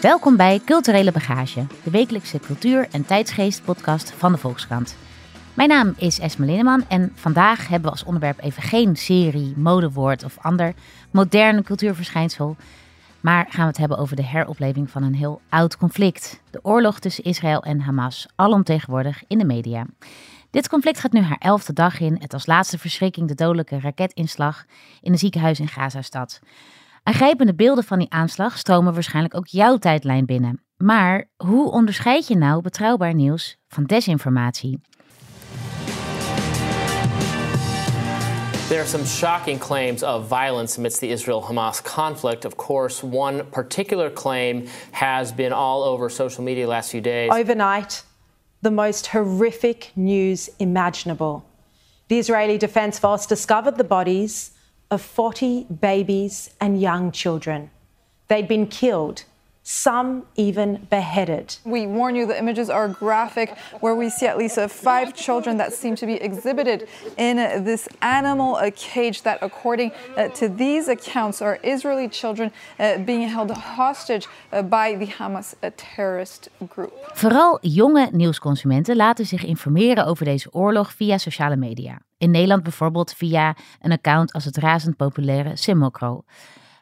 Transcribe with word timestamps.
Welkom 0.00 0.36
bij 0.36 0.60
Culturele 0.64 1.12
Bagage, 1.12 1.66
de 1.84 1.90
wekelijkse 1.90 2.38
cultuur- 2.38 2.88
en 2.90 3.06
tijdsgeest-podcast 3.06 4.10
van 4.10 4.32
de 4.32 4.38
Volkskrant. 4.38 4.96
Mijn 5.54 5.68
naam 5.68 5.94
is 5.96 6.18
Esme 6.18 6.46
Linneman 6.46 6.84
en 6.88 7.12
vandaag 7.14 7.68
hebben 7.68 7.90
we 7.90 7.90
als 7.90 8.04
onderwerp 8.04 8.40
even 8.40 8.62
geen 8.62 8.96
serie, 8.96 9.54
modewoord 9.56 10.24
of 10.24 10.38
ander 10.38 10.74
modern 11.10 11.62
cultuurverschijnsel. 11.62 12.56
Maar 13.20 13.46
gaan 13.48 13.60
we 13.60 13.66
het 13.66 13.76
hebben 13.76 13.98
over 13.98 14.16
de 14.16 14.24
heropleving 14.24 14.90
van 14.90 15.02
een 15.02 15.14
heel 15.14 15.40
oud 15.48 15.76
conflict. 15.76 16.40
De 16.50 16.60
oorlog 16.62 16.98
tussen 16.98 17.24
Israël 17.24 17.62
en 17.62 17.80
Hamas, 17.80 18.26
alomtegenwoordig 18.34 19.22
in 19.26 19.38
de 19.38 19.44
media. 19.44 19.86
Dit 20.50 20.68
conflict 20.68 21.00
gaat 21.00 21.12
nu 21.12 21.20
haar 21.20 21.38
elfde 21.40 21.72
dag 21.72 22.00
in, 22.00 22.16
het 22.20 22.32
als 22.32 22.46
laatste 22.46 22.78
verschrikking 22.78 23.28
de 23.28 23.34
dodelijke 23.34 23.80
raketinslag 23.80 24.64
in 25.00 25.12
een 25.12 25.18
ziekenhuis 25.18 25.60
in 25.60 25.68
Gazastad. 25.68 26.40
Aangrijpende 27.06 27.54
beelden 27.54 27.84
van 27.84 27.98
die 27.98 28.10
aanslag 28.10 28.58
stromen 28.58 28.94
waarschijnlijk 28.94 29.36
ook 29.36 29.46
jouw 29.46 29.76
tijdlijn 29.76 30.26
binnen. 30.26 30.62
Maar 30.76 31.28
hoe 31.36 31.70
onderscheid 31.70 32.26
je 32.26 32.36
nou 32.36 32.62
betrouwbaar 32.62 33.14
nieuws 33.14 33.56
van 33.68 33.84
desinformatie? 33.84 34.80
There 38.68 38.80
are 38.80 38.88
some 38.88 39.04
shocking 39.04 39.58
claims 39.58 40.02
of 40.02 40.28
violence 40.28 40.78
amidst 40.78 40.98
the 40.98 41.08
Israel 41.08 41.44
Hamas 41.44 41.82
conflict. 41.82 42.44
Of 42.44 42.56
course, 42.56 43.06
one 43.06 43.44
particular 43.44 44.12
claim 44.12 44.64
has 44.90 45.34
been 45.34 45.52
all 45.52 45.82
over 45.82 46.10
social 46.10 46.44
media 46.44 46.64
the 46.64 46.70
last 46.70 46.90
few 46.90 47.02
days. 47.02 47.30
Overnight, 47.30 48.04
the 48.62 48.70
most 48.70 49.06
horrific 49.06 49.90
news 49.94 50.50
imaginable. 50.56 51.42
The 52.06 52.18
Israeli 52.18 52.58
Defense 52.58 52.98
Force 52.98 53.26
discovered 53.26 53.76
the 53.76 53.84
bodies 53.84 54.54
of 54.96 55.02
40 55.02 55.64
babies 55.64 56.50
and 56.58 56.80
young 56.80 57.12
children. 57.12 57.70
They'd 58.28 58.48
been 58.48 58.66
killed, 58.66 59.24
some 59.68 60.22
even 60.36 60.86
beheaded. 60.90 61.58
We 61.64 61.88
warn 61.88 62.14
you 62.14 62.24
the 62.26 62.38
images 62.38 62.70
are 62.70 62.86
graphic, 62.86 63.50
where 63.80 63.96
we 63.96 64.10
see 64.10 64.28
at 64.28 64.38
least 64.38 64.58
uh, 64.58 64.68
five 64.68 65.12
children 65.14 65.56
that 65.56 65.72
seem 65.72 65.96
to 65.96 66.06
be 66.06 66.12
exhibited 66.22 66.88
in 67.16 67.64
this 67.64 67.88
animal 67.98 68.56
uh, 68.56 68.70
cage. 68.70 69.22
That, 69.22 69.38
according 69.42 69.90
uh, 70.16 70.28
to 70.28 70.54
these 70.54 70.88
accounts, 70.88 71.42
are 71.42 71.58
Israeli 71.62 72.08
children 72.08 72.52
being 73.04 73.28
held 73.28 73.50
hostage 73.50 74.28
by 74.50 74.94
the 74.98 75.06
Hamas 75.06 75.54
terrorist 75.76 76.48
group. 76.68 76.92
Vooral 77.14 77.58
jonge 77.60 78.08
nieuwsconsumenten 78.12 78.96
laten 78.96 79.26
zich 79.26 79.44
informeren 79.44 80.06
over 80.06 80.24
deze 80.24 80.52
oorlog 80.52 80.92
via 80.92 81.18
sociale 81.18 81.56
media. 81.56 81.98
In 82.18 82.30
Nederland 82.30 82.62
bijvoorbeeld 82.62 83.12
via 83.12 83.56
een 83.80 83.92
account 83.92 84.32
als 84.32 84.44
het 84.44 84.56
razend 84.56 84.96
populaire 84.96 85.56
Simulcro. 85.56 86.24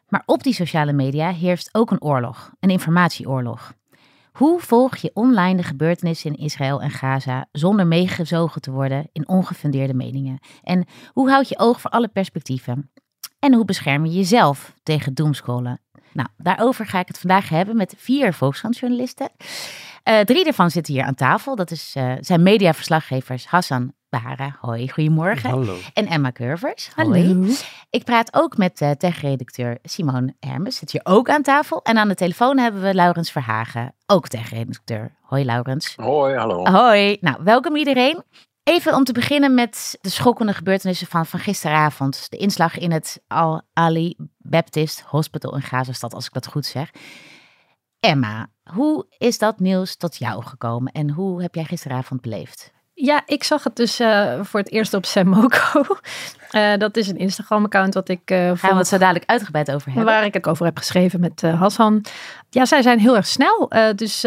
Maar 0.09 0.23
op 0.27 0.43
die 0.43 0.55
sociale 0.55 0.93
media 0.93 1.33
heerst 1.33 1.69
ook 1.73 1.91
een 1.91 2.03
oorlog, 2.03 2.53
een 2.61 2.71
informatieoorlog. 2.71 3.75
Hoe 4.33 4.61
volg 4.61 4.97
je 4.97 5.11
online 5.15 5.57
de 5.57 5.63
gebeurtenissen 5.63 6.35
in 6.35 6.45
Israël 6.45 6.83
en 6.83 6.91
Gaza 6.91 7.47
zonder 7.53 7.87
meegezogen 7.87 8.61
te 8.61 8.71
worden 8.71 9.09
in 9.13 9.29
ongefundeerde 9.29 9.95
meningen? 9.95 10.39
En 10.63 10.87
hoe 11.13 11.31
houd 11.31 11.49
je 11.49 11.59
oog 11.59 11.81
voor 11.81 11.91
alle 11.91 12.09
perspectieven? 12.09 12.91
En 13.39 13.55
hoe 13.55 13.65
bescherm 13.65 14.05
je 14.05 14.13
jezelf 14.13 14.75
tegen 14.83 15.15
doomscrollen? 15.15 15.81
Nou, 16.15 16.29
daarover 16.37 16.87
ga 16.87 16.99
ik 16.99 17.09
het 17.09 17.19
vandaag 17.19 17.49
hebben 17.49 17.77
met 17.77 17.95
vier 17.97 18.35
Volkskrantjournalisten. 18.35 19.31
Uh, 20.05 20.21
drie 20.21 20.45
daarvan 20.45 20.71
zitten 20.71 20.95
hier 20.95 21.05
aan 21.05 21.15
tafel. 21.15 21.57
Dat 21.57 21.71
is, 21.71 21.95
uh, 21.97 22.13
zijn 22.21 22.43
mediaverslaggevers 22.43 23.47
Hassan 23.47 23.93
Bahara. 24.09 24.57
Hoi, 24.61 24.91
goedemorgen. 24.91 25.51
Hallo. 25.51 25.77
En 25.95 26.07
Emma 26.07 26.33
Curvers. 26.33 26.91
Hallo. 26.95 27.47
Ik 27.91 28.05
praat 28.05 28.35
ook 28.35 28.57
met 28.57 28.81
uh, 28.81 28.91
techredacteur 28.91 29.79
Simone 29.83 30.35
Hermes. 30.41 30.77
Zit 30.77 30.91
hier 30.91 31.01
ook 31.05 31.29
aan 31.29 31.43
tafel. 31.43 31.83
En 31.83 31.99
aan 31.99 32.09
de 32.09 32.15
telefoon 32.15 32.59
hebben 32.59 32.83
we 32.83 32.95
Laurens 32.95 33.31
Verhagen. 33.33 33.95
Ook 34.07 34.29
techredacteur. 34.29 35.15
Hoi 35.23 35.45
Laurens. 35.45 35.95
Hoi, 35.97 36.37
hallo. 36.37 36.65
Hoi. 36.65 37.17
Nou, 37.21 37.37
welkom 37.45 37.77
iedereen. 37.77 38.23
Even 38.65 38.95
om 38.95 39.05
te 39.05 39.13
beginnen 39.13 39.55
met 39.55 39.99
de 40.01 40.09
schokkende 40.09 40.55
gebeurtenissen 40.55 41.07
van, 41.07 41.27
van 41.27 41.41
gisteravond. 41.41 42.31
De 42.31 42.37
inslag 42.37 42.79
in 42.79 42.93
het 42.93 43.23
Al-Ali 43.27 44.15
Baptist 44.39 45.01
Hospital 45.01 45.55
in 45.55 45.63
Gazastad, 45.63 46.15
als 46.15 46.27
ik 46.27 46.33
dat 46.33 46.47
goed 46.47 46.67
zeg. 46.67 46.91
Emma, 48.01 48.47
hoe 48.63 49.07
is 49.19 49.39
dat 49.39 49.61
nieuws 49.61 49.97
tot 49.97 50.17
jou 50.17 50.45
gekomen 50.45 50.93
en 50.93 51.11
hoe 51.11 51.43
heb 51.43 51.55
jij 51.55 51.65
gisteravond 51.65 52.21
beleefd? 52.21 52.73
Ja, 52.97 53.23
ik 53.27 53.45
zag 53.45 53.65
het 53.65 53.77
dus 53.77 54.01
uh, 54.01 54.41
voor 54.43 54.61
het 54.61 54.71
eerst 54.71 54.95
op 54.95 55.07
Semoko. 55.07 55.85
Uh, 56.53 56.77
dat 56.85 56.97
is 56.97 57.09
een 57.09 57.17
Instagram-account 57.17 57.95
wat 57.95 58.09
ik... 58.09 58.31
Uh, 58.31 58.39
Gaan 58.39 58.71
we 58.71 58.77
het 58.77 58.87
zo 58.87 58.99
dadelijk 58.99 59.31
uitgebreid 59.31 59.73
over 59.73 59.87
hebben. 59.87 60.05
Waar 60.05 60.25
ik 60.25 60.35
het 60.35 60.49
over 60.49 60.65
heb 60.65 60.77
geschreven 60.77 61.21
met 61.21 61.43
Hassan. 61.43 62.05
Ja, 62.51 62.65
zij 62.65 62.83
zijn 62.83 62.99
heel 62.99 63.17
erg 63.17 63.27
snel. 63.27 63.71
dus 63.97 64.25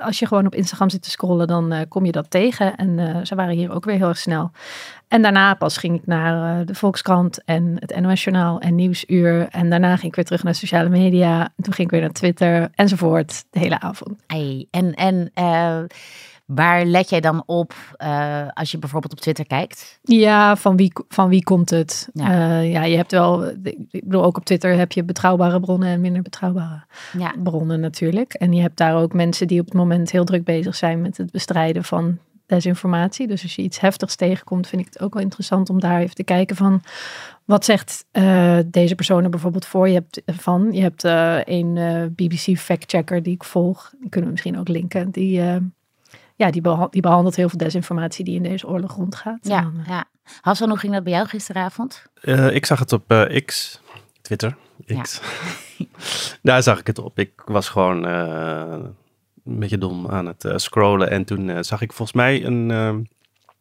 als 0.00 0.18
je 0.18 0.26
gewoon 0.26 0.46
op 0.46 0.54
Instagram 0.54 0.90
zit 0.90 1.02
te 1.02 1.10
scrollen, 1.10 1.46
dan 1.46 1.86
kom 1.88 2.04
je 2.04 2.12
dat 2.12 2.30
tegen. 2.30 2.76
En 2.76 3.20
ze 3.26 3.34
waren 3.34 3.54
hier 3.54 3.72
ook 3.72 3.84
weer 3.84 3.96
heel 3.96 4.08
erg 4.08 4.18
snel. 4.18 4.50
En 5.08 5.22
daarna 5.22 5.54
pas 5.54 5.76
ging 5.76 5.96
ik 5.96 6.06
naar 6.06 6.64
de 6.64 6.74
Volkskrant 6.74 7.44
en 7.44 7.76
het 7.78 8.00
NOS 8.00 8.24
Journaal 8.24 8.60
en 8.60 8.74
Nieuwsuur. 8.74 9.48
En 9.50 9.70
daarna 9.70 9.96
ging 9.96 10.06
ik 10.06 10.14
weer 10.14 10.24
terug 10.24 10.42
naar 10.42 10.54
sociale 10.54 10.88
media. 10.88 11.40
En 11.40 11.62
toen 11.62 11.74
ging 11.74 11.86
ik 11.86 11.90
weer 11.90 12.00
naar 12.00 12.12
Twitter 12.12 12.68
enzovoort 12.74 13.44
de 13.50 13.58
hele 13.58 13.80
avond. 13.80 14.22
Hey, 14.26 14.66
en... 14.70 14.94
en 14.94 15.30
Waar 16.44 16.84
let 16.84 17.08
jij 17.08 17.20
dan 17.20 17.42
op 17.46 17.74
uh, 18.02 18.46
als 18.52 18.70
je 18.70 18.78
bijvoorbeeld 18.78 19.12
op 19.12 19.20
Twitter 19.20 19.46
kijkt? 19.46 19.98
Ja, 20.02 20.56
van 20.56 20.76
wie, 20.76 20.92
van 21.08 21.28
wie 21.28 21.42
komt 21.42 21.70
het? 21.70 22.08
Ja. 22.12 22.60
Uh, 22.60 22.72
ja, 22.72 22.84
je 22.84 22.96
hebt 22.96 23.10
wel, 23.10 23.46
ik 23.90 24.04
bedoel, 24.04 24.24
ook 24.24 24.36
op 24.36 24.44
Twitter 24.44 24.76
heb 24.76 24.92
je 24.92 25.04
betrouwbare 25.04 25.60
bronnen 25.60 25.88
en 25.88 26.00
minder 26.00 26.22
betrouwbare 26.22 26.84
ja. 27.18 27.34
bronnen 27.42 27.80
natuurlijk. 27.80 28.34
En 28.34 28.52
je 28.52 28.60
hebt 28.60 28.76
daar 28.76 28.96
ook 28.96 29.12
mensen 29.12 29.46
die 29.46 29.60
op 29.60 29.64
het 29.64 29.74
moment 29.74 30.10
heel 30.10 30.24
druk 30.24 30.44
bezig 30.44 30.74
zijn 30.74 31.00
met 31.00 31.16
het 31.16 31.30
bestrijden 31.30 31.84
van 31.84 32.18
desinformatie. 32.46 33.26
Dus 33.26 33.42
als 33.42 33.54
je 33.54 33.62
iets 33.62 33.80
heftigs 33.80 34.16
tegenkomt, 34.16 34.66
vind 34.66 34.82
ik 34.82 34.92
het 34.92 35.02
ook 35.02 35.14
wel 35.14 35.22
interessant 35.22 35.70
om 35.70 35.80
daar 35.80 36.00
even 36.00 36.14
te 36.14 36.24
kijken 36.24 36.56
van 36.56 36.82
wat 37.44 37.64
zegt 37.64 38.04
uh, 38.12 38.58
deze 38.66 38.94
persoon 38.94 39.24
er 39.24 39.30
bijvoorbeeld 39.30 39.66
voor 39.66 39.88
je 39.88 39.94
hebt 39.94 40.22
van. 40.26 40.72
Je 40.72 40.80
hebt 40.80 41.04
een 41.48 42.12
BBC 42.14 42.58
factchecker 42.58 43.22
die 43.22 43.34
ik 43.34 43.44
volg, 43.44 43.92
die 44.00 44.08
kunnen 44.08 44.28
we 44.28 44.34
misschien 44.34 44.58
ook 44.58 44.68
linken, 44.68 45.10
die 45.10 45.40
ja, 46.36 46.50
die, 46.50 46.60
beha 46.60 46.86
die 46.90 47.02
behandelt 47.02 47.36
heel 47.36 47.48
veel 47.48 47.58
desinformatie 47.58 48.24
die 48.24 48.34
in 48.34 48.42
deze 48.42 48.66
oorlog 48.66 48.94
rondgaat. 48.96 49.38
Ja, 49.42 49.60
dan, 49.60 49.74
uh... 49.80 49.86
ja. 49.86 50.04
Hassan, 50.40 50.68
hoe 50.68 50.78
ging 50.78 50.92
dat 50.92 51.04
bij 51.04 51.12
jou 51.12 51.26
gisteravond? 51.26 52.06
Uh, 52.22 52.54
ik 52.54 52.66
zag 52.66 52.78
het 52.78 52.92
op 52.92 53.12
uh, 53.12 53.44
X, 53.44 53.80
Twitter, 54.20 54.56
X. 55.02 55.20
Ja. 55.76 55.86
Daar 56.42 56.62
zag 56.62 56.78
ik 56.78 56.86
het 56.86 56.98
op. 56.98 57.18
Ik 57.18 57.42
was 57.44 57.68
gewoon 57.68 58.04
een 58.04 58.94
beetje 59.44 59.78
dom 59.78 60.08
aan 60.08 60.26
het 60.26 60.52
scrollen 60.54 61.10
en 61.10 61.24
toen 61.24 61.64
zag 61.64 61.80
ik 61.80 61.92
volgens 61.92 62.16
mij 62.16 62.44
een 62.44 63.08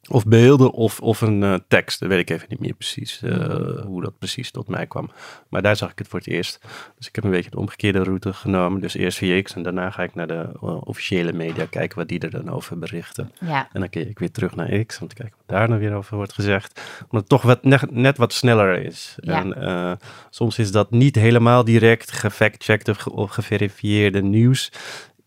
of 0.09 0.25
beelden 0.25 0.71
of, 0.71 0.99
of 0.99 1.21
een 1.21 1.41
uh, 1.41 1.55
tekst. 1.67 1.99
Dat 1.99 2.09
weet 2.09 2.19
ik 2.19 2.29
even 2.29 2.47
niet 2.49 2.59
meer 2.59 2.73
precies 2.73 3.21
uh, 3.23 3.81
hoe 3.85 4.01
dat 4.01 4.17
precies 4.17 4.51
tot 4.51 4.67
mij 4.67 4.87
kwam. 4.87 5.11
Maar 5.49 5.61
daar 5.61 5.75
zag 5.75 5.91
ik 5.91 5.97
het 5.97 6.07
voor 6.07 6.19
het 6.19 6.27
eerst. 6.27 6.59
Dus 6.97 7.07
ik 7.07 7.15
heb 7.15 7.23
een 7.23 7.31
beetje 7.31 7.49
de 7.49 7.57
omgekeerde 7.57 8.03
route 8.03 8.33
genomen. 8.33 8.81
Dus 8.81 8.93
eerst 8.93 9.17
via 9.17 9.41
X 9.41 9.55
en 9.55 9.63
daarna 9.63 9.89
ga 9.89 10.03
ik 10.03 10.15
naar 10.15 10.27
de 10.27 10.49
uh, 10.63 10.77
officiële 10.83 11.33
media 11.33 11.65
kijken 11.65 11.97
wat 11.97 12.07
die 12.07 12.19
er 12.19 12.29
dan 12.29 12.49
over 12.49 12.79
berichten. 12.79 13.31
Ja. 13.39 13.69
En 13.73 13.79
dan 13.79 13.89
keer 13.89 14.09
ik 14.09 14.19
weer 14.19 14.31
terug 14.31 14.55
naar 14.55 14.85
X 14.85 14.99
om 15.01 15.07
te 15.07 15.15
kijken 15.15 15.35
wat 15.37 15.57
daar 15.57 15.67
nou 15.67 15.79
weer 15.79 15.93
over 15.93 16.15
wordt 16.15 16.33
gezegd. 16.33 16.81
Omdat 17.01 17.19
het 17.19 17.29
toch 17.29 17.41
wat, 17.41 17.63
net, 17.63 17.91
net 17.91 18.17
wat 18.17 18.33
sneller 18.33 18.85
is. 18.85 19.15
Ja. 19.19 19.43
En 19.43 19.99
soms 20.29 20.59
is 20.59 20.71
dat 20.71 20.91
niet 20.91 21.15
helemaal 21.15 21.63
direct 21.63 22.11
gefactcheckt 22.11 22.89
of, 22.89 22.97
ge 22.97 23.11
of 23.11 23.31
geverifieerde 23.31 24.21
nieuws. 24.21 24.71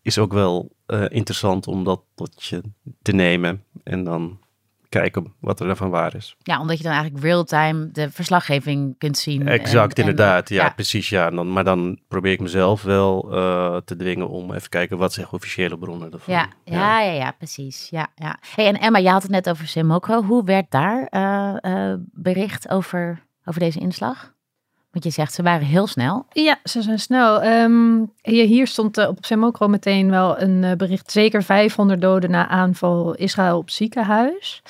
Is 0.01 0.17
ook 0.17 0.33
wel 0.33 0.71
interessant 1.07 1.67
om 1.67 1.83
dat 1.83 2.01
tot 2.15 2.43
je 2.43 2.61
te 3.01 3.11
nemen 3.11 3.63
en 3.83 4.03
dan 4.03 4.39
kijken 4.89 5.33
wat 5.39 5.59
er 5.59 5.75
van 5.75 5.89
waar 5.89 6.15
is. 6.15 6.35
Ja, 6.37 6.59
omdat 6.59 6.77
je 6.77 6.83
dan 6.83 6.91
eigenlijk 6.91 7.23
real-time 7.23 7.91
de 7.91 8.11
verslaggeving 8.11 8.97
kunt 8.97 9.17
zien. 9.17 9.47
Exact, 9.47 9.97
en, 9.97 9.99
inderdaad. 9.99 10.49
En, 10.49 10.55
ja, 10.55 10.63
ja, 10.63 10.69
precies. 10.69 11.09
Ja. 11.09 11.29
Dan, 11.29 11.51
maar 11.51 11.63
dan 11.63 11.99
probeer 12.07 12.31
ik 12.31 12.39
mezelf 12.39 12.81
wel 12.81 13.33
uh, 13.33 13.77
te 13.85 13.95
dwingen 13.95 14.29
om 14.29 14.53
even 14.53 14.69
kijken 14.69 14.97
wat 14.97 15.13
zeggen 15.13 15.33
officiële 15.33 15.77
bronnen 15.77 16.11
ervan. 16.11 16.33
Ja, 16.33 16.47
ja, 16.63 17.01
ja, 17.01 17.11
ja, 17.11 17.31
precies. 17.31 17.87
Ja, 17.89 18.07
ja. 18.15 18.37
Hey, 18.55 18.67
en 18.67 18.79
Emma, 18.79 18.97
je 18.97 19.09
had 19.09 19.21
het 19.21 19.31
net 19.31 19.49
over 19.49 19.67
Simocro. 19.67 20.23
Hoe 20.23 20.43
werd 20.43 20.71
daar 20.71 21.07
uh, 21.11 21.53
uh, 21.61 21.93
bericht 22.11 22.69
over, 22.69 23.25
over 23.45 23.59
deze 23.59 23.79
inslag? 23.79 24.35
Je 25.03 25.09
zegt, 25.09 25.33
ze 25.33 25.43
waren 25.43 25.67
heel 25.67 25.87
snel. 25.87 26.25
Ja, 26.31 26.59
ze 26.63 26.81
zijn 26.81 26.99
snel. 26.99 27.43
Um, 27.43 28.11
hier, 28.21 28.45
hier 28.45 28.67
stond 28.67 28.97
uh, 28.97 29.07
op 29.07 29.25
Semokro 29.25 29.67
meteen 29.67 30.09
wel 30.09 30.41
een 30.41 30.63
uh, 30.63 30.71
bericht. 30.71 31.11
Zeker 31.11 31.43
500 31.43 32.01
doden 32.01 32.31
na 32.31 32.47
aanval 32.47 33.15
Israël 33.15 33.57
op 33.57 33.69
ziekenhuis. 33.69 34.61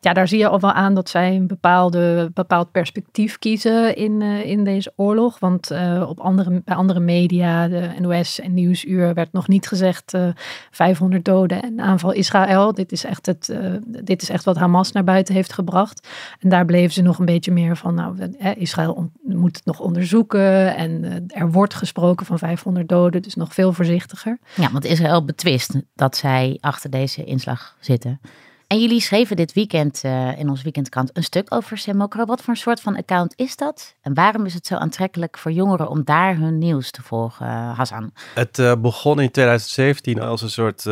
Ja, 0.00 0.12
daar 0.12 0.28
zie 0.28 0.38
je 0.38 0.48
al 0.48 0.60
wel 0.60 0.72
aan 0.72 0.94
dat 0.94 1.08
zij 1.08 1.36
een 1.36 1.46
bepaalde, 1.46 2.30
bepaald 2.34 2.70
perspectief 2.70 3.38
kiezen 3.38 3.96
in, 3.96 4.20
uh, 4.20 4.44
in 4.44 4.64
deze 4.64 4.92
oorlog. 4.96 5.38
Want 5.38 5.70
uh, 5.70 6.04
op 6.08 6.20
andere, 6.20 6.62
bij 6.64 6.76
andere 6.76 7.00
media, 7.00 7.68
de 7.68 7.90
NOS 7.98 8.40
en 8.40 8.54
Nieuwsuur, 8.54 9.14
werd 9.14 9.32
nog 9.32 9.48
niet 9.48 9.68
gezegd 9.68 10.14
uh, 10.14 10.28
500 10.70 11.24
doden 11.24 11.62
en 11.62 11.80
aanval 11.80 12.12
Israël. 12.12 12.74
Dit 12.74 12.92
is, 12.92 13.04
echt 13.04 13.26
het, 13.26 13.54
dit 13.86 14.22
is 14.22 14.28
echt 14.28 14.44
wat 14.44 14.56
Hamas 14.56 14.92
naar 14.92 15.04
buiten 15.04 15.34
heeft 15.34 15.52
gebracht. 15.52 16.08
En 16.40 16.48
daar 16.48 16.64
bleven 16.64 16.92
ze 16.92 17.02
nog 17.02 17.18
een 17.18 17.24
beetje 17.24 17.52
meer 17.52 17.76
van, 17.76 17.94
nou, 17.94 18.16
Israël 18.56 19.10
moet 19.22 19.56
het 19.56 19.64
nog 19.64 19.80
onderzoeken. 19.80 20.76
En 20.76 21.24
er 21.26 21.50
wordt 21.50 21.74
gesproken 21.74 22.26
van 22.26 22.38
500 22.38 22.88
doden, 22.88 23.22
dus 23.22 23.34
nog 23.34 23.54
veel 23.54 23.72
voorzichtiger. 23.72 24.38
Ja, 24.54 24.70
want 24.72 24.84
Israël 24.84 25.24
betwist 25.24 25.74
dat 25.94 26.16
zij 26.16 26.58
achter 26.60 26.90
deze 26.90 27.24
inslag 27.24 27.76
zitten. 27.80 28.20
En 28.68 28.80
jullie 28.80 29.00
schreven 29.00 29.36
dit 29.36 29.52
weekend 29.52 30.02
uh, 30.04 30.38
in 30.38 30.48
ons 30.48 30.62
weekendkrant 30.62 31.16
een 31.16 31.22
stuk 31.22 31.54
over 31.54 31.78
Semokro. 31.78 32.24
Wat 32.24 32.42
voor 32.42 32.54
een 32.54 32.60
soort 32.60 32.80
van 32.80 32.96
account 32.96 33.32
is 33.36 33.56
dat? 33.56 33.96
En 34.00 34.14
waarom 34.14 34.46
is 34.46 34.54
het 34.54 34.66
zo 34.66 34.74
aantrekkelijk 34.74 35.38
voor 35.38 35.52
jongeren 35.52 35.88
om 35.88 36.04
daar 36.04 36.36
hun 36.36 36.58
nieuws 36.58 36.90
te 36.90 37.02
volgen, 37.02 37.46
uh, 37.46 37.76
Hassan? 37.76 38.12
Het 38.34 38.58
uh, 38.58 38.74
begon 38.78 39.20
in 39.20 39.30
2017 39.30 40.20
als 40.20 40.42
een 40.42 40.50
soort 40.50 40.84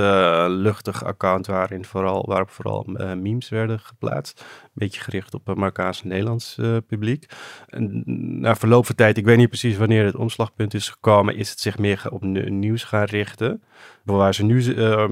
luchtig 0.48 1.04
account 1.04 1.46
waarin 1.46 1.84
vooral, 1.84 2.24
waarop 2.26 2.50
vooral 2.50 2.84
memes 3.16 3.48
werden 3.48 3.80
geplaatst. 3.80 4.40
Een 4.40 4.70
beetje 4.72 5.00
gericht 5.00 5.34
op 5.34 5.46
het 5.46 5.56
Marokkaans-Nederlands 5.56 6.58
publiek. 6.86 7.26
En 7.66 8.02
na 8.40 8.56
verloop 8.56 8.86
van 8.86 8.94
tijd, 8.94 9.16
ik 9.16 9.24
weet 9.24 9.36
niet 9.36 9.48
precies 9.48 9.76
wanneer 9.76 10.04
het 10.04 10.16
omslagpunt 10.16 10.74
is 10.74 10.88
gekomen, 10.88 11.36
is 11.36 11.50
het 11.50 11.60
zich 11.60 11.78
meer 11.78 12.02
op 12.10 12.22
nieuws 12.22 12.84
gaan 12.84 13.04
richten. 13.04 13.62
Waar 14.04 14.34
ze 14.34 14.44
nu 14.44 14.62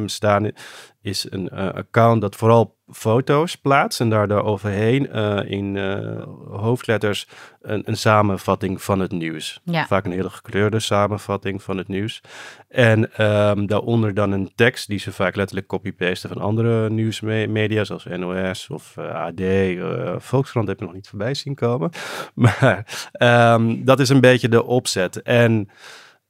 staan 0.06 0.50
is 1.04 1.26
een 1.30 1.50
uh, 1.52 1.68
account 1.68 2.20
dat 2.20 2.36
vooral 2.36 2.76
foto's 2.92 3.56
plaatst 3.56 4.00
en 4.00 4.08
daar 4.08 4.44
overheen 4.44 5.08
uh, 5.12 5.40
in 5.50 5.74
uh, 5.74 6.22
hoofdletters 6.48 7.28
een, 7.60 7.82
een, 7.84 7.96
samenvatting 7.96 8.82
van 8.82 9.00
het 9.00 9.12
nieuws. 9.12 9.60
Ja. 9.64 9.86
Vaak 9.86 10.04
een 10.04 10.12
hele 10.12 10.30
gekleurde 10.30 10.80
samenvatting 10.80 11.62
van 11.62 11.76
het 11.76 11.88
nieuws. 11.88 12.20
En 12.68 13.24
um, 13.24 13.66
daaronder 13.66 14.14
dan 14.14 14.32
een 14.32 14.52
tekst 14.54 14.88
die 14.88 14.98
ze 14.98 15.12
vaak 15.12 15.36
letterlijk 15.36 15.66
copy-pasten 15.66 16.28
van 16.28 16.40
andere 16.40 16.90
nieuwsmedia, 16.90 17.84
zoals 17.84 18.04
NOS 18.04 18.68
of 18.70 18.98
AD. 18.98 19.40
Volkskrant 20.16 20.68
heb 20.68 20.78
je 20.78 20.84
nog 20.84 20.94
niet 20.94 21.08
voorbij 21.08 21.34
zien 21.34 21.54
komen. 21.54 21.90
Maar 22.34 23.08
um, 23.54 23.84
dat 23.84 24.00
is 24.00 24.08
een 24.08 24.20
beetje 24.20 24.48
de 24.48 24.64
opzet. 24.64 25.22
En 25.22 25.68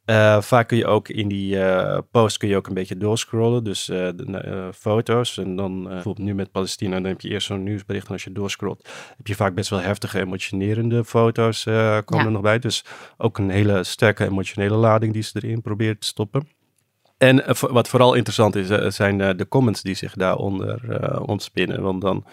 uh, 0.06 0.40
vaak 0.40 0.68
kun 0.68 0.76
je 0.76 0.86
ook 0.86 1.08
in 1.08 1.28
die 1.28 1.56
uh, 1.56 1.98
post 2.10 2.36
kun 2.36 2.48
je 2.48 2.56
ook 2.56 2.66
een 2.66 2.74
beetje 2.74 2.96
doorscrollen. 2.96 3.64
Dus 3.64 3.88
uh, 3.88 3.96
de, 3.96 4.70
foto's. 4.74 5.38
En 5.38 5.56
dan 5.56 5.82
bijvoorbeeld 5.82 6.26
nu 6.26 6.34
met 6.34 6.50
Palestina, 6.50 6.94
dan 6.94 7.04
heb 7.04 7.20
je 7.20 7.28
eerst 7.28 7.46
zo'n 7.46 7.62
nieuwsbericht. 7.62 8.06
En 8.06 8.12
als 8.12 8.24
je 8.24 8.32
doorscrollt, 8.32 8.88
heb 9.16 9.26
je 9.26 9.34
vaak 9.34 9.54
best 9.54 9.70
wel 9.70 9.80
heftige, 9.80 10.20
emotionerende 10.20 11.04
foto's 11.04 11.62
komen 11.64 12.04
ja. 12.06 12.24
er 12.24 12.30
nog 12.30 12.42
bij. 12.42 12.58
Dus 12.58 12.84
ook 13.16 13.38
een 13.38 13.50
hele 13.50 13.84
sterke 13.84 14.24
emotionele 14.24 14.76
lading 14.76 15.12
die 15.12 15.22
ze 15.22 15.38
erin 15.42 15.62
probeert 15.62 16.00
te 16.00 16.06
stoppen. 16.06 16.48
En 17.18 17.44
wat 17.60 17.88
vooral 17.88 18.14
interessant 18.14 18.56
is, 18.56 18.94
zijn 18.94 19.36
de 19.36 19.48
comments 19.48 19.82
die 19.82 19.94
zich 19.94 20.14
daaronder 20.14 21.20
ontspinnen. 21.20 21.82
Want 21.82 22.00
dan 22.00 22.24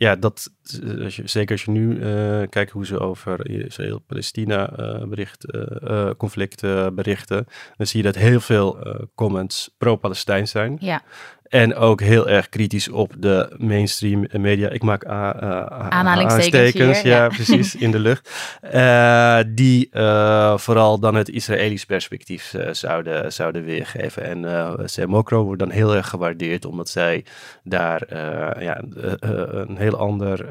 ja, 0.00 0.16
dat, 0.16 0.50
eh, 0.82 1.04
als 1.04 1.16
je, 1.16 1.22
zeker 1.24 1.52
als 1.52 1.64
je 1.64 1.70
nu 1.70 1.98
uh, 1.98 2.48
kijkt 2.48 2.70
hoe 2.70 2.86
ze 2.86 2.98
over 2.98 3.50
Israël-Palestina 3.50 4.80
uh, 4.80 5.04
bericht, 5.04 5.54
uh, 5.54 6.10
conflict 6.16 6.60
berichten, 6.94 7.46
dan 7.76 7.86
zie 7.86 7.98
je 7.98 8.12
dat 8.12 8.22
heel 8.22 8.40
veel 8.40 8.78
comments 9.14 9.74
pro-Palestijn 9.78 10.48
zijn. 10.48 10.76
Ja. 10.80 11.02
En 11.50 11.74
ook 11.74 12.00
heel 12.00 12.28
erg 12.28 12.48
kritisch 12.48 12.88
op 12.88 13.14
de 13.18 13.54
mainstream 13.58 14.26
media. 14.32 14.68
Ik 14.68 14.82
maak 14.82 15.04
aanhalingstekens, 15.04 17.00
ja, 17.00 17.28
precies, 17.28 17.74
in 17.74 17.90
de 17.90 17.98
lucht. 17.98 18.30
Uh, 18.74 19.38
die 19.60 19.88
uh, 19.92 20.58
vooral 20.58 21.00
dan 21.00 21.14
het 21.14 21.28
Israëlisch 21.28 21.84
perspectief 21.84 22.52
uh, 22.52 22.72
zouden, 22.72 23.32
zouden 23.32 23.64
weergeven. 23.64 24.22
En 24.22 24.42
uh, 24.42 24.72
Semokro 24.84 25.44
wordt 25.44 25.60
dan 25.60 25.70
heel 25.70 25.96
erg 25.96 26.08
gewaardeerd, 26.08 26.64
omdat 26.64 26.88
zij 26.88 27.24
daar 27.62 28.18
ja, 28.62 28.82
een 29.20 29.76
heel 29.76 29.98
ander 29.98 30.46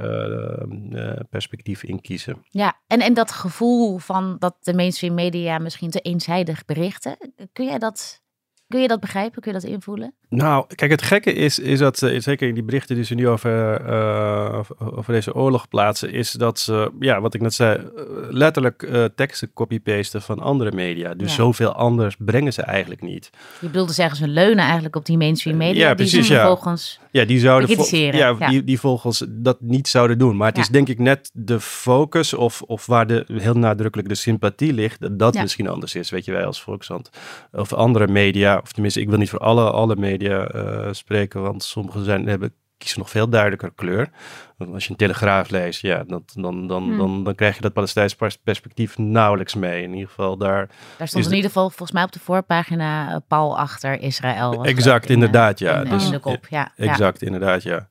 perspectief 1.29 1.83
in 1.83 2.01
kiezen. 2.01 2.45
Ja, 2.49 2.79
en, 2.87 2.99
en 2.99 3.13
dat 3.13 3.31
gevoel 3.31 3.97
van 3.97 4.35
dat 4.39 4.55
de 4.59 4.73
mainstream 4.73 5.13
media 5.13 5.57
misschien 5.57 5.89
te 5.89 5.99
eenzijdig 5.99 6.65
berichten, 6.65 7.17
kun 7.53 7.65
jij 7.65 7.79
dat 7.79 8.21
Kun 8.69 8.81
je 8.81 8.87
dat 8.87 8.99
begrijpen? 8.99 9.41
Kun 9.41 9.53
je 9.53 9.59
dat 9.59 9.69
invoelen? 9.69 10.13
Nou, 10.29 10.65
kijk, 10.75 10.91
het 10.91 11.01
gekke 11.01 11.33
is, 11.33 11.59
is 11.59 11.79
dat 11.79 12.01
uh, 12.01 12.19
zeker 12.19 12.47
in 12.47 12.53
die 12.53 12.63
berichten 12.63 12.95
die 12.95 13.03
ze 13.05 13.15
nu 13.15 13.27
over, 13.27 13.81
uh, 13.89 14.59
over 14.79 15.13
deze 15.13 15.35
oorlog 15.35 15.67
plaatsen, 15.67 16.11
is 16.11 16.31
dat 16.31 16.59
ze, 16.59 16.91
ja, 16.99 17.21
wat 17.21 17.33
ik 17.33 17.41
net 17.41 17.53
zei, 17.53 17.77
uh, 17.77 18.03
letterlijk 18.29 19.11
teksten 19.15 19.53
copy-pasten 19.53 20.21
van 20.21 20.39
andere 20.39 20.71
media. 20.71 21.13
Dus 21.13 21.29
ja. 21.29 21.35
zoveel 21.35 21.73
anders 21.73 22.15
brengen 22.19 22.53
ze 22.53 22.61
eigenlijk 22.61 23.01
niet. 23.01 23.29
Je 23.59 23.67
bedoelde 23.67 23.93
zeggen, 23.93 24.17
ze 24.17 24.27
leunen 24.27 24.63
eigenlijk 24.63 24.95
op 24.95 25.05
die 25.05 25.17
mainstream 25.17 25.57
media, 25.57 25.87
ja, 25.87 25.93
precies, 25.93 26.13
die 26.13 26.23
ze 26.23 26.33
ja. 26.33 26.39
vervolgens 26.39 26.99
ja, 27.11 27.25
die 27.25 27.39
zouden 27.39 27.85
ja, 27.91 28.35
ja, 28.39 28.49
Die, 28.49 28.63
die 28.63 28.79
volgens 28.79 29.25
dat 29.27 29.61
niet 29.61 29.87
zouden 29.87 30.17
doen. 30.17 30.37
Maar 30.37 30.47
het 30.47 30.57
is 30.57 30.67
denk 30.67 30.87
ik 30.87 30.99
net 30.99 31.29
de 31.33 31.59
focus 31.59 32.33
of, 32.33 32.61
of 32.61 32.85
waar 32.85 33.07
de, 33.07 33.25
heel 33.31 33.53
nadrukkelijk 33.53 34.09
de 34.09 34.15
sympathie 34.15 34.73
ligt, 34.73 35.01
dat 35.01 35.19
dat 35.19 35.33
misschien 35.33 35.67
anders 35.67 35.95
is, 35.95 36.09
weet 36.09 36.25
je, 36.25 36.31
wij 36.31 36.45
als 36.45 36.61
Volkshand. 36.61 37.09
Of 37.51 37.73
andere 37.73 38.07
media 38.07 38.58
of 38.61 38.71
tenminste, 38.71 39.01
ik 39.01 39.09
wil 39.09 39.17
niet 39.17 39.29
voor 39.29 39.39
alle, 39.39 39.71
alle 39.71 39.95
media 39.95 40.55
uh, 40.55 40.87
spreken, 40.91 41.41
want 41.41 41.63
sommige 41.63 42.03
zijn, 42.03 42.27
hebben, 42.27 42.53
kiezen 42.77 42.99
nog 42.99 43.09
veel 43.09 43.29
duidelijker 43.29 43.71
kleur. 43.75 44.09
Want 44.57 44.73
als 44.73 44.83
je 44.83 44.89
een 44.89 44.95
telegraaf 44.95 45.49
leest, 45.49 45.81
ja, 45.81 46.03
dat, 46.07 46.21
dan, 46.33 46.67
dan, 46.67 46.83
hmm. 46.83 46.97
dan, 46.97 47.23
dan 47.23 47.35
krijg 47.35 47.55
je 47.55 47.61
dat 47.61 47.73
Palestijns 47.73 48.15
perspectief 48.43 48.97
nauwelijks 48.97 49.55
mee. 49.55 49.83
In 49.83 49.93
ieder 49.93 50.07
geval 50.07 50.37
daar. 50.37 50.69
Daar 50.97 51.07
stond 51.07 51.25
in 51.25 51.31
ieder 51.31 51.49
geval 51.49 51.69
volgens 51.69 51.91
mij 51.91 52.03
op 52.03 52.11
de 52.11 52.19
voorpagina 52.19 53.11
uh, 53.11 53.15
Paul 53.27 53.57
achter 53.57 54.01
Israël. 54.01 54.65
Exact, 54.65 55.09
inderdaad, 55.09 55.59
ja. 55.59 55.81
In, 55.81 55.89
dus, 55.89 56.05
in 56.05 56.11
de 56.11 56.19
kop, 56.19 56.47
ja. 56.49 56.71
Exact, 56.75 57.21
inderdaad, 57.21 57.63
ja. 57.63 57.87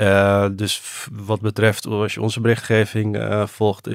Uh, 0.00 0.46
dus 0.52 1.06
wat 1.12 1.40
betreft, 1.40 1.86
als 1.86 2.14
je 2.14 2.20
onze 2.20 2.40
berichtgeving 2.40 3.16
uh, 3.16 3.46
volgt, 3.46 3.88
uh, 3.88 3.94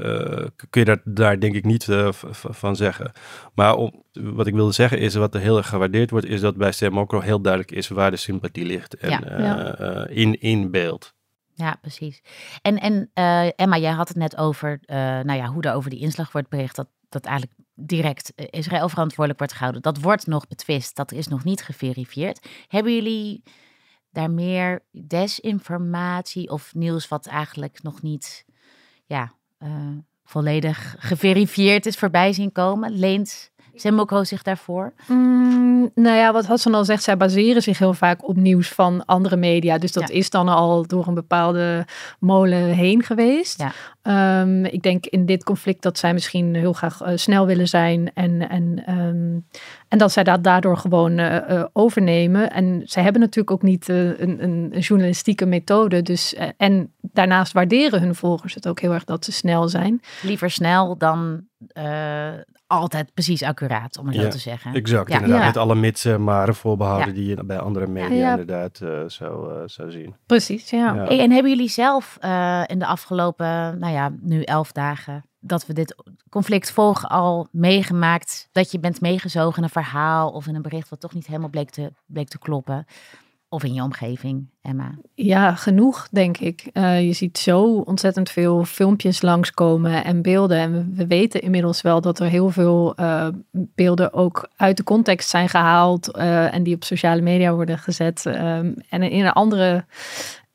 kun 0.70 0.82
je 0.82 0.86
daar, 0.86 1.02
daar 1.04 1.40
denk 1.40 1.56
ik 1.56 1.66
niet 1.66 1.88
van 2.32 2.76
zeggen. 2.76 3.12
Maar 3.54 3.76
om, 3.76 4.04
wat 4.14 4.48
ik 4.48 4.54
wilde 4.54 4.72
zeggen 4.72 5.00
is, 5.00 5.16
wat 5.16 5.34
er 5.36 5.42
heel 5.42 5.58
erg 5.58 5.68
gewaardeerd 5.68 6.10
wordt, 6.10 6.26
is 6.26 6.42
dat 6.42 6.58
bij 6.58 6.72
Stemokro 6.72 7.20
heel 7.20 7.42
duidelijk 7.42 7.72
is 7.72 7.88
waar 7.88 8.12
de 8.12 8.18
sympathie 8.18 8.66
ligt 8.66 8.96
en, 8.96 9.10
ja, 9.10 9.40
ja. 9.40 10.08
in, 10.08 10.40
in 10.42 10.72
beeld. 10.72 11.14
Ja, 11.54 11.78
precies. 11.82 12.22
En, 12.62 12.78
en 12.80 13.10
Emma, 13.56 13.78
jij 13.78 13.92
had 13.92 14.08
het 14.08 14.18
net 14.18 14.38
over 14.38 14.80
nou 15.24 15.34
ja, 15.34 15.46
hoe 15.46 15.64
er 15.64 15.74
over 15.74 15.90
die 15.90 16.00
inslag 16.00 16.32
wordt 16.32 16.50
bericht, 16.50 16.76
dat, 16.76 16.88
dat 17.10 17.26
eigenlijk 17.26 17.60
direct 17.74 18.34
Israël 18.36 18.90
verantwoordelijk 18.90 19.40
wordt 19.40 19.54
gehouden. 19.54 19.82
Dat 19.82 20.00
wordt 20.00 20.28
nog 20.28 20.48
betwist, 20.48 20.96
dat 20.96 21.12
is 21.12 21.28
nog 21.28 21.44
niet 21.44 21.64
geverifieerd. 21.64 22.48
Hebben 22.68 22.94
jullie 22.94 23.44
daar 24.16 24.32
meer 24.32 24.84
desinformatie 24.92 26.50
of 26.50 26.74
nieuws 26.74 27.08
wat 27.08 27.26
eigenlijk 27.26 27.84
nog 27.84 28.02
niet 28.02 28.46
ja, 29.06 29.34
uh, 29.60 29.98
volledig 30.24 30.96
geverifieerd 31.00 31.86
is 31.86 31.98
voorbij 31.98 32.34
zien 32.34 32.52
komen? 32.52 32.92
Leent 32.92 33.52
Semboko 33.76 34.24
zich 34.24 34.42
daarvoor? 34.42 34.94
Mm, 35.08 35.92
nou 35.96 36.18
ja, 36.18 36.34
wat 36.34 36.46
Hassan 36.46 36.74
al 36.74 36.86
zegt, 36.86 37.04
zij 37.04 37.18
baseren 37.18 37.62
zich 37.62 37.80
heel 37.80 37.94
vaak 37.94 38.28
op 38.28 38.36
nieuws 38.36 38.70
van 38.70 39.06
andere 39.06 39.36
media. 39.36 39.78
Dus 39.78 39.92
dat 39.92 40.08
ja. 40.08 40.16
is 40.16 40.30
dan 40.30 40.48
al 40.48 40.88
door 40.88 41.08
een 41.08 41.14
bepaalde 41.14 41.86
molen 42.20 42.64
heen 42.66 43.04
geweest. 43.04 43.60
Ja. 43.60 43.72
Um, 44.42 44.66
ik 44.66 44.82
denk 44.82 45.06
in 45.06 45.26
dit 45.26 45.44
conflict 45.44 45.82
dat 45.82 45.98
zij 45.98 46.14
misschien 46.14 46.56
heel 46.56 46.74
graag 46.74 47.02
uh, 47.02 47.08
snel 47.16 47.46
willen 47.46 47.68
zijn. 47.68 48.12
En, 48.14 48.50
en, 48.50 48.84
um, 49.00 49.48
en 49.88 49.98
dat 49.98 50.12
zij 50.12 50.24
dat 50.24 50.44
daardoor 50.44 50.78
gewoon 50.78 51.18
uh, 51.18 51.36
uh, 51.50 51.64
overnemen. 51.74 52.52
En 52.52 52.82
zij 52.86 53.04
hebben 53.04 53.22
natuurlijk 53.22 53.52
ook 53.52 53.62
niet 53.62 53.88
een, 53.88 54.44
een, 54.44 54.44
een, 54.44 54.80
journalistieke 54.80 55.46
methode. 55.46 56.02
Dus, 56.02 56.36
en 56.58 56.94
daarnaast 57.02 57.54
waarderen 57.54 58.02
hun 58.02 58.16
volgers 58.16 58.54
het 58.54 58.68
ook 58.68 58.80
heel 58.80 58.94
erg 58.94 59.04
dat 59.04 59.26
ze 59.26 59.32
snel 59.32 59.68
zijn. 59.68 60.02
Liever 60.22 60.52
snel 60.52 60.98
dan 60.98 61.44
altijd 62.68 63.14
precies 63.14 63.44
accuraat, 63.44 63.98
om 63.98 64.06
het 64.06 64.16
ja, 64.16 64.22
zo 64.22 64.30
te 64.30 64.38
zeggen. 64.38 64.74
Exact, 64.74 65.10
ja. 65.10 65.16
inderdaad. 65.16 65.40
Ja. 65.40 65.46
Met 65.46 65.58
alle 65.58 65.76
mitsen, 65.76 66.24
maar 66.24 66.56
voorbehouden 66.56 67.14
die 67.14 67.26
je 67.26 67.44
bij 67.44 67.60
andere 67.60 67.88
media 67.88 68.30
inderdaad 68.30 68.80
uh, 68.84 69.00
zou, 69.08 69.54
uh, 69.54 69.62
zou 69.66 69.92
zien. 69.92 70.16
Precies, 70.26 70.70
ja. 70.70 70.96
Hey, 70.96 71.20
en 71.20 71.32
hebben 71.32 71.52
jullie 71.52 71.70
zelf 71.70 72.18
uh, 72.22 72.64
in 72.66 72.80
de 72.80 72.86
afgelopen, 72.86 73.80
nou 73.80 73.94
ja, 73.94 74.12
nu 74.22 74.42
elf 74.42 74.72
dagen 74.72 75.26
dat 75.40 75.66
we 75.66 75.74
dit 75.74 75.96
conflict 76.30 76.72
volgen 76.72 77.10
al 77.10 77.48
meegemaakt, 77.52 78.50
dat 78.52 78.72
je 78.72 78.80
bent 78.80 79.02
meegezogen 79.02 79.58
in 79.58 79.64
een 79.64 79.70
verhaal 79.70 80.30
of 80.30 80.48
in 80.48 80.56
een 80.56 80.62
bericht 80.62 80.90
wat 80.90 81.00
toch 81.00 81.14
niet 81.14 81.28
helemaal 81.28 81.50
bleek 81.50 81.70
te, 81.70 81.92
bleek 82.06 82.28
te 82.28 82.40
kloppen? 82.40 82.86
Of 83.56 83.64
in 83.64 83.74
je 83.74 83.84
omgeving, 83.84 84.48
Emma? 84.62 84.92
Ja, 85.14 85.56
genoeg, 85.56 86.08
denk 86.12 86.38
ik. 86.38 86.70
Uh, 86.74 87.06
je 87.06 87.14
ziet 87.14 87.38
zo 87.38 87.78
ontzettend 87.78 88.30
veel 88.30 88.66
filmpjes 88.66 89.22
langskomen 89.22 90.04
en 90.04 90.22
beelden. 90.22 90.58
En 90.58 90.72
we, 90.72 90.96
we 90.96 91.08
weten 91.08 91.42
inmiddels 91.42 91.82
wel 91.82 92.02
dat 92.02 92.20
er 92.20 92.28
heel 92.28 92.50
veel 92.50 92.94
uh, 93.00 93.28
beelden 93.52 94.14
ook 94.14 94.50
uit 94.56 94.78
de 94.78 94.84
context 94.84 95.30
zijn 95.30 95.50
gehaald. 95.50 96.18
Uh, 96.18 96.54
en 96.54 96.64
die 96.64 96.76
op 96.76 96.84
sociale 96.84 97.22
media 97.22 97.54
worden 97.54 97.78
gezet. 97.78 98.26
Um, 98.26 98.76
en 98.90 99.04
in 99.04 99.26
een 99.26 99.32
andere 99.32 99.86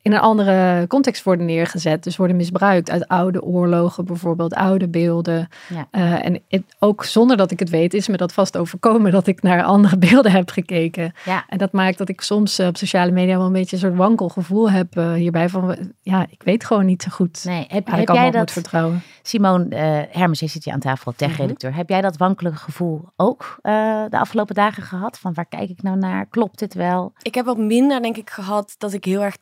in 0.01 0.11
een 0.11 0.19
andere 0.19 0.85
context 0.87 1.23
worden 1.23 1.45
neergezet. 1.45 2.03
Dus 2.03 2.17
worden 2.17 2.35
misbruikt 2.35 2.89
uit 2.89 3.07
oude 3.07 3.43
oorlogen, 3.43 4.05
bijvoorbeeld 4.05 4.53
oude 4.53 4.87
beelden. 4.87 5.47
Ja. 5.69 5.87
Uh, 5.91 6.25
en 6.25 6.43
ook 6.79 7.03
zonder 7.03 7.37
dat 7.37 7.51
ik 7.51 7.59
het 7.59 7.69
weet, 7.69 7.93
is 7.93 8.07
me 8.07 8.17
dat 8.17 8.33
vast 8.33 8.57
overkomen 8.57 9.11
dat 9.11 9.27
ik 9.27 9.41
naar 9.41 9.63
andere 9.63 9.97
beelden 10.09 10.31
heb 10.31 10.49
gekeken. 10.49 11.13
Ja. 11.25 11.45
En 11.47 11.57
dat 11.57 11.71
maakt 11.71 11.97
dat 11.97 12.09
ik 12.09 12.21
soms 12.21 12.59
op 12.59 12.77
sociale 12.77 13.11
media 13.11 13.37
wel 13.37 13.45
een 13.45 13.51
beetje 13.51 13.75
een 13.75 13.81
soort 13.81 13.95
wankel 13.95 14.29
gevoel 14.29 14.71
heb 14.71 14.93
hierbij 14.93 15.49
van, 15.49 15.77
ja, 16.01 16.25
ik 16.29 16.43
weet 16.43 16.65
gewoon 16.65 16.85
niet 16.85 17.03
zo 17.03 17.09
goed. 17.11 17.43
Nee, 17.45 17.65
heb, 17.67 17.91
heb 17.91 18.07
jij 18.07 18.31
dat 18.31 18.51
vertrouwen? 18.51 19.01
Simone 19.23 19.65
uh, 19.69 20.15
Hermes, 20.17 20.39
je 20.39 20.47
zit 20.47 20.63
hier 20.63 20.73
aan 20.73 20.79
tafel, 20.79 21.13
tech-redacteur. 21.15 21.69
Mhm. 21.69 21.79
Heb 21.79 21.89
jij 21.89 22.01
dat 22.01 22.17
wankelige 22.17 22.57
gevoel 22.57 23.01
ook 23.15 23.59
de 23.61 24.19
afgelopen 24.19 24.55
dagen 24.55 24.83
gehad? 24.83 25.19
Van 25.19 25.33
waar 25.33 25.45
kijk 25.45 25.69
ik 25.69 25.81
nou 25.81 25.97
naar? 25.97 26.25
Klopt 26.25 26.59
dit 26.59 26.73
wel? 26.73 27.13
Ik 27.21 27.35
heb 27.35 27.45
wat 27.45 27.57
minder, 27.57 28.01
denk 28.01 28.17
ik, 28.17 28.29
gehad 28.29 28.75
dat 28.77 28.93
ik 28.93 29.05
heel 29.05 29.23
erg 29.23 29.37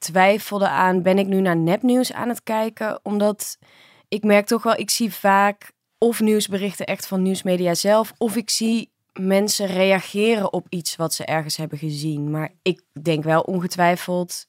twijfelde 0.49 0.83
aan: 0.83 1.01
ben 1.01 1.17
ik 1.17 1.27
nu 1.27 1.41
naar 1.41 1.57
nepnieuws 1.57 2.13
aan 2.13 2.29
het 2.29 2.43
kijken? 2.43 2.99
Omdat 3.03 3.57
ik 4.07 4.23
merk 4.23 4.45
toch 4.45 4.63
wel, 4.63 4.77
ik 4.77 4.89
zie 4.89 5.13
vaak 5.13 5.71
of 5.97 6.19
nieuwsberichten 6.19 6.85
echt 6.85 7.07
van 7.07 7.21
nieuwsmedia 7.21 7.73
zelf, 7.73 8.13
of 8.17 8.35
ik 8.35 8.49
zie 8.49 8.91
mensen 9.13 9.67
reageren 9.67 10.53
op 10.53 10.65
iets 10.69 10.95
wat 10.95 11.13
ze 11.13 11.25
ergens 11.25 11.57
hebben 11.57 11.77
gezien. 11.77 12.31
Maar 12.31 12.49
ik 12.61 12.81
denk 13.01 13.23
wel 13.23 13.41
ongetwijfeld 13.41 14.47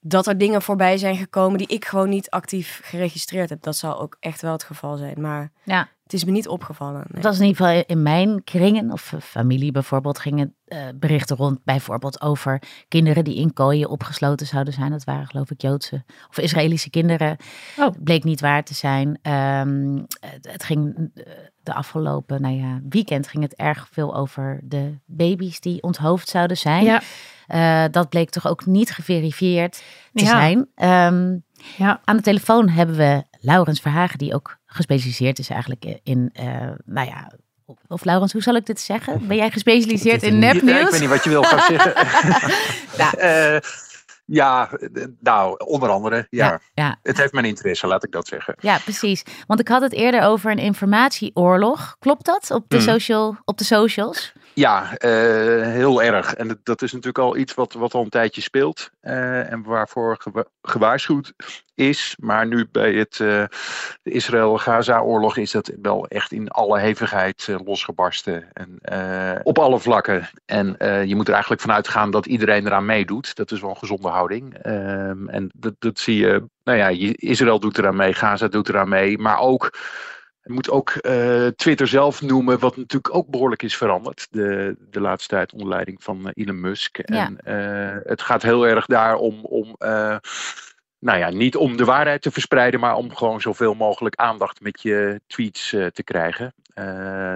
dat 0.00 0.26
er 0.26 0.38
dingen 0.38 0.62
voorbij 0.62 0.98
zijn 0.98 1.16
gekomen 1.16 1.58
die 1.58 1.66
ik 1.66 1.84
gewoon 1.84 2.08
niet 2.08 2.30
actief 2.30 2.80
geregistreerd 2.84 3.48
heb. 3.48 3.62
Dat 3.62 3.76
zal 3.76 4.00
ook 4.00 4.16
echt 4.20 4.42
wel 4.42 4.52
het 4.52 4.64
geval 4.64 4.96
zijn. 4.96 5.20
Maar 5.20 5.50
ja. 5.62 5.88
Het 6.06 6.14
is 6.14 6.24
me 6.24 6.30
niet 6.30 6.48
opgevallen. 6.48 7.04
Nee. 7.08 7.22
Dat 7.22 7.32
is 7.32 7.38
in 7.40 7.46
ieder 7.46 7.66
geval 7.66 7.82
in 7.86 8.02
mijn 8.02 8.44
kringen 8.44 8.92
of 8.92 9.14
familie 9.20 9.72
bijvoorbeeld 9.72 10.18
gingen 10.18 10.54
uh, 10.66 10.78
berichten 10.94 11.36
rond 11.36 11.64
bijvoorbeeld 11.64 12.20
over 12.20 12.62
kinderen 12.88 13.24
die 13.24 13.36
in 13.36 13.52
kooien 13.52 13.88
opgesloten 13.88 14.46
zouden 14.46 14.72
zijn. 14.72 14.90
Dat 14.90 15.04
waren 15.04 15.26
geloof 15.26 15.50
ik 15.50 15.62
Joodse 15.62 16.04
of 16.28 16.38
Israëlische 16.38 16.90
kinderen. 16.90 17.36
Oh. 17.78 17.88
Bleek 17.98 18.24
niet 18.24 18.40
waar 18.40 18.64
te 18.64 18.74
zijn. 18.74 19.08
Um, 19.08 20.06
het 20.40 20.64
ging 20.64 21.10
eh, 21.14 21.24
de 21.62 21.74
afgelopen 21.74 22.40
nou 22.40 22.54
ja, 22.54 22.80
weekend 22.88 23.28
ging 23.28 23.42
het 23.42 23.54
erg 23.54 23.88
veel 23.90 24.16
over 24.16 24.60
de 24.62 24.98
baby's 25.06 25.60
die 25.60 25.82
onthoofd 25.82 26.28
zouden 26.28 26.56
zijn. 26.56 26.84
Ja. 26.84 27.02
Uh, 27.48 27.92
dat 27.92 28.08
bleek 28.08 28.30
toch 28.30 28.46
ook 28.46 28.66
niet 28.66 28.90
geverifieerd 28.90 29.82
te 30.12 30.24
zijn. 30.24 30.58
Um, 30.58 31.44
ja. 31.76 32.00
Aan 32.04 32.16
de 32.16 32.22
telefoon 32.22 32.68
hebben 32.68 32.96
we 32.96 33.24
Laurens 33.40 33.80
Verhagen, 33.80 34.18
die 34.18 34.34
ook 34.34 34.58
gespecialiseerd 34.76 35.38
is 35.38 35.48
eigenlijk 35.48 35.98
in, 36.02 36.32
uh, 36.40 36.70
nou 36.84 37.06
ja, 37.06 37.32
of 37.88 38.04
Laurens, 38.04 38.32
hoe 38.32 38.42
zal 38.42 38.54
ik 38.54 38.66
dit 38.66 38.80
zeggen? 38.80 39.26
Ben 39.26 39.36
jij 39.36 39.50
gespecialiseerd 39.50 40.22
in 40.22 40.38
nepnieuws? 40.38 40.78
Ja, 40.78 40.84
ik 40.84 40.90
weet 40.90 41.00
niet 41.00 41.08
wat 41.08 41.24
je 41.24 41.30
wil 41.30 41.42
gaan 41.42 41.60
zeggen. 41.76 41.92
nou. 42.98 43.18
uh, 43.18 43.60
ja, 44.26 44.70
nou, 45.20 45.56
onder 45.64 45.88
andere, 45.88 46.26
ja. 46.30 46.60
ja. 46.74 46.98
Het 47.02 47.16
heeft 47.16 47.32
mijn 47.32 47.44
interesse, 47.44 47.86
laat 47.86 48.04
ik 48.04 48.12
dat 48.12 48.26
zeggen. 48.26 48.54
Ja, 48.60 48.78
precies. 48.78 49.22
Want 49.46 49.60
ik 49.60 49.68
had 49.68 49.82
het 49.82 49.92
eerder 49.92 50.22
over 50.22 50.50
een 50.50 50.58
informatieoorlog. 50.58 51.96
Klopt 51.98 52.24
dat 52.24 52.50
op 52.50 52.64
de, 52.68 52.76
mm. 52.76 52.82
social, 52.82 53.36
op 53.44 53.58
de 53.58 53.64
socials? 53.64 54.32
Ja, 54.58 54.82
uh, 55.04 55.62
heel 55.62 56.02
erg. 56.02 56.34
En 56.34 56.60
dat 56.62 56.82
is 56.82 56.92
natuurlijk 56.92 57.18
al 57.18 57.36
iets 57.36 57.54
wat, 57.54 57.72
wat 57.72 57.94
al 57.94 58.02
een 58.02 58.08
tijdje 58.08 58.40
speelt. 58.40 58.90
Uh, 59.02 59.52
en 59.52 59.62
waarvoor 59.62 60.18
gewaarschuwd 60.62 61.32
is. 61.74 62.16
Maar 62.20 62.46
nu 62.46 62.68
bij 62.72 62.92
het 62.92 63.18
uh, 63.18 63.44
de 64.02 64.10
Israël-Gaza-oorlog 64.10 65.36
is 65.36 65.50
dat 65.50 65.72
wel 65.82 66.06
echt 66.06 66.32
in 66.32 66.48
alle 66.48 66.78
hevigheid 66.78 67.48
losgebarsten. 67.64 68.52
En, 68.52 68.78
op 69.42 69.58
alle 69.58 69.78
vlakken. 69.78 70.28
En 70.44 70.76
je 71.08 71.14
moet 71.14 71.26
er 71.26 71.32
eigenlijk 71.32 71.62
vanuit 71.62 71.88
gaan 71.88 72.10
dat 72.10 72.26
iedereen 72.26 72.66
eraan 72.66 72.86
meedoet. 72.86 73.34
Dat 73.34 73.50
is 73.50 73.60
wel 73.60 73.70
een 73.70 73.76
gezonde 73.76 74.08
houding. 74.08 74.54
Ehm, 74.54 75.28
en 75.28 75.50
dat, 75.54 75.74
dat 75.78 75.98
zie 75.98 76.16
je. 76.16 76.44
Nou 76.64 76.78
ja, 76.78 76.88
Israël 77.16 77.60
doet 77.60 77.78
eraan 77.78 77.96
mee, 77.96 78.14
Gaza 78.14 78.48
doet 78.48 78.68
eraan 78.68 78.88
mee. 78.88 79.18
Maar 79.18 79.38
ook 79.38 79.70
je 80.46 80.52
moet 80.52 80.70
ook 80.70 80.98
uh, 81.00 81.46
Twitter 81.46 81.88
zelf 81.88 82.22
noemen, 82.22 82.58
wat 82.58 82.76
natuurlijk 82.76 83.14
ook 83.14 83.28
behoorlijk 83.28 83.62
is 83.62 83.76
veranderd 83.76 84.26
de, 84.30 84.76
de 84.90 85.00
laatste 85.00 85.28
tijd 85.28 85.52
onder 85.52 85.68
leiding 85.68 86.02
van 86.02 86.20
uh, 86.20 86.30
Elon 86.34 86.60
Musk. 86.60 86.98
En 86.98 87.38
uh, 87.44 87.96
het 88.04 88.22
gaat 88.22 88.42
heel 88.42 88.66
erg 88.66 88.86
daar 88.86 89.16
om, 89.16 89.44
om 89.44 89.76
nou 90.98 91.18
ja, 91.18 91.30
niet 91.30 91.56
om 91.56 91.76
de 91.76 91.84
waarheid 91.84 92.22
te 92.22 92.30
verspreiden, 92.30 92.80
maar 92.80 92.96
om 92.96 93.14
gewoon 93.14 93.40
zoveel 93.40 93.74
mogelijk 93.74 94.14
aandacht 94.14 94.60
met 94.60 94.82
je 94.82 95.20
tweets 95.26 95.68
te 95.68 96.02
krijgen. 96.04 96.54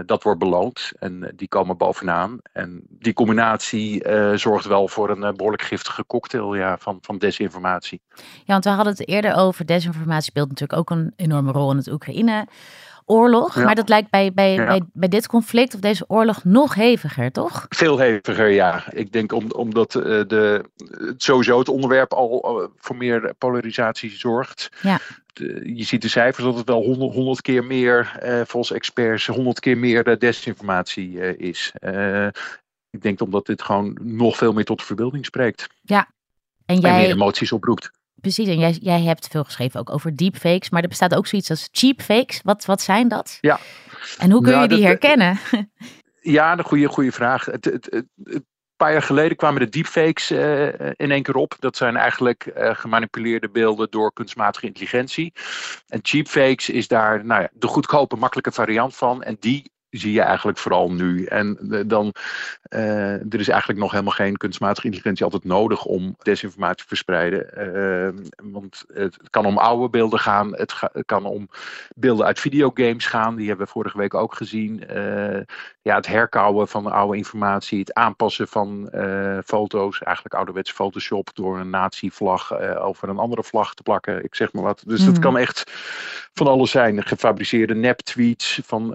dat 0.06 0.22
wordt 0.22 0.38
beloond 0.38 0.92
en 0.98 1.32
die 1.36 1.48
komen 1.48 1.76
bovenaan. 1.76 2.38
En 2.52 2.82
die 2.88 3.12
combinatie 3.12 4.04
zorgt 4.34 4.66
wel 4.66 4.88
voor 4.88 5.10
een 5.10 5.36
behoorlijk 5.36 5.62
giftige 5.62 6.06
cocktail 6.06 6.54
ja, 6.54 6.78
van, 6.78 6.98
van 7.00 7.18
desinformatie. 7.18 8.00
Ja, 8.14 8.52
want 8.52 8.64
we 8.64 8.70
hadden 8.70 8.92
het 8.92 9.08
eerder 9.08 9.34
over 9.34 9.66
desinformatie 9.66 10.30
speelt 10.30 10.48
natuurlijk 10.48 10.78
ook 10.78 10.90
een 10.90 11.12
enorme 11.16 11.52
rol 11.52 11.70
in 11.70 11.76
het 11.76 11.88
Oekraïne 11.88 12.46
oorlog. 13.10 13.56
Maar 13.56 13.74
dat 13.74 13.88
lijkt 13.88 14.10
bij, 14.10 14.32
bij, 14.32 14.56
bij, 14.56 14.82
bij, 14.92 15.08
dit 15.08 15.26
conflict 15.26 15.74
of 15.74 15.80
deze 15.80 16.04
oorlog 16.08 16.44
nog 16.44 16.74
heviger, 16.74 17.32
toch? 17.32 17.66
Veel 17.68 17.98
heviger, 17.98 18.48
ja. 18.48 18.84
Ik 18.92 19.12
denk 19.12 19.32
om, 19.32 19.50
omdat 19.50 19.94
uh, 19.94 20.02
de, 20.04 20.64
sowieso 21.16 21.58
het 21.58 21.68
onderwerp 21.68 22.12
al 22.12 22.60
uh, 22.60 22.68
voor 22.76 22.96
meer 22.96 23.34
polarisatie 23.38 24.10
zorgt. 24.10 24.70
Ja. 24.82 24.98
je 25.62 25.84
ziet 25.84 26.02
de 26.02 26.08
cijfers 26.08 26.44
dat 26.44 26.56
het 26.56 26.68
wel 26.68 26.82
honderd, 26.82 27.14
honderd 27.14 27.42
keer 27.42 27.64
meer, 27.64 28.20
uh, 28.24 28.40
volgens 28.44 28.72
experts, 28.72 29.26
honderd 29.26 29.60
keer 29.60 29.78
meer 29.78 30.18
desinformatie 30.18 31.36
is. 31.36 31.72
ik 32.90 33.02
denk 33.02 33.20
omdat 33.20 33.46
dit 33.46 33.62
gewoon 33.62 33.98
nog 34.02 34.36
veel 34.36 34.52
meer 34.52 34.64
tot 34.64 34.78
de 34.78 34.84
verbeelding 34.84 35.24
spreekt. 35.24 35.66
Ja. 35.82 36.08
En, 36.66 36.80
jij... 36.80 36.90
en 36.90 36.96
meer 36.96 37.10
emoties 37.10 37.52
oproept. 37.52 37.90
Precies, 38.20 38.48
en 38.48 38.58
jij, 38.58 38.70
jij 38.80 39.02
hebt 39.02 39.26
veel 39.26 39.44
geschreven 39.44 39.80
ook 39.80 39.90
over 39.90 40.16
deepfakes, 40.16 40.70
maar 40.70 40.82
er 40.82 40.88
bestaat 40.88 41.14
ook 41.14 41.26
zoiets 41.26 41.50
als 41.50 41.68
cheapfakes. 41.72 42.40
Wat, 42.42 42.64
wat 42.64 42.80
zijn 42.80 43.08
dat? 43.08 43.38
Ja. 43.40 43.58
En 44.18 44.30
hoe 44.30 44.42
kun 44.42 44.60
je 44.60 44.68
die 44.68 44.86
herkennen? 44.86 45.38
Ja, 46.22 46.58
een 46.58 46.64
goede, 46.64 46.88
goede 46.88 47.12
vraag. 47.12 47.44
Het, 47.44 47.64
het, 47.64 48.04
paar 48.80 48.92
jaar 48.92 49.02
geleden 49.02 49.36
kwamen 49.36 49.60
de 49.60 49.68
deepfakes 49.68 50.30
uh, 50.30 50.66
in 50.76 51.10
één 51.10 51.22
keer 51.22 51.34
op. 51.34 51.56
Dat 51.58 51.76
zijn 51.76 51.96
eigenlijk 51.96 52.52
uh, 52.56 52.74
gemanipuleerde 52.74 53.50
beelden 53.50 53.90
door 53.90 54.12
kunstmatige 54.12 54.66
intelligentie. 54.66 55.32
En 55.88 55.98
cheapfakes 56.02 56.68
is 56.68 56.88
daar 56.88 57.24
nou 57.24 57.42
ja, 57.42 57.48
de 57.52 57.66
goedkope, 57.66 58.16
makkelijke 58.16 58.52
variant 58.52 58.96
van. 58.96 59.22
En 59.22 59.36
die 59.40 59.70
zie 59.90 60.12
je 60.12 60.20
eigenlijk 60.20 60.58
vooral 60.58 60.92
nu. 60.92 61.24
En 61.24 61.58
eh, 61.70 61.80
dan, 61.86 62.14
uh, 62.74 63.32
er 63.32 63.40
is 63.40 63.48
eigenlijk 63.48 63.80
nog 63.80 63.90
helemaal 63.90 64.12
geen 64.12 64.36
kunstmatige 64.36 64.86
intelligentie 64.86 65.24
altijd 65.24 65.44
nodig 65.44 65.84
om 65.84 66.16
desinformatie 66.22 66.76
te 66.76 66.86
verspreiden. 66.86 67.48
Uh, 67.58 68.22
want 68.52 68.84
het 68.92 69.16
kan 69.30 69.46
om 69.46 69.58
oude 69.58 69.88
beelden 69.88 70.18
gaan, 70.18 70.56
het, 70.56 70.74
het, 70.92 71.06
kan 71.06 71.24
om 71.24 71.48
beelden 71.96 72.26
uit 72.26 72.40
videogames 72.40 73.06
gaan, 73.06 73.36
die 73.36 73.48
hebben 73.48 73.66
we 73.66 73.72
vorige 73.72 73.98
week 73.98 74.14
ook 74.14 74.34
gezien. 74.34 74.84
Uh, 74.96 75.40
ja, 75.82 75.94
het 75.94 76.06
herkouwen 76.06 76.68
van 76.68 76.92
oude 76.92 77.16
informatie, 77.16 77.78
het 77.78 77.94
aanpassen 77.94 78.48
van 78.48 78.88
foto's, 79.44 80.02
eigenlijk 80.02 80.34
ouderwets 80.34 80.72
Photoshop 80.72 81.28
door 81.34 81.58
een 81.58 81.70
nazi-vlag 81.70 82.60
over 82.78 83.08
een 83.08 83.18
andere 83.18 83.44
vlag 83.44 83.74
te 83.74 83.82
plakken, 83.82 84.24
ik 84.24 84.34
zeg 84.34 84.52
maar 84.52 84.62
wat. 84.62 84.82
Dus 84.86 85.04
dat 85.04 85.12
mhm. 85.12 85.22
kan 85.22 85.38
echt 85.38 85.72
van 86.32 86.46
alles 86.46 86.70
zijn. 86.70 87.02
Gefabriceerde 87.02 87.74
nep-tweets 87.74 88.60
van 88.64 88.90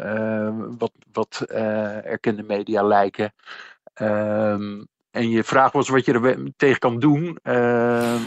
wat, 0.78 0.92
wat 1.12 1.46
uh, 1.52 2.06
erkende 2.06 2.44
media 2.44 2.84
lijken. 2.84 3.34
Ehm, 3.94 4.84
en 5.12 5.30
je 5.30 5.44
vraag 5.44 5.72
was 5.72 5.90
wat 5.90 6.06
je 6.06 6.14
er 6.14 6.54
tegen 6.58 6.80
kan 6.80 7.00
doen. 7.00 7.40
Uh, 7.44 7.54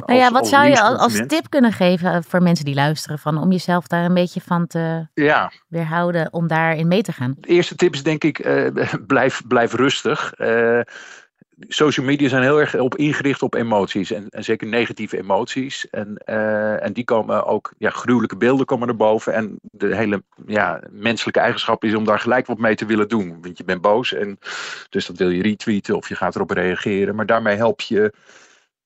nou 0.06 0.14
ja, 0.14 0.30
wat 0.30 0.48
zou 0.48 0.66
je 0.66 0.80
als 0.80 1.22
tip 1.26 1.48
kunnen 1.48 1.72
geven 1.72 2.24
voor 2.24 2.42
mensen 2.42 2.64
die 2.64 2.74
luisteren? 2.74 3.18
Van, 3.18 3.38
om 3.38 3.52
jezelf 3.52 3.86
daar 3.86 4.04
een 4.04 4.14
beetje 4.14 4.40
van 4.40 4.66
te 4.66 5.06
ja. 5.14 5.52
weerhouden 5.68 6.32
om 6.32 6.46
daarin 6.46 6.88
mee 6.88 7.02
te 7.02 7.12
gaan? 7.12 7.34
De 7.40 7.48
eerste 7.48 7.74
tip 7.74 7.94
is 7.94 8.02
denk 8.02 8.24
ik, 8.24 8.46
uh, 8.46 8.68
blijf, 9.06 9.42
blijf 9.46 9.72
rustig 9.72 10.32
social 11.60 12.06
media 12.06 12.28
zijn 12.28 12.42
heel 12.42 12.60
erg 12.60 12.74
op 12.74 12.96
ingericht 12.96 13.42
op 13.42 13.54
emoties. 13.54 14.12
En, 14.12 14.28
en 14.28 14.44
zeker 14.44 14.66
negatieve 14.66 15.18
emoties. 15.18 15.90
En, 15.90 16.22
uh, 16.26 16.84
en 16.84 16.92
die 16.92 17.04
komen 17.04 17.46
ook, 17.46 17.72
ja, 17.78 17.90
gruwelijke 17.90 18.36
beelden 18.36 18.66
komen 18.66 18.88
erboven. 18.88 19.34
En 19.34 19.58
de 19.62 19.96
hele 19.96 20.22
ja, 20.46 20.80
menselijke 20.90 21.40
eigenschap 21.40 21.84
is 21.84 21.94
om 21.94 22.04
daar 22.04 22.20
gelijk 22.20 22.46
wat 22.46 22.58
mee 22.58 22.74
te 22.74 22.86
willen 22.86 23.08
doen. 23.08 23.38
Want 23.40 23.58
je 23.58 23.64
bent 23.64 23.80
boos 23.80 24.12
en 24.12 24.38
dus 24.88 25.06
dat 25.06 25.16
wil 25.16 25.30
je 25.30 25.42
retweeten 25.42 25.96
of 25.96 26.08
je 26.08 26.14
gaat 26.14 26.34
erop 26.34 26.50
reageren. 26.50 27.14
Maar 27.14 27.26
daarmee 27.26 27.56
help 27.56 27.80
je 27.80 28.12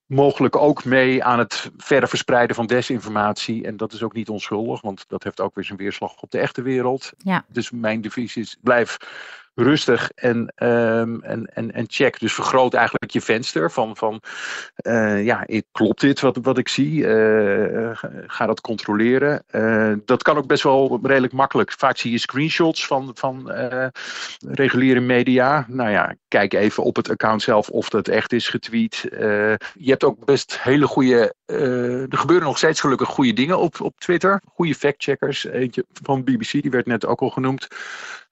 mogelijk 0.07 0.57
ook 0.57 0.85
mee 0.85 1.25
aan 1.25 1.39
het 1.39 1.71
verder 1.77 2.09
verspreiden 2.09 2.57
van 2.57 2.67
desinformatie. 2.67 3.67
En 3.67 3.77
dat 3.77 3.93
is 3.93 4.03
ook 4.03 4.13
niet 4.13 4.29
onschuldig, 4.29 4.81
want 4.81 5.05
dat 5.09 5.25
heeft 5.25 5.41
ook 5.41 5.55
weer 5.55 5.65
zijn 5.65 5.79
weerslag 5.79 6.23
op 6.23 6.31
de 6.31 6.39
echte 6.39 6.63
wereld. 6.63 7.13
Ja. 7.19 7.45
Dus 7.49 7.71
mijn 7.71 8.01
devies 8.01 8.37
is: 8.37 8.57
blijf 8.61 8.97
rustig 9.55 10.11
en, 10.15 10.53
um, 10.57 11.23
en, 11.23 11.47
en, 11.55 11.73
en 11.73 11.85
check. 11.89 12.21
Dus 12.21 12.35
vergroot 12.35 12.75
eigenlijk 12.75 13.13
je 13.13 13.21
venster 13.21 13.71
van, 13.71 13.97
van 13.97 14.23
uh, 14.87 15.25
ja, 15.25 15.47
klopt 15.73 16.01
dit 16.01 16.21
wat, 16.21 16.39
wat 16.43 16.59
ik 16.59 16.69
zie? 16.69 16.93
Uh, 16.93 17.91
ga 18.27 18.47
dat 18.47 18.61
controleren. 18.61 19.45
Uh, 19.51 19.93
dat 20.05 20.23
kan 20.23 20.37
ook 20.37 20.47
best 20.47 20.63
wel 20.63 20.99
redelijk 21.03 21.33
makkelijk. 21.33 21.73
Vaak 21.73 21.97
zie 21.97 22.11
je 22.11 22.19
screenshots 22.19 22.87
van, 22.87 23.11
van 23.15 23.51
reguliere 24.47 25.01
media. 25.01 25.67
Nou 25.69 25.91
ja, 25.91 26.15
kijk 26.29 26.53
even 26.53 26.83
op 26.83 26.97
het 26.97 27.11
account 27.11 27.43
zelf 27.43 27.69
of 27.69 27.89
dat 27.89 28.09
echt 28.09 28.33
is 28.33 28.49
getweet. 28.49 29.07
je 29.09 29.91
hebt 29.91 30.05
ook 30.05 30.25
best 30.25 30.63
hele 30.63 30.87
goede, 30.87 31.35
er 32.11 32.19
gebeuren 32.19 32.47
nog 32.47 32.59
steeds 32.59 32.81
gelukkig 32.81 33.09
goede 33.09 33.33
dingen 33.33 33.59
op, 33.59 33.81
op 33.81 34.01
Twitter. 34.01 34.43
Goede 34.55 34.75
factcheckers. 34.75 35.45
Eentje 35.45 35.85
van 36.03 36.25
BBC, 36.25 36.51
die 36.51 36.71
werd 36.71 36.87
net 36.87 37.07
ook 37.07 37.21
al 37.21 37.31
genoemd. 37.31 37.69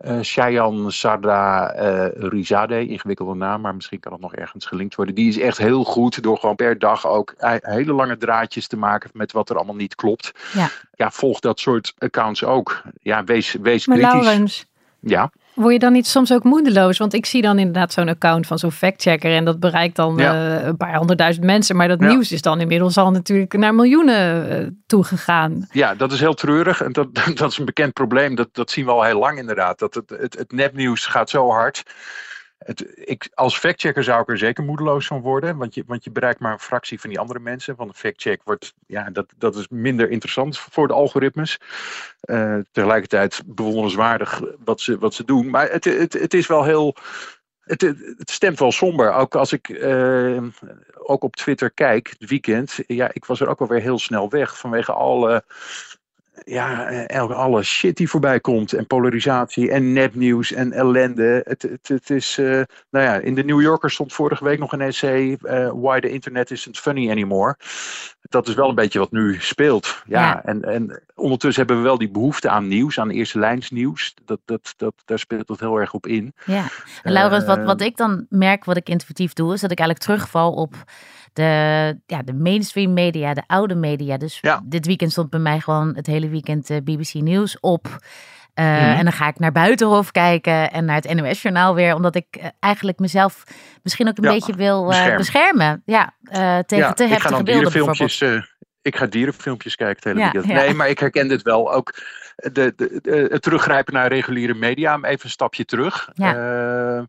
Uh, 0.06 0.20
Shayan 0.20 0.92
Sarda 0.92 1.74
uh, 1.74 2.28
Rizade, 2.28 2.86
ingewikkelde 2.86 3.34
naam, 3.34 3.60
maar 3.60 3.74
misschien 3.74 4.00
kan 4.00 4.12
het 4.12 4.20
nog 4.20 4.34
ergens 4.34 4.66
gelinkt 4.66 4.94
worden. 4.94 5.14
Die 5.14 5.28
is 5.28 5.38
echt 5.38 5.58
heel 5.58 5.84
goed 5.84 6.22
door 6.22 6.38
gewoon 6.38 6.56
per 6.56 6.78
dag 6.78 7.06
ook 7.06 7.34
hele 7.60 7.92
lange 7.92 8.16
draadjes 8.16 8.66
te 8.66 8.76
maken 8.76 9.10
met 9.12 9.32
wat 9.32 9.50
er 9.50 9.56
allemaal 9.56 9.74
niet 9.74 9.94
klopt. 9.94 10.32
Ja, 10.52 10.70
ja 10.94 11.10
volg 11.10 11.40
dat 11.40 11.60
soort 11.60 11.94
accounts 11.98 12.44
ook. 12.44 12.82
Ja, 13.02 13.24
wees, 13.24 13.56
wees 13.62 13.86
maar 13.86 13.98
kritisch. 13.98 14.22
Laurens, 14.22 14.66
ja. 15.00 15.30
Word 15.54 15.72
je 15.72 15.78
dan 15.78 15.92
niet 15.92 16.06
soms 16.06 16.32
ook 16.32 16.44
moedeloos? 16.44 16.98
Want 16.98 17.14
ik 17.14 17.26
zie 17.26 17.42
dan 17.42 17.58
inderdaad 17.58 17.92
zo'n 17.92 18.08
account 18.08 18.46
van 18.46 18.58
zo'n 18.58 18.72
factchecker 18.72 19.34
en 19.34 19.44
dat 19.44 19.60
bereikt 19.60 19.96
dan 19.96 20.20
eh, 20.20 20.64
een 20.64 20.76
paar 20.76 20.96
honderdduizend 20.96 21.46
mensen. 21.46 21.76
Maar 21.76 21.88
dat 21.88 22.00
nieuws 22.00 22.32
is 22.32 22.42
dan 22.42 22.60
inmiddels 22.60 22.96
al 22.96 23.10
natuurlijk 23.10 23.52
naar 23.52 23.74
miljoenen 23.74 24.52
uh, 24.62 24.68
toegegaan. 24.86 25.68
Ja, 25.72 25.94
dat 25.94 26.12
is 26.12 26.20
heel 26.20 26.34
treurig 26.34 26.82
en 26.82 26.92
dat, 27.00 27.14
dat 27.34 27.50
is 27.50 27.58
een 27.58 27.64
bekend 27.64 27.92
probleem. 27.92 28.34
Dat, 28.34 28.48
dat 28.52 28.70
zien 28.70 28.84
we 28.84 28.90
al 28.90 29.02
heel 29.02 29.18
lang 29.18 29.38
inderdaad. 29.38 29.78
Dat 29.78 29.94
het, 29.94 30.10
het, 30.10 30.38
het 30.38 30.52
nepnieuws 30.52 31.06
gaat 31.06 31.30
zo 31.30 31.50
hard 31.50 31.82
het, 32.64 32.86
ik, 32.94 33.28
als 33.34 33.58
factchecker 33.58 34.04
zou 34.04 34.22
ik 34.22 34.28
er 34.28 34.38
zeker 34.38 34.64
moedeloos 34.64 35.06
van 35.06 35.20
worden. 35.20 35.56
Want 35.56 35.74
je, 35.74 35.84
want 35.86 36.04
je 36.04 36.10
bereikt 36.10 36.40
maar 36.40 36.52
een 36.52 36.58
fractie 36.58 37.00
van 37.00 37.10
die 37.10 37.18
andere 37.18 37.38
mensen. 37.38 37.76
Want 37.76 37.90
een 37.90 37.96
factcheck 37.96 38.40
wordt, 38.44 38.74
ja, 38.86 39.10
dat, 39.10 39.26
dat 39.38 39.56
is 39.56 39.68
minder 39.68 40.10
interessant 40.10 40.58
voor 40.58 40.86
de 40.86 40.94
algoritmes. 40.94 41.60
Uh, 42.24 42.58
tegelijkertijd 42.72 43.42
bewonderenswaardig 43.46 44.42
wat 44.64 44.80
ze, 44.80 44.98
wat 44.98 45.14
ze 45.14 45.24
doen. 45.24 45.50
Maar 45.50 45.70
het, 45.70 45.84
het, 45.84 46.12
het 46.12 46.34
is 46.34 46.46
wel 46.46 46.64
heel. 46.64 46.96
Het, 47.60 47.80
het 48.16 48.30
stemt 48.30 48.58
wel 48.58 48.72
somber. 48.72 49.12
Ook 49.12 49.34
als 49.34 49.52
ik 49.52 49.68
uh, 49.68 50.42
ook 50.94 51.22
op 51.22 51.36
Twitter 51.36 51.70
kijk, 51.70 52.16
het 52.18 52.30
weekend. 52.30 52.78
Ja, 52.86 53.10
ik 53.12 53.24
was 53.24 53.40
er 53.40 53.48
ook 53.48 53.58
wel 53.58 53.68
weer 53.68 53.80
heel 53.80 53.98
snel 53.98 54.30
weg 54.30 54.58
vanwege 54.58 54.92
alle 54.92 55.44
ja, 56.44 56.90
elke, 57.06 57.34
alle 57.34 57.62
shit 57.62 57.96
die 57.96 58.08
voorbij 58.08 58.40
komt. 58.40 58.72
En 58.72 58.86
polarisatie 58.86 59.70
en 59.70 59.92
nepnieuws 59.92 60.52
en 60.52 60.72
ellende. 60.72 61.42
Het, 61.44 61.62
het, 61.62 61.88
het 61.88 62.10
is, 62.10 62.38
uh, 62.38 62.62
nou 62.90 63.04
ja, 63.04 63.14
in 63.14 63.34
de 63.34 63.44
New 63.44 63.60
Yorker 63.60 63.90
stond 63.90 64.12
vorige 64.12 64.44
week 64.44 64.58
nog 64.58 64.72
een 64.72 64.80
essay. 64.80 65.38
Uh, 65.42 65.70
Why 65.74 66.00
the 66.00 66.10
Internet 66.10 66.50
isn't 66.50 66.78
funny 66.78 67.10
anymore. 67.10 67.56
Dat 68.20 68.48
is 68.48 68.54
wel 68.54 68.68
een 68.68 68.74
beetje 68.74 68.98
wat 68.98 69.12
nu 69.12 69.36
speelt. 69.40 70.02
Ja, 70.06 70.44
En, 70.44 70.62
en 70.62 71.02
ondertussen 71.14 71.66
hebben 71.66 71.82
we 71.82 71.88
wel 71.88 71.98
die 71.98 72.10
behoefte 72.10 72.48
aan 72.48 72.68
nieuws, 72.68 72.98
aan 72.98 73.10
eerste 73.10 73.38
lijns 73.38 73.70
nieuws. 73.70 74.14
Dat, 74.24 74.40
dat, 74.44 74.74
dat, 74.76 74.94
daar 75.04 75.18
speelt 75.18 75.48
het 75.48 75.60
heel 75.60 75.76
erg 75.76 75.92
op 75.92 76.06
in. 76.06 76.34
Ja, 76.44 76.66
en 77.02 77.12
Laurens, 77.12 77.44
wat, 77.44 77.64
wat 77.64 77.80
ik 77.80 77.96
dan 77.96 78.26
merk, 78.28 78.64
wat 78.64 78.76
ik 78.76 78.88
intuïtief 78.88 79.32
doe, 79.32 79.54
is 79.54 79.60
dat 79.60 79.70
ik 79.70 79.78
eigenlijk 79.78 80.08
terugval 80.08 80.52
op 80.52 80.74
de, 81.32 81.98
ja, 82.06 82.22
de 82.22 82.34
mainstream 82.34 82.92
media, 82.92 83.34
de 83.34 83.42
oude 83.46 83.74
media. 83.74 84.16
Dus 84.16 84.42
dit 84.64 84.86
weekend 84.86 85.12
stond 85.12 85.30
bij 85.30 85.40
mij 85.40 85.60
gewoon 85.60 85.94
het 85.94 86.06
hele 86.06 86.28
weekend 86.28 86.70
eh, 86.70 86.76
BBC 86.84 87.14
Nieuws 87.14 87.60
op. 87.60 87.86
Uh, 88.54 88.66
mm 88.66 88.72
En 88.72 89.04
dan 89.04 89.12
ga 89.12 89.28
ik 89.28 89.38
naar 89.38 89.52
Buitenhof 89.52 90.10
kijken 90.10 90.70
en 90.70 90.84
naar 90.84 90.96
het 90.96 91.14
NOS-journaal 91.14 91.74
weer. 91.74 91.94
Omdat 91.94 92.14
ik 92.14 92.26
uh, 92.38 92.44
eigenlijk 92.60 92.98
mezelf 92.98 93.44
misschien 93.82 94.08
ook 94.08 94.18
een 94.18 94.24
ja, 94.24 94.30
beetje 94.30 94.54
wil 94.54 94.86
beschermen. 94.86 95.16
beschermen. 95.16 95.82
Ja, 95.84 96.14
tegen 96.66 96.76
ja, 96.76 96.92
te 96.92 97.06
heftige 97.06 97.42
beelden 97.42 97.72
bijvoorbeeld. 97.72 98.44
ik 98.82 98.96
ga 98.96 99.06
dierenfilmpjes 99.06 99.74
kijken 99.74 99.96
het 99.96 100.04
hele 100.04 100.32
weekend. 100.32 100.54
Nee, 100.62 100.74
maar 100.74 100.88
ik 100.88 100.98
herken 100.98 101.28
dit 101.28 101.42
wel. 101.42 101.72
Ook 101.72 101.94
de, 102.36 102.72
de, 102.76 102.98
de, 103.02 103.28
het 103.30 103.42
teruggrijpen 103.42 103.94
naar 103.94 104.08
reguliere 104.08 104.54
media. 104.54 104.98
Even 105.02 105.24
een 105.24 105.30
stapje 105.30 105.64
terug. 105.64 106.10
Ja. 106.14 107.06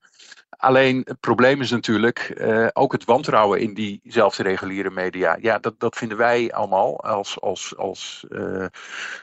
Alleen 0.62 1.02
het 1.06 1.20
probleem 1.20 1.62
is 1.62 1.72
natuurlijk 1.72 2.34
uh, 2.38 2.68
ook 2.74 2.92
het 2.92 3.06
wantrouwen 3.06 3.60
in 3.60 3.74
diezelfde 3.74 4.44
reguliere 4.44 4.90
media. 4.90 5.38
Ja, 5.40 5.60
dat, 5.60 5.80
dat 5.80 5.96
vinden 5.96 6.18
wij 6.18 6.54
allemaal 6.54 7.04
als, 7.04 7.40
als, 7.40 7.78
als 7.78 8.26
uh, 8.30 8.66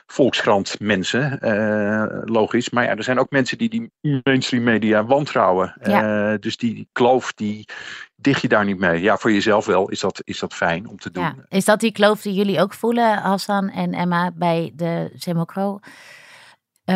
volkskrant 0.05 0.79
mensen. 0.79 1.39
Uh, 1.41 2.21
logisch. 2.25 2.69
Maar 2.69 2.83
ja, 2.83 2.95
er 2.95 3.03
zijn 3.03 3.19
ook 3.19 3.29
mensen 3.29 3.57
die 3.57 3.69
die 3.69 3.91
mainstream 4.23 4.63
media 4.63 5.05
wantrouwen. 5.05 5.73
Ja. 5.81 6.37
dus 6.37 6.57
die 6.57 6.89
kloof, 6.91 7.33
die 7.33 7.65
dicht 8.15 8.41
je 8.41 8.47
daar 8.47 8.65
niet 8.65 8.79
mee. 8.79 9.01
Ja, 9.01 9.17
voor 9.17 9.31
jezelf 9.31 9.65
wel 9.65 9.89
is 9.89 9.99
dat, 9.99 10.21
is 10.23 10.39
dat 10.39 10.53
fijn 10.53 10.87
om 10.87 10.97
te 10.97 11.11
doen. 11.11 11.23
Ja. 11.23 11.35
Is 11.47 11.65
dat 11.65 11.79
die 11.79 11.91
kloof 11.91 12.21
die 12.21 12.33
jullie 12.33 12.61
ook 12.61 12.73
voelen, 12.73 13.17
Hassan 13.17 13.69
en 13.69 13.93
Emma, 13.93 14.31
bij 14.35 14.71
de 14.75 15.11
Semocro? 15.15 15.79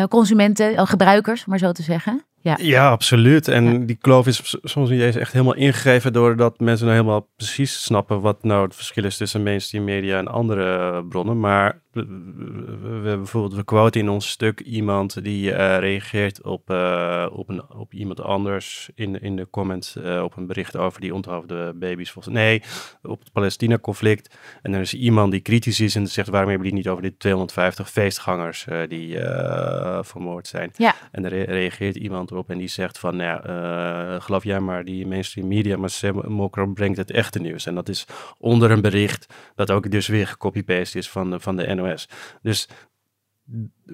consumenten, 0.08 0.86
gebruikers, 0.86 1.44
maar 1.44 1.58
zo 1.58 1.72
te 1.72 1.82
zeggen? 1.82 2.24
Ja, 2.44 2.58
ja 2.60 2.90
absoluut. 2.90 3.48
En 3.48 3.86
die 3.86 3.96
kloof 3.96 4.26
is 4.26 4.56
soms 4.62 4.90
niet 4.90 5.00
eens 5.00 5.16
echt 5.16 5.32
helemaal 5.32 5.54
ingegeven 5.54 6.12
doordat 6.12 6.60
mensen 6.60 6.86
nou 6.86 6.98
helemaal 6.98 7.28
precies 7.36 7.82
snappen 7.82 8.20
wat 8.20 8.42
nou 8.42 8.64
het 8.64 8.74
verschil 8.74 9.04
is 9.04 9.16
tussen 9.16 9.42
mainstream 9.42 9.84
media 9.84 10.18
en 10.18 10.28
andere 10.28 11.04
bronnen. 11.04 11.40
Maar 11.40 11.82
we, 11.94 13.00
we, 13.02 13.16
bijvoorbeeld, 13.16 13.54
we 13.54 13.64
quoten 13.64 14.00
in 14.00 14.08
ons 14.08 14.30
stuk 14.30 14.60
iemand 14.60 15.24
die 15.24 15.50
uh, 15.50 15.78
reageert 15.78 16.42
op, 16.42 16.70
uh, 16.70 17.26
op, 17.32 17.48
een, 17.48 17.70
op 17.70 17.92
iemand 17.92 18.20
anders 18.20 18.90
in, 18.94 19.20
in 19.20 19.36
de 19.36 19.50
comments 19.50 19.96
uh, 19.96 20.22
op 20.22 20.36
een 20.36 20.46
bericht 20.46 20.76
over 20.76 21.00
die 21.00 21.14
onthoofde 21.14 21.72
baby's. 21.74 22.10
Volgens, 22.10 22.34
nee, 22.34 22.62
op 23.02 23.20
het 23.20 23.32
Palestina-conflict. 23.32 24.36
En 24.62 24.74
er 24.74 24.80
is 24.80 24.94
iemand 24.94 25.32
die 25.32 25.40
kritisch 25.40 25.80
is 25.80 25.94
en 25.94 26.06
zegt 26.06 26.28
waarom 26.28 26.48
hebben 26.48 26.66
jullie 26.68 26.82
niet 26.82 26.92
over 26.92 27.02
die 27.02 27.16
250 27.16 27.90
feestgangers 27.90 28.66
die 28.88 29.18
vermoord 30.00 30.46
zijn. 30.46 30.70
Ja. 30.76 30.94
En 31.12 31.24
er 31.24 31.44
reageert 31.44 31.96
iemand 31.96 32.30
op 32.34 32.50
en 32.50 32.58
die 32.58 32.68
zegt 32.68 32.98
van, 32.98 33.16
nou 33.16 33.48
ja, 33.48 34.20
geloof 34.20 34.44
jij 34.44 34.60
maar 34.60 34.84
die 34.84 35.06
mainstream 35.06 35.48
media, 35.48 35.76
maar 35.76 35.90
Mokro 36.30 36.66
brengt 36.66 36.96
het 36.96 37.10
echte 37.10 37.38
nieuws. 37.38 37.66
En 37.66 37.74
dat 37.74 37.88
is 37.88 38.06
onder 38.38 38.70
een 38.70 38.80
bericht 38.80 39.34
dat 39.54 39.70
ook 39.70 39.90
dus 39.90 40.06
weer 40.06 40.26
gecopy-paste 40.26 40.98
is 40.98 41.10
van, 41.10 41.40
van 41.40 41.56
de 41.56 41.74
NOS 41.74 42.08
dus 42.42 42.68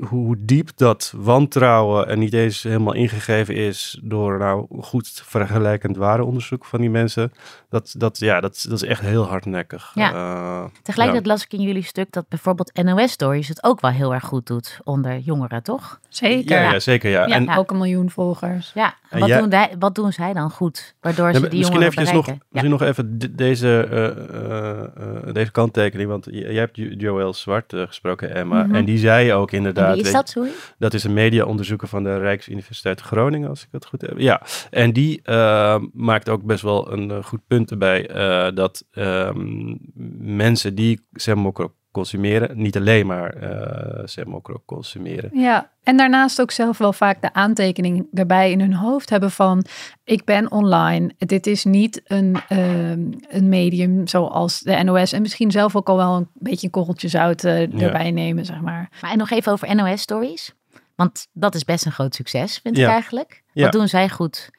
hoe 0.09 0.37
diep 0.39 0.71
dat 0.77 1.13
wantrouwen 1.17 2.09
en 2.09 2.19
niet 2.19 2.33
eens 2.33 2.63
helemaal 2.63 2.95
ingegeven 2.95 3.55
is 3.55 4.01
door 4.03 4.39
nou 4.39 4.67
goed 4.81 5.23
vergelijkend 5.25 5.99
onderzoek 5.99 6.65
van 6.65 6.81
die 6.81 6.91
mensen, 6.91 7.33
dat, 7.69 7.95
dat, 7.99 8.19
ja, 8.19 8.41
dat, 8.41 8.65
dat 8.69 8.83
is 8.83 8.89
echt 8.89 9.01
heel 9.01 9.25
hardnekkig. 9.25 9.93
Ja. 9.95 10.13
Uh, 10.13 10.65
Tegelijkertijd 10.83 11.27
las 11.27 11.45
ik 11.45 11.53
in 11.53 11.61
jullie 11.61 11.83
stuk 11.83 12.13
dat 12.13 12.29
bijvoorbeeld 12.29 12.83
NOS 12.83 13.13
Stories 13.13 13.49
het 13.49 13.65
ook 13.65 13.81
wel 13.81 13.91
heel 13.91 14.15
erg 14.15 14.25
goed 14.25 14.47
doet 14.47 14.79
onder 14.85 15.19
jongeren, 15.19 15.63
toch? 15.63 16.01
Zeker. 16.09 16.61
Ja, 16.61 16.73
ja 16.73 16.79
zeker. 16.79 17.11
Ja. 17.11 17.27
en 17.27 17.57
ook 17.57 17.71
een 17.71 17.77
miljoen 17.77 18.11
volgers. 18.11 18.71
Ja, 18.75 18.95
wat, 19.11 19.29
doen 19.29 19.53
wat 19.79 19.95
doen 19.95 20.13
zij 20.13 20.33
dan 20.33 20.51
goed, 20.51 20.95
waardoor 21.01 21.35
ze 21.35 21.41
die 21.41 21.59
misschien 21.59 21.81
jongeren 21.81 22.03
even 22.03 22.15
nog, 22.15 22.27
Misschien 22.49 22.71
nog 22.71 22.83
even 22.83 23.19
deze, 23.37 23.89
uh, 23.91 25.27
uh, 25.27 25.33
deze 25.33 25.51
kanttekening, 25.51 26.09
want 26.09 26.27
jij 26.31 26.55
hebt 26.55 26.77
Joël 26.77 27.35
Zwart 27.35 27.73
gesproken, 27.77 28.35
Emma, 28.35 28.65
mhm. 28.65 28.75
en 28.75 28.85
die 28.85 28.99
zei 28.99 29.33
ook 29.33 29.39
inderdaad 29.46 29.94
wie 29.94 30.05
is 30.05 30.12
dat, 30.12 30.29
sorry? 30.29 30.50
Dat 30.79 30.94
is 30.94 31.05
een 31.05 31.12
mediaonderzoeker 31.12 31.88
van 31.88 32.03
de 32.03 32.18
Rijksuniversiteit 32.18 33.00
Groningen, 33.00 33.48
als 33.48 33.62
ik 33.62 33.68
het 33.70 33.87
goed 33.87 34.00
heb. 34.00 34.18
Ja, 34.18 34.42
en 34.70 34.92
die 34.92 35.20
uh, 35.24 35.79
maakt 35.92 36.29
ook 36.29 36.42
best 36.42 36.62
wel 36.62 36.92
een 36.92 37.11
uh, 37.11 37.24
goed 37.24 37.40
punt 37.46 37.70
erbij 37.70 38.11
uh, 38.11 38.55
dat 38.55 38.85
um, 38.92 39.79
mensen 40.18 40.74
die 40.74 41.07
Semmokro 41.12 41.74
consumeren, 41.92 42.62
niet 42.62 42.76
alleen 42.76 43.07
maar 43.07 43.42
uh, 43.42 44.03
Semmokro 44.05 44.62
consumeren. 44.66 45.31
Ja, 45.33 45.70
en 45.83 45.96
daarnaast 45.96 46.40
ook 46.40 46.50
zelf 46.50 46.79
wel 46.79 46.92
vaak 46.92 47.22
de 47.22 47.33
aantekening 47.33 48.07
erbij 48.12 48.50
in 48.50 48.61
hun 48.61 48.74
hoofd 48.74 49.11
hebben 49.11 49.31
van 49.31 49.64
ik 50.05 50.24
ben 50.24 50.50
online. 50.50 51.11
Dit 51.18 51.46
is 51.46 51.64
niet 51.64 52.00
een, 52.05 52.37
uh, 52.48 52.90
een 53.29 53.48
medium 53.48 54.07
zoals 54.07 54.61
de 54.61 54.83
NOS. 54.83 55.12
En 55.12 55.22
misschien 55.22 55.50
zelf 55.50 55.76
ook 55.76 55.88
al 55.88 55.96
wel 55.96 56.16
een 56.16 56.29
beetje 56.35 56.66
een 56.66 56.72
korreltje 56.72 57.09
zout 57.09 57.44
uh, 57.44 57.83
erbij 57.83 58.11
nemen, 58.11 58.44
zeg 58.44 58.61
maar. 58.61 58.90
Maar 59.00 59.11
en 59.11 59.18
nog 59.18 59.31
even 59.31 59.53
over 59.53 59.74
NOS 59.74 60.00
stories. 60.00 60.55
Want 60.96 61.26
dat 61.33 61.55
is 61.55 61.64
best 61.64 61.87
een 61.87 61.92
groot 61.92 62.14
succes, 62.14 62.59
vind 62.59 62.79
ik 62.79 62.87
eigenlijk. 62.87 63.42
Wat 63.53 63.72
doen 63.72 63.88
zij 63.88 64.09
goed? 64.09 64.50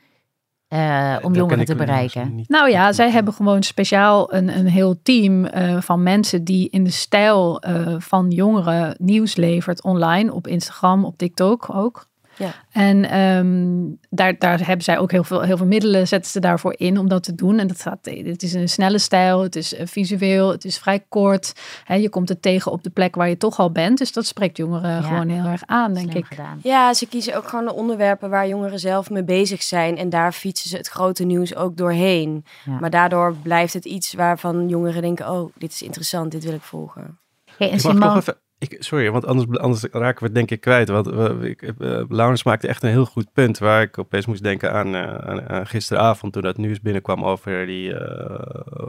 Uh, 0.73 1.17
om 1.21 1.33
jongeren 1.33 1.65
te 1.65 1.75
bereiken? 1.75 2.43
Nou 2.47 2.69
ja, 2.69 2.91
zij 2.91 3.11
hebben 3.11 3.33
gewoon 3.33 3.63
speciaal 3.63 4.33
een, 4.33 4.57
een 4.57 4.67
heel 4.67 5.01
team 5.03 5.45
uh, 5.45 5.81
van 5.81 6.03
mensen 6.03 6.43
die 6.43 6.69
in 6.69 6.83
de 6.83 6.91
stijl 6.91 7.63
uh, 7.67 7.95
van 7.97 8.29
jongeren 8.29 8.95
nieuws 8.99 9.35
levert 9.35 9.83
online 9.83 10.33
op 10.33 10.47
Instagram, 10.47 11.05
op 11.05 11.17
TikTok 11.17 11.75
ook. 11.75 12.09
Ja. 12.41 12.53
En 12.71 13.19
um, 13.19 13.97
daar, 14.09 14.37
daar 14.37 14.65
hebben 14.65 14.83
zij 14.83 14.97
ook 14.97 15.11
heel 15.11 15.23
veel, 15.23 15.41
heel 15.41 15.57
veel 15.57 15.65
middelen, 15.65 16.07
zetten 16.07 16.31
ze 16.31 16.39
daarvoor 16.39 16.73
in 16.77 16.97
om 16.97 17.09
dat 17.09 17.23
te 17.23 17.35
doen. 17.35 17.59
En 17.59 17.67
dat 17.67 17.81
gaat, 17.81 17.99
het 18.03 18.43
is 18.43 18.53
een 18.53 18.69
snelle 18.69 18.97
stijl, 18.97 19.43
het 19.43 19.55
is 19.55 19.73
visueel, 19.83 20.51
het 20.51 20.65
is 20.65 20.77
vrij 20.77 21.03
kort. 21.09 21.53
Hè, 21.83 21.95
je 21.95 22.09
komt 22.09 22.29
het 22.29 22.41
tegen 22.41 22.71
op 22.71 22.83
de 22.83 22.89
plek 22.89 23.15
waar 23.15 23.29
je 23.29 23.37
toch 23.37 23.59
al 23.59 23.71
bent. 23.71 23.97
Dus 23.97 24.11
dat 24.11 24.25
spreekt 24.25 24.57
jongeren 24.57 25.03
gewoon 25.03 25.29
heel 25.29 25.45
erg 25.45 25.63
aan, 25.65 25.93
denk 25.93 26.13
ik. 26.13 26.25
Gedaan. 26.25 26.59
Ja, 26.63 26.93
ze 26.93 27.07
kiezen 27.07 27.35
ook 27.35 27.47
gewoon 27.47 27.65
de 27.65 27.73
onderwerpen 27.73 28.29
waar 28.29 28.47
jongeren 28.47 28.79
zelf 28.79 29.09
mee 29.09 29.23
bezig 29.23 29.63
zijn. 29.63 29.97
En 29.97 30.09
daar 30.09 30.31
fietsen 30.31 30.69
ze 30.69 30.77
het 30.77 30.87
grote 30.87 31.23
nieuws 31.23 31.55
ook 31.55 31.77
doorheen. 31.77 32.45
Maar 32.79 32.89
daardoor 32.89 33.35
blijft 33.43 33.73
het 33.73 33.85
iets 33.85 34.13
waarvan 34.13 34.67
jongeren 34.67 35.01
denken: 35.01 35.29
oh, 35.29 35.51
dit 35.57 35.71
is 35.71 35.81
interessant, 35.81 36.31
dit 36.31 36.43
wil 36.43 36.53
ik 36.53 36.61
volgen. 36.61 37.17
Hey, 37.57 37.71
en 37.71 37.79
Simon... 37.79 38.21
Ik, 38.61 38.75
sorry, 38.79 39.11
want 39.11 39.25
anders, 39.25 39.59
anders 39.59 39.83
raken 39.91 40.19
we 40.19 40.25
het 40.25 40.35
denk 40.35 40.51
ik 40.51 40.61
kwijt. 40.61 40.89
Want 40.89 41.07
ik, 41.43 41.61
uh, 41.61 42.03
Laurens 42.09 42.43
maakte 42.43 42.67
echt 42.67 42.83
een 42.83 42.89
heel 42.89 43.05
goed 43.05 43.33
punt 43.33 43.57
waar 43.57 43.81
ik 43.81 43.97
opeens 43.97 44.25
moest 44.25 44.43
denken 44.43 44.71
aan, 44.73 44.95
uh, 44.95 45.15
aan, 45.15 45.67
gisteravond 45.67 46.33
toen 46.33 46.41
dat 46.41 46.57
nieuws 46.57 46.81
binnenkwam 46.81 47.25
over, 47.25 47.65
die, 47.65 47.89
uh, 47.89 47.99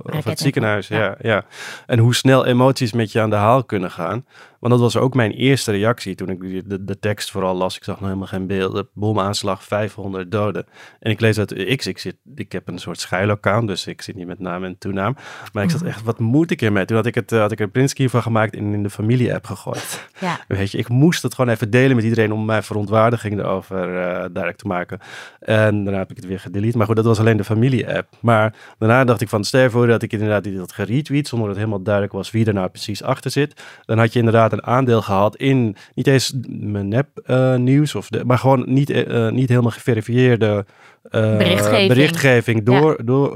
over 0.02 0.30
het 0.30 0.38
ziekenhuis. 0.38 0.88
Ja. 0.88 0.98
ja. 0.98 1.16
Ja, 1.20 1.44
En 1.86 1.98
hoe 1.98 2.14
snel 2.14 2.46
emoties 2.46 2.92
met 2.92 3.12
je 3.12 3.20
aan 3.20 3.30
de 3.30 3.36
haal 3.36 3.64
kunnen 3.64 3.90
gaan. 3.90 4.24
Want 4.62 4.74
dat 4.74 4.82
was 4.82 4.96
ook 4.96 5.14
mijn 5.14 5.30
eerste 5.30 5.70
reactie 5.70 6.14
toen 6.14 6.28
ik 6.28 6.68
de, 6.68 6.84
de 6.84 6.98
tekst 6.98 7.30
vooral 7.30 7.54
las. 7.54 7.76
Ik 7.76 7.84
zag 7.84 7.94
nog 7.94 8.04
helemaal 8.04 8.26
geen 8.26 8.46
beelden. 8.46 8.88
Bomaanslag, 8.94 9.64
500 9.64 10.30
doden. 10.30 10.66
En 11.00 11.10
ik 11.10 11.20
lees 11.20 11.38
uit 11.38 11.76
X. 11.76 11.86
Ik, 11.86 11.98
zit, 11.98 12.16
ik 12.34 12.52
heb 12.52 12.68
een 12.68 12.78
soort 12.78 13.00
schuilaccount, 13.00 13.68
dus 13.68 13.86
ik 13.86 14.02
zit 14.02 14.16
niet 14.16 14.26
met 14.26 14.38
naam 14.38 14.64
en 14.64 14.78
toenaam. 14.78 15.16
Maar 15.52 15.64
ik 15.64 15.70
zat 15.70 15.82
echt, 15.82 16.02
wat 16.02 16.18
moet 16.18 16.50
ik 16.50 16.62
ermee? 16.62 16.84
Toen 16.84 16.96
had 16.96 17.06
ik, 17.06 17.14
het, 17.14 17.30
had 17.30 17.52
ik 17.52 17.58
er 17.58 17.64
een 17.64 17.70
printscreen 17.70 18.10
van 18.10 18.22
gemaakt 18.22 18.56
en 18.56 18.72
in 18.72 18.82
de 18.82 18.90
familie-app 18.90 19.44
gegooid. 19.44 20.08
Ja. 20.20 20.40
Weet 20.48 20.70
je, 20.70 20.78
ik 20.78 20.88
moest 20.88 21.22
het 21.22 21.34
gewoon 21.34 21.54
even 21.54 21.70
delen 21.70 21.96
met 21.96 22.04
iedereen 22.04 22.32
om 22.32 22.44
mijn 22.44 22.62
verontwaardiging 22.62 23.38
erover 23.38 23.88
uh, 23.88 23.94
duidelijk 23.94 24.56
te 24.56 24.66
maken. 24.66 24.98
En 25.38 25.84
daarna 25.84 25.98
heb 25.98 26.10
ik 26.10 26.16
het 26.16 26.26
weer 26.26 26.40
gedelete. 26.40 26.76
Maar 26.76 26.86
goed, 26.86 26.96
dat 26.96 27.04
was 27.04 27.18
alleen 27.18 27.36
de 27.36 27.44
familie-app. 27.44 28.08
Maar 28.20 28.54
daarna 28.78 29.04
dacht 29.04 29.20
ik 29.20 29.28
van, 29.28 29.44
stel 29.44 29.70
voor 29.70 29.86
dat 29.86 30.02
ik 30.02 30.12
inderdaad 30.12 30.44
die 30.44 30.56
dat 30.56 30.72
geretweet, 30.72 31.28
zonder 31.28 31.48
dat 31.48 31.56
het 31.56 31.64
helemaal 31.64 31.84
duidelijk 31.84 32.14
was 32.14 32.30
wie 32.30 32.46
er 32.46 32.54
nou 32.54 32.68
precies 32.68 33.02
achter 33.02 33.30
zit. 33.30 33.62
Dan 33.84 33.98
had 33.98 34.12
je 34.12 34.18
inderdaad 34.18 34.51
een 34.52 34.66
aandeel 34.66 35.02
gehad 35.02 35.36
in 35.36 35.76
niet 35.94 36.06
eens 36.06 36.32
mijn 36.46 36.88
nep 36.88 37.08
uh, 37.26 37.54
nieuws, 37.56 37.94
of 37.94 38.08
de, 38.08 38.24
maar 38.24 38.38
gewoon 38.38 38.62
niet, 38.66 38.90
uh, 38.90 39.28
niet 39.28 39.48
helemaal 39.48 39.70
geverifieerde 39.70 40.66
uh, 41.04 41.36
berichtgeving. 41.36 41.88
berichtgeving, 41.88 42.64
door, 42.64 43.04
door 43.04 43.32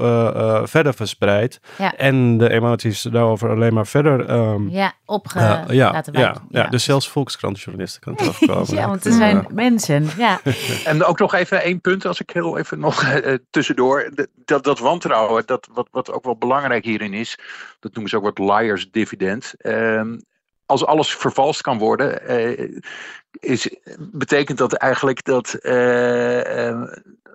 verder 0.67 0.93
verspreid. 0.93 1.59
Ja. 1.77 1.95
En 1.95 2.37
de 2.37 2.49
emoties 2.49 3.01
daarover 3.01 3.49
alleen 3.49 3.73
maar 3.73 3.87
verder 3.87 4.29
um, 4.29 4.69
ja, 4.69 4.93
opge 5.05 5.39
ja, 5.39 5.65
ja, 5.67 6.03
ja, 6.11 6.35
ja, 6.49 6.67
dus 6.67 6.83
zelfs 6.83 7.09
volkskrantjournalisten 7.09 8.01
kan 8.01 8.15
terugkomen. 8.15 8.75
ja, 8.79 8.87
want 8.87 9.05
er 9.05 9.11
zijn 9.11 9.47
mensen. 9.53 10.07
Ja. 10.17 10.39
en 10.85 11.03
ook 11.03 11.19
nog 11.19 11.33
even 11.33 11.63
één 11.63 11.81
punt, 11.81 12.05
als 12.05 12.21
ik 12.21 12.29
heel 12.29 12.57
even 12.57 12.79
nog 12.79 13.19
tussendoor. 13.49 14.11
Dat, 14.45 14.63
dat 14.63 14.79
wantrouwen, 14.79 15.43
dat, 15.45 15.67
wat, 15.73 15.87
wat 15.91 16.11
ook 16.11 16.23
wel 16.23 16.37
belangrijk 16.37 16.85
hierin 16.85 17.13
is, 17.13 17.39
dat 17.79 17.93
noemen 17.93 18.09
ze 18.09 18.17
ook 18.17 18.23
wat 18.23 18.39
liars 18.39 18.91
dividend. 18.91 19.53
Um, 19.57 20.21
als 20.67 20.85
alles 20.85 21.15
vervalst 21.15 21.61
kan 21.61 21.77
worden, 21.77 22.31
uh, 22.31 22.79
is, 23.39 23.75
betekent 23.99 24.57
dat 24.57 24.73
eigenlijk 24.73 25.23
dat 25.23 25.57
uh, 25.61 26.83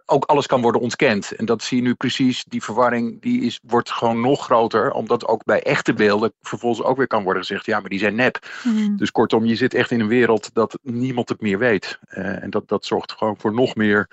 ook 0.06 0.24
alles 0.24 0.46
kan 0.46 0.60
worden 0.60 0.80
ontkend. 0.80 1.32
En 1.32 1.44
dat 1.44 1.62
zie 1.62 1.76
je 1.76 1.82
nu 1.82 1.94
precies, 1.94 2.44
die 2.44 2.62
verwarring 2.62 3.22
die 3.22 3.42
is, 3.42 3.60
wordt 3.62 3.90
gewoon 3.90 4.20
nog 4.20 4.44
groter, 4.44 4.92
omdat 4.92 5.26
ook 5.26 5.44
bij 5.44 5.62
echte 5.62 5.94
beelden 5.94 6.32
vervolgens 6.40 6.86
ook 6.86 6.96
weer 6.96 7.06
kan 7.06 7.22
worden 7.22 7.42
gezegd, 7.42 7.66
ja, 7.66 7.80
maar 7.80 7.90
die 7.90 7.98
zijn 7.98 8.14
nep. 8.14 8.46
Mhm. 8.64 8.96
Dus 8.96 9.10
kortom, 9.10 9.44
je 9.44 9.56
zit 9.56 9.74
echt 9.74 9.90
in 9.90 10.00
een 10.00 10.08
wereld 10.08 10.54
dat 10.54 10.78
niemand 10.82 11.28
het 11.28 11.40
meer 11.40 11.58
weet. 11.58 11.98
en 12.08 12.50
dat, 12.50 12.68
dat 12.68 12.84
zorgt 12.84 13.12
gewoon 13.12 13.36
voor 13.38 13.54
nog 13.54 13.74
meer 13.74 14.08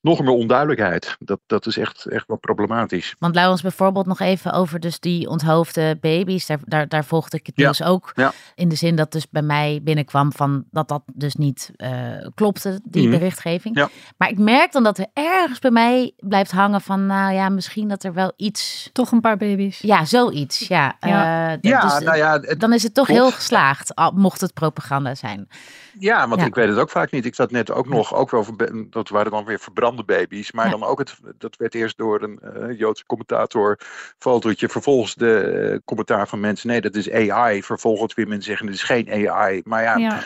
nog 0.00 0.20
meer 0.20 0.30
onduidelijkheid. 0.30 1.16
Dat, 1.18 1.40
dat 1.46 1.66
is 1.66 1.76
echt, 1.76 2.06
echt 2.06 2.26
wel 2.26 2.36
problematisch. 2.36 3.14
Want 3.18 3.34
Laurens 3.34 3.62
bijvoorbeeld 3.62 4.06
nog 4.06 4.20
even 4.20 4.52
over 4.52 4.80
dus 4.80 5.00
die 5.00 5.28
onthoofde 5.28 5.98
baby's. 6.00 6.46
Daar, 6.46 6.58
daar, 6.64 6.88
daar 6.88 7.04
volgde 7.04 7.36
ik 7.36 7.46
het 7.46 7.56
nieuws 7.56 7.82
ook. 7.82 8.12
In 8.54 8.68
de 8.68 8.74
zin 8.74 8.96
dat 8.96 9.12
dus 9.12 9.28
bij 9.28 9.42
mij 9.42 9.80
binnenkwam 9.82 10.32
van 10.32 10.64
dat 10.70 10.88
dat 10.88 11.02
dus 11.14 11.34
niet 11.34 11.70
uh, 11.76 11.90
klopte, 12.34 12.80
die 12.84 13.08
mhm. 13.08 13.18
berichtgeving. 13.18 13.88
Maar 14.16 14.28
ik 14.28 14.38
merk 14.38 14.72
dan 14.72 14.82
dat 14.82 14.98
er 14.98 15.06
ergens 15.12 15.58
bij 15.58 15.70
mij 15.70 16.12
blijft 16.18 16.50
hangen 16.50 16.80
van 16.80 17.06
nou 17.06 17.32
ja, 17.32 17.48
misschien 17.48 17.88
dat 17.88 18.04
er 18.04 18.12
wel 18.12 18.32
iets... 18.36 18.90
Toch 18.92 19.12
een 19.12 19.20
paar 19.20 19.36
baby's. 19.36 19.78
Ja, 19.78 20.04
zoiets. 20.04 20.68
Ja, 20.68 20.96
ja. 21.00 21.52
Uh, 21.52 21.58
ja 21.60 21.80
dus, 21.80 21.98
nou 21.98 22.16
ja 22.16 22.38
dan 22.38 22.72
is 22.72 22.82
het 22.82 22.94
toch 22.94 23.06
heel 23.06 23.30
geslaagd, 23.30 23.92
mocht 24.14 24.40
het 24.40 24.54
propaganda 24.54 25.14
zijn. 25.14 25.48
Ja, 25.98 26.28
want 26.28 26.42
ik 26.42 26.54
weet 26.54 26.68
het 26.68 26.78
ook 26.78 26.90
vaak 26.90 27.10
niet. 27.10 27.24
Ik 27.24 27.34
zat 27.34 27.50
net 27.50 27.70
ook 27.70 27.88
nog, 27.88 28.14
ook 28.14 28.30
wel, 28.30 28.46
dat 28.90 29.08
waren 29.08 29.30
dan 29.30 29.44
weer 29.44 29.58
verbrande 29.58 30.04
baby's. 30.04 30.52
Maar 30.52 30.70
dan 30.70 30.84
ook 30.84 30.98
het, 30.98 31.18
dat 31.38 31.56
werd 31.56 31.74
eerst 31.74 31.98
door 31.98 32.22
een 32.22 32.40
uh, 32.56 32.78
Joodse 32.78 33.06
commentator 33.06 33.78
fotootje. 34.18 34.68
Vervolgens 34.68 35.14
de 35.14 35.70
uh, 35.72 35.78
commentaar 35.84 36.28
van 36.28 36.40
mensen, 36.40 36.68
nee, 36.68 36.80
dat 36.80 36.94
is 36.94 37.10
AI. 37.10 37.62
Vervolgens 37.62 38.14
weer 38.14 38.28
mensen 38.28 38.46
zeggen, 38.46 38.66
het 38.66 38.74
is 38.74 38.82
geen 38.82 39.28
AI. 39.28 39.62
Maar 39.64 39.82
ja, 39.82 40.22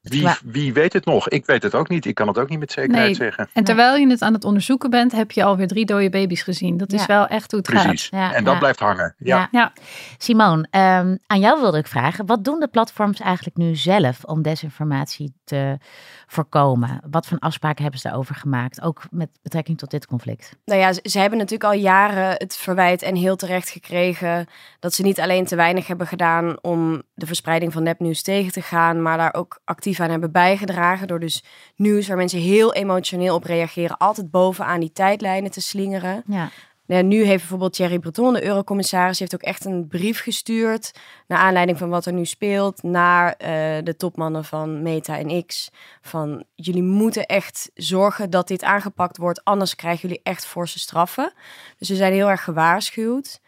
wie, 0.00 0.28
wie, 0.44 0.72
weet 0.72 0.92
het 0.92 1.04
nog? 1.04 1.28
Ik 1.28 1.46
weet 1.46 1.62
het 1.62 1.74
ook 1.74 1.88
niet. 1.88 2.04
Ik 2.04 2.14
kan 2.14 2.28
het 2.28 2.38
ook 2.38 2.48
niet 2.48 2.58
met 2.58 2.72
zekerheid 2.72 3.06
nee. 3.06 3.14
zeggen. 3.14 3.48
En 3.52 3.64
terwijl 3.64 3.96
je 3.96 4.08
het 4.08 4.22
aan 4.22 4.32
het 4.32 4.44
onderzoeken 4.44 4.90
bent, 4.90 5.12
heb 5.12 5.30
je 5.30 5.44
alweer 5.44 5.66
drie 5.66 5.84
dode 5.84 6.10
baby's 6.10 6.42
gezien. 6.42 6.76
Dat 6.76 6.92
is 6.92 7.06
wel 7.06 7.26
echt 7.26 7.50
hoe 7.50 7.60
het 7.60 7.70
Precies. 7.70 8.08
gaat. 8.08 8.20
Ja, 8.20 8.34
en 8.34 8.44
dat 8.44 8.58
blijft 8.58 8.78
hangen. 8.78 9.14
Ja. 9.18 9.48
ja. 9.50 9.72
Simone, 10.18 10.62
um, 10.62 11.18
aan 11.26 11.40
jou 11.40 11.60
wilde 11.60 11.78
ik 11.78 11.86
vragen. 11.86 12.26
Wat 12.26 12.44
doen 12.44 12.60
de 12.60 12.68
platforms 12.68 13.20
eigenlijk 13.20 13.56
nu 13.56 13.76
zelf 13.76 14.24
om 14.24 14.42
desinformatie 14.42 15.34
te 15.44 15.78
voorkomen? 16.26 17.00
Wat 17.10 17.26
voor 17.26 17.38
afspraken 17.38 17.82
hebben 17.82 18.00
ze 18.00 18.08
daarover 18.08 18.34
gemaakt? 18.34 18.82
Ook 18.82 19.02
met 19.10 19.28
betrekking 19.42 19.78
tot 19.78 19.90
dit 19.90 20.06
conflict. 20.06 20.56
Nou 20.64 20.80
ja, 20.80 20.92
ze, 20.92 21.18
hebben 21.18 21.38
natuurlijk 21.38 21.72
al 21.72 21.78
jaren 21.78 22.30
het 22.30 22.56
verwijt 22.56 23.02
en 23.02 23.16
heel 23.16 23.36
terecht 23.36 23.68
gekregen 23.68 24.46
dat 24.78 24.94
ze 24.94 25.02
niet 25.02 25.20
alleen 25.20 25.46
te 25.46 25.56
weinig 25.56 25.86
hebben 25.86 26.06
gedaan 26.06 26.58
om 26.62 27.02
de 27.14 27.26
verspreiding 27.26 27.72
van 27.72 27.82
nepnieuws 27.82 28.22
tegen 28.22 28.52
te 28.52 28.62
gaan, 28.62 29.02
maar 29.02 29.16
daar 29.16 29.34
ook 29.34 29.60
actief 29.64 29.89
aan 29.98 30.10
hebben 30.10 30.32
bijgedragen 30.32 31.08
door 31.08 31.20
dus 31.20 31.44
nieuws 31.76 32.08
waar 32.08 32.16
mensen 32.16 32.40
heel 32.40 32.74
emotioneel 32.74 33.34
op 33.34 33.44
reageren, 33.44 33.96
altijd 33.96 34.30
bovenaan 34.30 34.80
die 34.80 34.92
tijdlijnen 34.92 35.50
te 35.50 35.60
slingeren. 35.60 36.22
Ja. 36.26 36.50
Nou, 36.90 37.02
nu 37.02 37.24
heeft 37.24 37.40
bijvoorbeeld 37.40 37.72
Thierry 37.72 37.98
Breton, 37.98 38.32
de 38.32 38.44
eurocommissaris, 38.44 39.18
heeft 39.18 39.34
ook 39.34 39.42
echt 39.42 39.64
een 39.64 39.86
brief 39.88 40.20
gestuurd 40.20 40.92
naar 41.26 41.38
aanleiding 41.38 41.78
van 41.78 41.88
wat 41.88 42.06
er 42.06 42.12
nu 42.12 42.24
speelt 42.24 42.82
naar 42.82 43.26
uh, 43.26 43.48
de 43.84 43.94
topmannen 43.96 44.44
van 44.44 44.82
Meta 44.82 45.18
en 45.18 45.46
X. 45.46 45.70
Van 46.00 46.44
jullie 46.54 46.82
moeten 46.82 47.26
echt 47.26 47.70
zorgen 47.74 48.30
dat 48.30 48.48
dit 48.48 48.62
aangepakt 48.62 49.16
wordt, 49.16 49.44
anders 49.44 49.74
krijgen 49.74 50.08
jullie 50.08 50.20
echt 50.22 50.46
forse 50.46 50.78
straffen. 50.78 51.32
Dus 51.78 51.88
we 51.88 51.94
zijn 51.94 52.12
heel 52.12 52.30
erg 52.30 52.44
gewaarschuwd. 52.44 53.40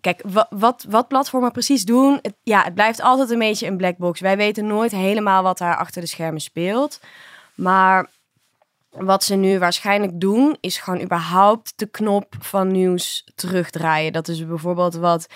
Kijk, 0.00 0.22
wat, 0.48 0.84
wat 0.88 1.08
platformen 1.08 1.52
precies 1.52 1.84
doen, 1.84 2.20
ja, 2.42 2.62
het 2.62 2.74
blijft 2.74 3.00
altijd 3.00 3.30
een 3.30 3.38
beetje 3.38 3.66
een 3.66 3.76
black 3.76 3.96
box. 3.96 4.20
Wij 4.20 4.36
weten 4.36 4.66
nooit 4.66 4.90
helemaal 4.90 5.42
wat 5.42 5.58
daar 5.58 5.76
achter 5.76 6.00
de 6.00 6.08
schermen 6.08 6.40
speelt. 6.40 7.00
Maar 7.54 8.10
wat 8.90 9.24
ze 9.24 9.34
nu 9.34 9.58
waarschijnlijk 9.58 10.20
doen, 10.20 10.56
is 10.60 10.78
gewoon 10.78 11.02
überhaupt 11.02 11.72
de 11.76 11.86
knop 11.86 12.34
van 12.38 12.72
nieuws 12.72 13.30
terugdraaien. 13.34 14.12
Dat 14.12 14.28
is 14.28 14.46
bijvoorbeeld 14.46 14.94
wat 14.94 15.26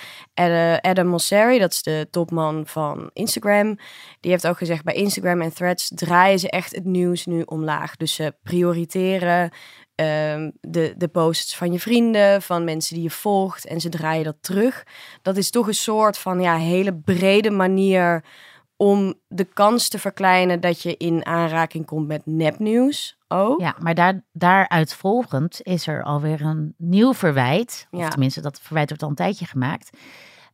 Adam 0.80 1.06
Mosseri, 1.06 1.58
dat 1.58 1.72
is 1.72 1.82
de 1.82 2.08
topman 2.10 2.66
van 2.66 3.10
Instagram, 3.12 3.78
die 4.20 4.30
heeft 4.30 4.46
ook 4.46 4.58
gezegd 4.58 4.84
bij 4.84 4.94
Instagram 4.94 5.40
en 5.40 5.54
Threads 5.54 5.90
draaien 5.94 6.38
ze 6.38 6.50
echt 6.50 6.74
het 6.74 6.84
nieuws 6.84 7.26
nu 7.26 7.42
omlaag. 7.42 7.96
Dus 7.96 8.14
ze 8.14 8.34
prioriteren 8.42 9.50
ehm, 9.94 10.50
de, 10.60 10.94
de 10.96 11.08
posts 11.08 11.56
van 11.56 11.72
je 11.72 11.80
vrienden, 11.80 12.42
van 12.42 12.64
mensen 12.64 12.94
die 12.94 13.02
je 13.02 13.10
volgt 13.10 13.66
en 13.66 13.80
ze 13.80 13.88
draaien 13.88 14.24
dat 14.24 14.36
terug. 14.40 14.86
Dat 15.22 15.36
is 15.36 15.50
toch 15.50 15.66
een 15.66 15.74
soort 15.74 16.18
van 16.18 16.40
ja, 16.40 16.56
hele 16.56 16.94
brede 16.94 17.50
manier 17.50 18.24
om 18.76 19.14
de 19.28 19.44
kans 19.44 19.88
te 19.88 19.98
verkleinen 19.98 20.60
dat 20.60 20.82
je 20.82 20.96
in 20.96 21.26
aanraking 21.26 21.86
komt 21.86 22.06
met 22.06 22.22
nepnieuws 22.24 23.18
ook. 23.28 23.60
Ja, 23.60 23.76
maar 23.78 23.94
daar, 23.94 24.24
daaruit 24.32 24.94
volgend 24.94 25.60
is 25.62 25.86
er 25.86 26.02
alweer 26.02 26.40
een 26.40 26.74
nieuw 26.76 27.14
verwijt, 27.14 27.86
of 27.90 28.08
tenminste 28.08 28.40
dat 28.40 28.60
verwijt 28.60 28.88
wordt 28.88 29.02
al 29.02 29.08
een 29.08 29.14
tijdje 29.14 29.46
gemaakt, 29.46 29.90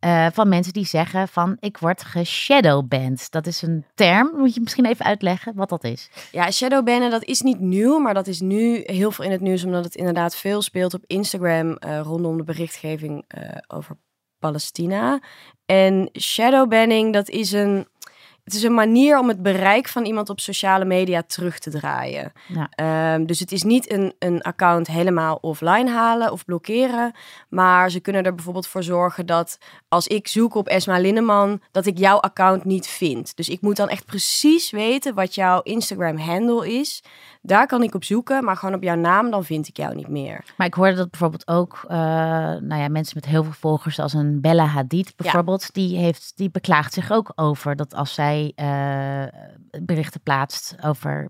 uh, 0.01 0.27
van 0.33 0.49
mensen 0.49 0.73
die 0.73 0.87
zeggen 0.87 1.29
van 1.29 1.57
ik 1.61 1.79
word 1.79 2.05
geshadowband. 2.05 3.31
Dat 3.31 3.47
is 3.47 3.63
een 3.63 3.85
term, 3.95 4.33
moet 4.37 4.55
je 4.55 4.61
misschien 4.61 4.87
even 4.87 5.05
uitleggen 5.05 5.55
wat 5.55 5.69
dat 5.69 5.85
is? 5.85 6.11
Ja, 6.33 6.51
shadowbannen 6.51 7.11
dat 7.11 7.25
is 7.25 7.41
niet 7.41 7.61
nieuw, 7.61 7.99
maar 7.99 8.15
dat 8.15 8.27
is 8.27 8.41
nu 8.41 8.83
heel 8.85 9.11
veel 9.11 9.25
in 9.25 9.31
het 9.31 9.41
nieuws 9.41 9.65
omdat 9.65 9.85
het 9.85 9.95
inderdaad 9.95 10.37
veel 10.37 10.63
speelt 10.63 10.95
op 10.95 11.05
Instagram 11.07 11.77
uh, 11.87 12.01
rondom 12.01 12.37
de 12.37 12.45
berichtgeving 12.45 13.25
uh, 13.39 13.51
over 13.67 13.97
Palestina. 14.39 15.21
En 15.67 16.11
shadowbanning 16.21 17.13
dat 17.13 17.29
is 17.29 17.53
een 17.53 17.87
het 18.49 18.57
is 18.57 18.63
een 18.63 18.75
manier 18.75 19.19
om 19.19 19.29
het 19.29 19.43
bereik 19.43 19.89
van 19.89 20.05
iemand 20.05 20.31
op 20.31 20.41
sociale 20.41 20.85
media 20.85 21.23
terug 21.23 21.59
te 21.59 21.71
draaien. 21.71 22.33
Ja. 22.47 22.69
Ehm, 22.71 23.25
dus 23.25 23.41
het 23.41 23.53
is 23.53 23.63
niet 23.63 23.93
een, 23.93 24.15
een 24.19 24.43
account 24.43 24.87
helemaal 24.87 25.39
offline 25.41 25.91
halen 25.91 26.33
of 26.33 26.45
blokkeren. 26.45 27.13
Maar 27.49 27.91
ze 27.91 28.01
kunnen 28.01 28.25
er 28.25 28.35
bijvoorbeeld 28.35 28.67
voor 28.67 28.83
zorgen 28.83 29.27
dat 29.27 29.59
als 29.89 30.07
ik 30.07 30.29
zoek 30.29 30.55
op 30.55 30.67
Esma 30.67 30.99
Linneman, 30.99 31.61
dat 31.73 31.87
ik 31.87 31.99
jouw 31.99 32.19
account 32.19 32.65
niet 32.65 32.87
vind. 32.87 33.37
Dus 33.37 33.49
ik 33.49 33.61
moet 33.61 33.77
dan 33.77 33.89
echt 33.89 34.05
precies 34.05 34.71
weten 34.71 35.15
wat 35.15 35.35
jouw 35.35 35.61
Instagram 35.63 36.19
handle 36.19 36.73
is. 36.73 37.03
Daar 37.49 37.67
kan 37.67 37.83
ik 37.83 37.95
op 37.95 38.05
zoeken, 38.05 38.45
maar 38.45 38.57
gewoon 38.57 38.75
op 38.75 38.83
jouw 38.83 38.97
naam, 38.97 39.31
dan 39.31 39.45
vind 39.45 39.69
ik 39.69 39.77
jou 39.77 39.95
niet 39.95 40.09
meer. 40.09 40.45
Maar 40.57 40.67
ik 40.67 40.75
hoorde 40.75 40.95
dat 40.95 41.11
bijvoorbeeld 41.11 41.49
ook, 41.49 41.81
uh, 41.85 41.91
nou 41.91 42.77
ja, 42.77 42.89
mensen 42.89 43.17
met 43.17 43.27
heel 43.27 43.45
veel 43.45 43.53
volgers, 43.53 43.99
als 43.99 44.13
een 44.13 44.41
Bella 44.41 44.65
Hadid 44.65 45.13
bijvoorbeeld, 45.17 45.73
die, 45.75 45.99
heeft, 45.99 46.33
die 46.37 46.51
beklaagt 46.51 46.93
zich 46.93 47.11
ook 47.11 47.33
over 47.35 47.77
dat 47.77 47.95
als 47.95 48.15
zij 48.15 48.53
uh, 48.57 49.23
berichten 49.83 50.21
plaatst 50.21 50.77
over 50.85 51.29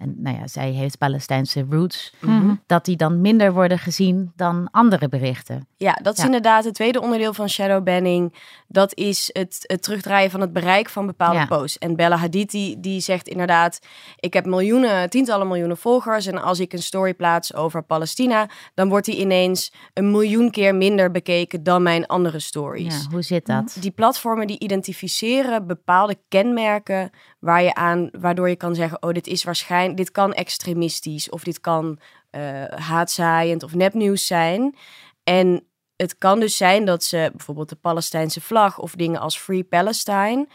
en 0.00 0.14
nou 0.18 0.36
ja, 0.36 0.46
zij 0.46 0.70
heeft 0.70 0.98
Palestijnse 0.98 1.66
roots, 1.70 2.12
Mhm. 2.20 2.54
dat 2.66 2.84
die 2.84 2.96
dan 2.96 3.20
minder 3.20 3.52
worden 3.52 3.78
gezien 3.78 4.32
dan 4.36 4.68
andere 4.70 5.08
berichten. 5.08 5.66
Ja, 5.76 5.98
dat 6.02 6.12
is 6.12 6.18
Ja. 6.18 6.24
inderdaad 6.24 6.64
het 6.64 6.74
tweede 6.74 7.00
onderdeel 7.00 7.34
van 7.34 7.48
shadowbanning. 7.48 8.34
Dat 8.68 8.94
is 8.94 9.30
het, 9.32 9.64
het 9.66 9.82
terugdraaien 9.82 10.30
van 10.30 10.40
het 10.40 10.52
bereik 10.52 10.88
van 10.88 11.06
bepaalde 11.06 11.38
Ja. 11.38 11.46
posts. 11.46 11.78
En 11.78 11.96
Bella 11.96 12.16
Hadid 12.16 12.50
die, 12.50 12.80
die 12.80 13.00
zegt 13.00 13.28
inderdaad... 13.28 13.80
ik 14.16 14.32
heb 14.32 14.46
miljoenen, 14.46 15.10
tientallen 15.10 15.46
miljoenen 15.48 15.76
volgers... 15.76 16.26
en 16.26 16.42
als 16.42 16.60
ik 16.60 16.72
een 16.72 16.82
story 16.82 17.14
plaats 17.14 17.54
over 17.54 17.82
Palestina... 17.82 18.48
dan 18.74 18.88
wordt 18.88 19.06
die 19.06 19.18
ineens 19.18 19.72
een 19.94 20.10
miljoen 20.10 20.50
keer 20.50 20.74
minder 20.74 21.10
bekeken 21.10 21.62
dan 21.62 21.82
mijn 21.82 22.06
andere 22.06 22.38
stories. 22.38 23.02
Ja, 23.02 23.10
hoe 23.10 23.22
zit 23.22 23.46
dat? 23.46 23.76
Die 23.80 23.90
platformen 23.90 24.46
die 24.46 24.58
identificeren 24.58 25.66
bepaalde 25.66 26.16
kenmerken 26.28 27.10
waar 27.40 27.62
je 27.62 27.74
aan, 27.74 28.08
waardoor 28.20 28.48
je 28.48 28.56
kan 28.56 28.74
zeggen: 28.74 29.02
oh, 29.02 29.12
dit 29.12 29.26
is 29.26 29.44
waarschijnlijk, 29.44 29.96
dit 29.96 30.10
kan 30.10 30.32
extremistisch 30.32 31.28
of 31.30 31.42
dit 31.44 31.60
kan 31.60 31.98
eh 32.30 32.64
haatzaaiend 32.68 33.62
of 33.62 33.74
nepnieuws 33.74 34.26
zijn. 34.26 34.76
En 35.24 35.64
het 35.96 36.18
kan 36.18 36.40
dus 36.40 36.56
zijn 36.56 36.84
dat 36.84 37.04
ze 37.04 37.30
bijvoorbeeld 37.36 37.68
de 37.68 37.76
Palestijnse 37.76 38.40
vlag 38.40 38.78
of 38.78 38.94
dingen 38.94 39.20
als 39.20 39.38
Free 39.38 39.64
Palestine, 39.64 40.48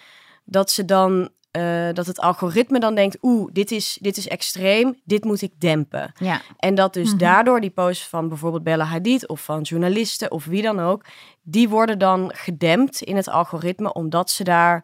dat 0.46 0.72
ze 0.72 0.86
dan 0.86 1.30
eh, 1.52 1.88
dat 1.94 2.06
het 2.06 2.20
algoritme 2.20 2.80
dan 2.80 2.96
denkt: 2.96 3.18
oeh, 3.22 3.50
dit 3.54 3.72
is, 3.72 3.98
dit 4.02 4.18
is 4.18 4.28
extreem, 4.28 5.00
dit 5.04 5.24
moet 5.24 5.42
ik 5.42 5.60
dempen. 5.60 6.12
Ja, 6.20 6.42
En 6.58 6.76
dat 6.76 6.94
dus 6.94 7.10
Mhm. 7.10 7.18
daardoor 7.18 7.62
die 7.62 7.70
posts 7.70 8.08
van 8.08 8.28
bijvoorbeeld 8.30 8.64
Bella 8.64 8.84
Hadid 8.86 9.28
of 9.28 9.44
van 9.44 9.62
journalisten 9.62 10.32
of 10.32 10.46
wie 10.46 10.62
dan 10.62 10.80
ook, 10.80 11.06
die 11.42 11.70
worden 11.70 12.00
dan 12.00 12.32
gedempt 12.34 13.02
in 13.02 13.16
het 13.16 13.30
algoritme 13.30 13.94
omdat 13.94 14.30
ze 14.30 14.44
daar 14.44 14.84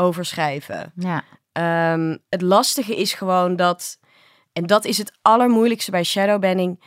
over 0.00 0.24
schrijven. 0.24 0.92
ja. 0.94 1.24
Ehm, 1.52 2.16
het 2.28 2.42
lastige 2.42 2.96
is 2.96 3.12
gewoon 3.14 3.56
dat, 3.56 3.98
en 4.52 4.66
dat 4.66 4.84
is 4.84 4.98
het 4.98 5.12
allermoeilijkste 5.22 5.90
bij 5.90 6.04
shadowbanning, 6.04 6.82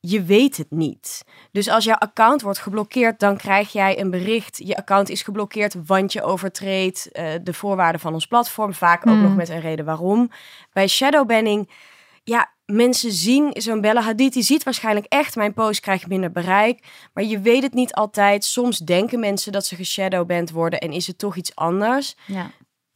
je 0.00 0.22
weet 0.22 0.56
het 0.56 0.70
niet. 0.70 1.24
Dus 1.52 1.68
als 1.68 1.84
jouw 1.84 1.96
account 1.96 2.42
wordt 2.42 2.58
geblokkeerd, 2.58 3.20
dan 3.20 3.36
krijg 3.36 3.72
jij 3.72 4.00
een 4.00 4.10
bericht. 4.10 4.56
Je 4.64 4.76
account 4.76 5.08
is 5.08 5.22
geblokkeerd, 5.22 5.74
want 5.86 6.12
je 6.12 6.22
overtreedt 6.22 7.12
eh, 7.12 7.30
de 7.42 7.52
voorwaarden 7.54 8.00
van 8.00 8.12
ons 8.14 8.26
platform. 8.26 8.74
Vaak 8.74 9.06
ook 9.06 9.12
Hmm. 9.14 9.22
nog 9.22 9.36
met 9.36 9.48
een 9.48 9.60
reden 9.60 9.84
waarom. 9.84 10.30
Bij 10.72 10.86
shadowbanning, 10.88 11.70
ja, 12.24 12.52
mensen 12.66 13.12
zien 13.12 13.50
zo'n 13.52 13.80
Bella 13.80 14.00
Hadid, 14.00 14.32
die 14.32 14.42
ziet 14.42 14.62
waarschijnlijk 14.62 15.06
echt, 15.08 15.36
mijn 15.36 15.54
post 15.54 15.80
krijgt 15.80 16.08
minder 16.08 16.30
bereik. 16.32 16.84
Maar 17.12 17.24
je 17.24 17.40
weet 17.40 17.62
het 17.62 17.74
niet 17.74 17.94
altijd. 17.94 18.44
Soms 18.44 18.78
denken 18.78 19.20
mensen 19.20 19.52
dat 19.52 19.66
ze 19.66 19.76
geshadowband 19.76 20.50
worden 20.50 20.78
en 20.80 20.92
is 20.92 21.06
het 21.06 21.18
toch 21.18 21.36
iets 21.36 21.54
anders 21.54 22.16
ja. 22.26 22.50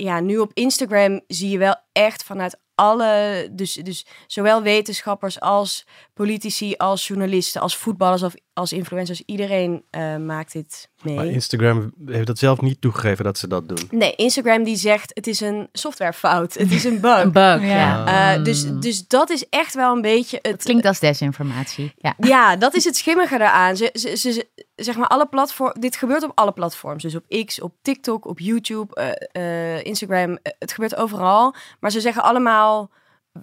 Ja, 0.05 0.21
nu 0.21 0.39
op 0.39 0.51
Instagram 0.55 1.21
zie 1.27 1.51
je 1.51 1.59
wel 1.59 1.77
echt 1.93 2.23
vanuit 2.25 2.61
alle, 2.75 3.49
dus, 3.53 3.73
dus 3.75 4.07
zowel 4.27 4.63
wetenschappers 4.63 5.41
als 5.41 5.87
politici, 6.15 6.75
als 6.77 7.07
journalisten, 7.07 7.61
als 7.61 7.77
voetballers 7.77 8.23
of 8.23 8.35
als 8.53 8.73
influencers, 8.73 9.23
iedereen 9.27 9.85
eh, 9.91 10.17
maakt 10.17 10.53
dit 10.53 10.89
mee. 11.03 11.15
Maar 11.15 11.27
Instagram 11.27 11.93
heeft 12.07 12.27
dat 12.27 12.39
zelf 12.39 12.61
niet 12.61 12.81
toegegeven 12.81 13.25
dat 13.25 13.39
ze 13.39 13.49
dat 13.49 13.69
doen. 13.69 13.79
Nee, 13.91 14.15
Instagram 14.15 14.63
die 14.63 14.77
zegt 14.77 15.11
het 15.15 15.27
is 15.27 15.41
een 15.41 15.69
softwarefout, 15.73 16.55
het 16.55 16.71
is 16.73 16.85
een 16.85 17.01
bug. 17.01 17.23
Een 17.25 17.33
bug, 17.33 17.61
Ja. 17.63 17.67
ja. 17.67 18.35
Eh, 18.37 18.45
dus, 18.45 18.65
dus 18.81 19.07
dat 19.07 19.31
is 19.31 19.49
echt 19.49 19.75
wel 19.75 19.95
een 19.95 20.01
beetje 20.03 20.39
het. 20.43 20.53
Het 20.53 20.63
klinkt 20.63 20.87
als 20.87 20.99
desinformatie. 21.01 21.93
Ja. 21.97 22.15
Ja, 22.19 22.57
dat 22.57 22.75
is 22.75 22.85
het 22.85 22.97
schimmige 22.97 23.35
eraan. 23.35 23.77
Ze, 23.77 23.91
ze, 23.93 24.17
ze, 24.17 24.33
ze- 24.33 24.49
zeg 24.85 24.97
maar 24.97 25.09
alle 25.09 25.27
platforms. 25.27 25.75
Dit 25.81 25.97
gebeurt 25.97 26.23
op 26.23 26.33
alle 26.35 26.53
platforms. 26.53 27.03
Dus 27.03 27.15
op 27.15 27.25
X, 27.45 27.61
op 27.61 27.73
TikTok, 27.83 28.27
op 28.27 28.39
YouTube, 28.39 28.95
eh, 28.95 29.77
eh, 29.77 29.85
Instagram. 29.85 30.39
Eh, 30.43 30.53
het 30.59 30.73
gebeurt 30.73 30.97
overal. 30.97 31.55
Maar 31.81 31.91
ze 31.91 32.01
zeggen 32.01 32.23
allemaal: 32.23 32.91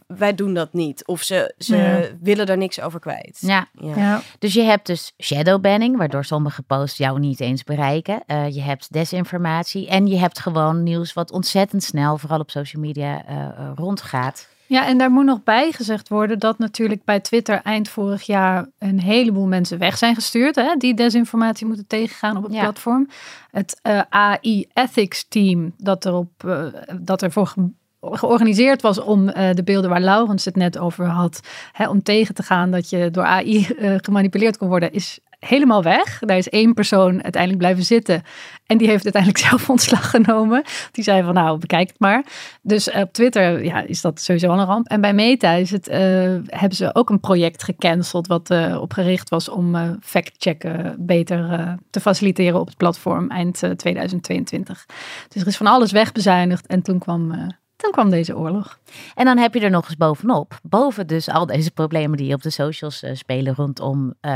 wij 0.07 0.35
doen 0.35 0.53
dat 0.53 0.73
niet. 0.73 1.05
Of 1.07 1.21
ze, 1.21 1.53
ze 1.57 1.77
Ja. 1.77 2.01
willen 2.21 2.45
er 2.47 2.57
niks 2.57 2.81
over 2.81 2.99
kwijt. 2.99 3.37
Ja. 3.41 3.67
Ja. 3.73 3.95
Ja. 3.95 4.21
Dus 4.39 4.53
je 4.53 4.61
hebt 4.61 4.85
dus 4.85 5.13
shadowbanning, 5.23 5.97
waardoor 5.97 6.25
sommige 6.25 6.61
posts 6.61 6.97
jou 6.97 7.19
niet 7.19 7.39
eens 7.39 7.63
bereiken. 7.63 8.23
Eh, 8.25 8.49
je 8.55 8.61
hebt 8.61 8.93
desinformatie 8.93 9.87
en 9.87 10.07
je 10.07 10.17
hebt 10.17 10.39
gewoon 10.39 10.83
nieuws 10.83 11.13
wat 11.13 11.31
ontzettend 11.31 11.83
snel, 11.83 12.17
vooral 12.17 12.39
op 12.39 12.51
social 12.51 12.81
media, 12.81 13.25
eh, 13.25 13.35
eh, 13.45 13.71
rondgaat. 13.75 14.47
Ja, 14.69 14.85
en 14.85 14.97
daar 14.97 15.11
moet 15.11 15.25
nog 15.25 15.43
bij 15.43 15.71
gezegd 15.71 16.09
worden 16.09 16.39
dat 16.39 16.57
natuurlijk 16.57 17.03
bij 17.03 17.19
Twitter 17.19 17.61
eind 17.63 17.89
vorig 17.89 18.21
jaar 18.21 18.65
een 18.77 18.99
heleboel 18.99 19.45
mensen 19.47 19.77
weg 19.77 19.97
zijn 19.97 20.15
gestuurd. 20.15 20.55
Hè, 20.55 20.75
die 20.77 20.93
desinformatie 20.93 21.67
moeten 21.67 21.87
tegengaan 21.87 22.37
op 22.37 22.43
het 22.43 22.53
Ja. 22.53 22.61
platform. 22.61 23.07
Het 23.51 23.79
eh, 23.81 24.01
AI 24.09 24.67
Ethics 24.73 25.25
Team 25.27 25.73
dat, 25.77 26.05
erop, 26.05 26.43
eh, 26.45 26.65
dat 27.01 27.21
ervoor 27.21 27.53
georganiseerd 28.01 28.81
was 28.81 28.99
om 28.99 29.29
eh, 29.29 29.53
de 29.53 29.63
beelden 29.63 29.89
waar 29.89 30.01
Laurens 30.01 30.45
het 30.45 30.55
net 30.55 30.77
over 30.77 31.05
had, 31.05 31.39
hè, 31.71 31.89
om 31.89 32.03
tegen 32.03 32.35
te 32.35 32.43
gaan 32.43 32.71
dat 32.71 32.89
je 32.89 33.11
door 33.11 33.23
AI 33.23 33.65
eh, 33.65 33.95
gemanipuleerd 33.97 34.57
kon 34.57 34.67
worden, 34.67 34.93
is 34.93 35.19
helemaal 35.39 35.83
weg. 35.83 36.19
Daar 36.19 36.37
is 36.37 36.49
één 36.49 36.73
persoon 36.73 37.23
uiteindelijk 37.23 37.61
blijven 37.61 37.83
zitten. 37.83 38.23
En 38.65 38.77
die 38.77 38.87
heeft 38.87 39.03
uiteindelijk 39.03 39.43
zelf 39.49 39.69
ontslag 39.69 40.09
genomen. 40.09 40.63
Die 40.91 41.03
zei 41.03 41.23
van 41.23 41.33
nou, 41.33 41.57
bekijk 41.59 41.87
het 41.87 41.99
maar. 41.99 42.25
Dus 42.61 42.91
op 42.91 43.13
Twitter 43.13 43.63
ja, 43.63 43.81
is 43.81 44.01
dat 44.01 44.21
sowieso 44.21 44.49
al 44.49 44.59
een 44.59 44.65
ramp. 44.65 44.87
En 44.87 45.01
bij 45.01 45.13
Meta 45.13 45.51
is 45.51 45.71
het, 45.71 45.87
eh, 45.87 45.99
hebben 46.45 46.75
ze 46.75 46.95
ook 46.95 47.09
een 47.09 47.19
project 47.19 47.63
gecanceld... 47.63 48.27
wat 48.27 48.49
eh, 48.49 48.81
op 48.81 48.93
gericht 48.93 49.29
was 49.29 49.49
om 49.49 49.75
eh 49.75 49.89
fact-checken 50.01 50.95
beter 50.99 51.51
eh, 51.51 51.73
te 51.89 51.99
faciliteren 51.99 52.59
op 52.59 52.67
het 52.67 52.77
platform 52.77 53.29
eind 53.29 53.63
eh, 53.63 53.71
2022. 53.71 54.85
Dus 55.27 55.41
er 55.41 55.47
is 55.47 55.57
van 55.57 55.67
alles 55.67 55.91
wegbezuinigd 55.91 56.67
en 56.67 56.81
toen 56.81 56.99
kwam... 56.99 57.57
toen 57.79 57.91
kwam 57.91 58.09
deze 58.09 58.37
oorlog. 58.37 58.79
En 59.15 59.25
dan 59.25 59.37
heb 59.37 59.53
je 59.53 59.59
er 59.59 59.69
nog 59.69 59.85
eens 59.85 59.97
bovenop, 59.97 60.59
boven 60.63 61.07
dus 61.07 61.29
al 61.29 61.45
deze 61.45 61.71
problemen 61.71 62.17
die 62.17 62.33
op 62.33 62.41
de 62.41 62.49
socials 62.49 63.03
eh, 63.03 63.15
spelen 63.15 63.55
rondom, 63.55 64.13
eh, 64.21 64.31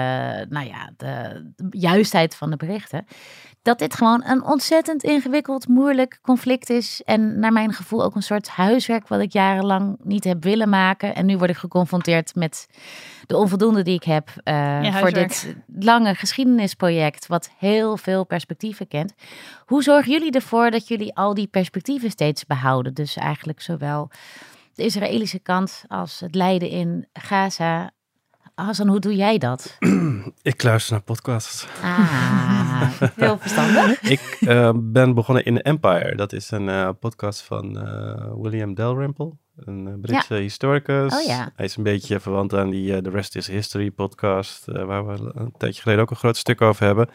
nou 0.50 0.66
ja, 0.66 0.90
de 0.98 1.52
juistheid 1.70 2.36
van 2.36 2.50
de 2.50 2.56
berichten, 2.56 3.06
dat 3.62 3.80
dit 3.80 3.96
gewoon 3.96 4.24
een 4.26 4.44
ontzettend 4.44 5.04
ingewikkeld, 5.04 5.68
moeilijk 5.68 6.20
conflict 6.22 6.70
is. 6.70 7.02
En 7.06 7.40
naar 7.40 7.54
mijn 7.54 7.74
gevoel 7.74 8.04
ook 8.04 8.16
een 8.16 8.24
soort 8.24 8.48
huiswerk 8.48 9.08
wat 9.08 9.20
ik 9.20 9.32
jarenlang 9.32 9.98
niet 10.04 10.24
heb 10.24 10.44
willen 10.44 10.70
maken. 10.70 11.16
En 11.16 11.26
nu 11.26 11.38
word 11.38 11.50
ik 11.50 11.58
geconfronteerd 11.58 12.36
met 12.36 12.68
de 13.26 13.38
onvoldoende 13.38 13.82
die 13.82 13.96
ik 13.96 14.04
heb 14.04 14.30
eh, 14.44 14.96
voor 14.96 15.12
dit 15.12 15.56
lange 15.80 16.16
geschiedenisproject, 16.16 17.28
wat 17.28 17.50
heel 17.58 17.98
veel 17.98 18.26
perspectieven 18.26 18.88
kent. 18.88 19.14
Hoe 19.66 19.84
zorgen 19.84 20.12
jullie 20.12 20.32
ervoor 20.32 20.72
dat 20.72 20.88
jullie 20.88 21.16
al 21.16 21.34
die 21.34 21.48
perspectieven 21.48 22.10
steeds 22.10 22.46
behouden? 22.46 22.94
Dus 22.94 23.16
eigenlijk 23.16 23.62
zowel 23.62 24.10
de 24.74 24.84
Israëlische 24.84 25.40
kant 25.40 25.84
als 25.88 26.20
het 26.20 26.36
lijden 26.36 26.70
in 26.70 27.08
Gaza. 27.14 27.92
Hassan, 28.56 28.88
hoe 28.88 29.00
doe 29.00 29.16
jij 29.16 29.38
dat? 29.38 29.78
Ik 30.42 30.64
luister 30.64 30.94
naar 30.94 31.04
podcasts. 31.04 31.68
Ah, 31.82 32.92
heel 33.16 33.38
verstandig. 33.48 34.02
ik 34.02 34.38
eh, 34.40 34.72
ben 34.76 35.14
begonnen 35.14 35.46
in 35.46 35.62
Empire. 35.62 36.16
Dat 36.16 36.34
is 36.34 36.52
een 36.52 36.70
eh, 36.70 36.90
podcast 37.00 37.42
van 37.42 37.80
eh, 37.80 38.32
William 38.36 38.74
Dalrymple, 38.74 39.32
een 39.56 39.88
eh, 39.88 39.94
Britse 40.02 40.34
historicus. 40.34 41.14
Oh 41.14 41.22
ja. 41.26 41.52
Hij 41.56 41.66
is 41.66 41.76
een 41.76 41.84
beetje 41.84 42.20
verwant 42.20 42.54
aan 42.54 42.70
die 42.70 42.94
eh, 42.96 43.02
The 43.02 43.10
Rest 43.10 43.36
is 43.36 43.48
History 43.48 43.92
podcast, 43.92 44.68
eh, 44.68 44.84
waar 44.84 45.08
we 45.08 45.32
een 45.34 45.54
tijdje 45.58 45.82
geleden 45.82 46.04
ook 46.04 46.10
een 46.10 46.16
groot 46.16 46.38
stuk 46.38 46.62
over 46.62 46.86
hebben. 46.86 47.10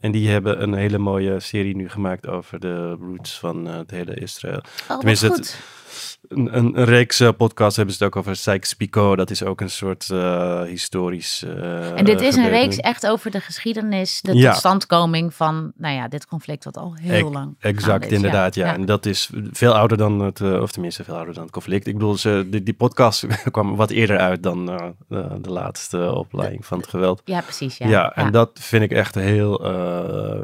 En 0.00 0.12
die 0.12 0.28
hebben 0.28 0.62
een 0.62 0.74
hele 0.74 0.98
mooie 0.98 1.40
serie 1.40 1.76
nu 1.76 1.88
gemaakt 1.88 2.26
over 2.28 2.60
de 2.60 2.90
roots 2.90 3.38
van 3.38 3.64
het 3.64 3.90
hele 3.90 4.14
Israël. 4.14 4.60
Oh, 4.90 4.96
Tenminste, 4.98 5.26
het- 5.26 5.60
een, 6.28 6.56
een, 6.56 6.84
reeks 6.84 7.20
uh, 7.20 7.28
podcast 7.36 7.76
hebben 7.76 7.94
ze 7.94 8.04
het 8.04 8.12
ook 8.12 8.20
over 8.20 8.36
Sykes-Picot. 8.36 9.16
Dat 9.16 9.30
is 9.30 9.42
ook 9.42 9.60
een 9.60 9.70
soort 9.70 10.08
uh, 10.12 10.62
historisch. 10.62 11.44
Uh, 11.46 11.98
en 11.98 12.04
dit 12.04 12.20
is 12.20 12.36
een 12.36 12.48
reeks 12.48 12.76
echt 12.76 13.06
over 13.06 13.30
de 13.30 13.40
geschiedenis, 13.40 14.20
de 14.20 14.36
ja. 14.36 14.50
totstandkoming 14.50 15.34
van, 15.34 15.72
nou 15.76 15.94
ja, 15.94 16.08
dit 16.08 16.26
conflict 16.26 16.64
wat 16.64 16.76
al 16.76 16.94
heel 17.00 17.30
lang. 17.30 17.56
Exact, 17.60 18.12
inderdaad, 18.12 18.54
ja. 18.54 18.66
ja. 18.66 18.74
En 18.74 18.84
dat 18.84 19.06
is 19.06 19.30
veel 19.52 19.74
ouder 19.74 19.96
dan 19.96 20.20
het, 20.20 20.40
of 20.40 20.72
tenminste 20.72 21.04
veel 21.04 21.16
ouder 21.16 21.34
dan 21.34 21.42
het 21.42 21.52
conflict. 21.52 21.86
Ik 21.86 21.94
bedoel, 21.94 22.16
ze, 22.16 22.46
die, 22.50 22.62
die 22.62 22.74
podcast 22.74 23.26
kwam 23.50 23.76
wat 23.76 23.90
eerder 23.90 24.18
uit 24.18 24.42
dan 24.42 24.66
de, 24.66 25.38
de, 25.40 25.50
laatste 25.50 26.12
opleiding 26.12 26.66
van 26.66 26.78
het 26.78 26.88
geweld. 26.88 27.22
Ja, 27.24 27.40
precies. 27.40 27.76
Ja, 27.76 27.88
ja 27.88 28.14
en 28.14 28.32
dat 28.32 28.50
vind 28.54 28.82
ik 28.82 28.90
echt 28.90 29.14
heel 29.14 29.62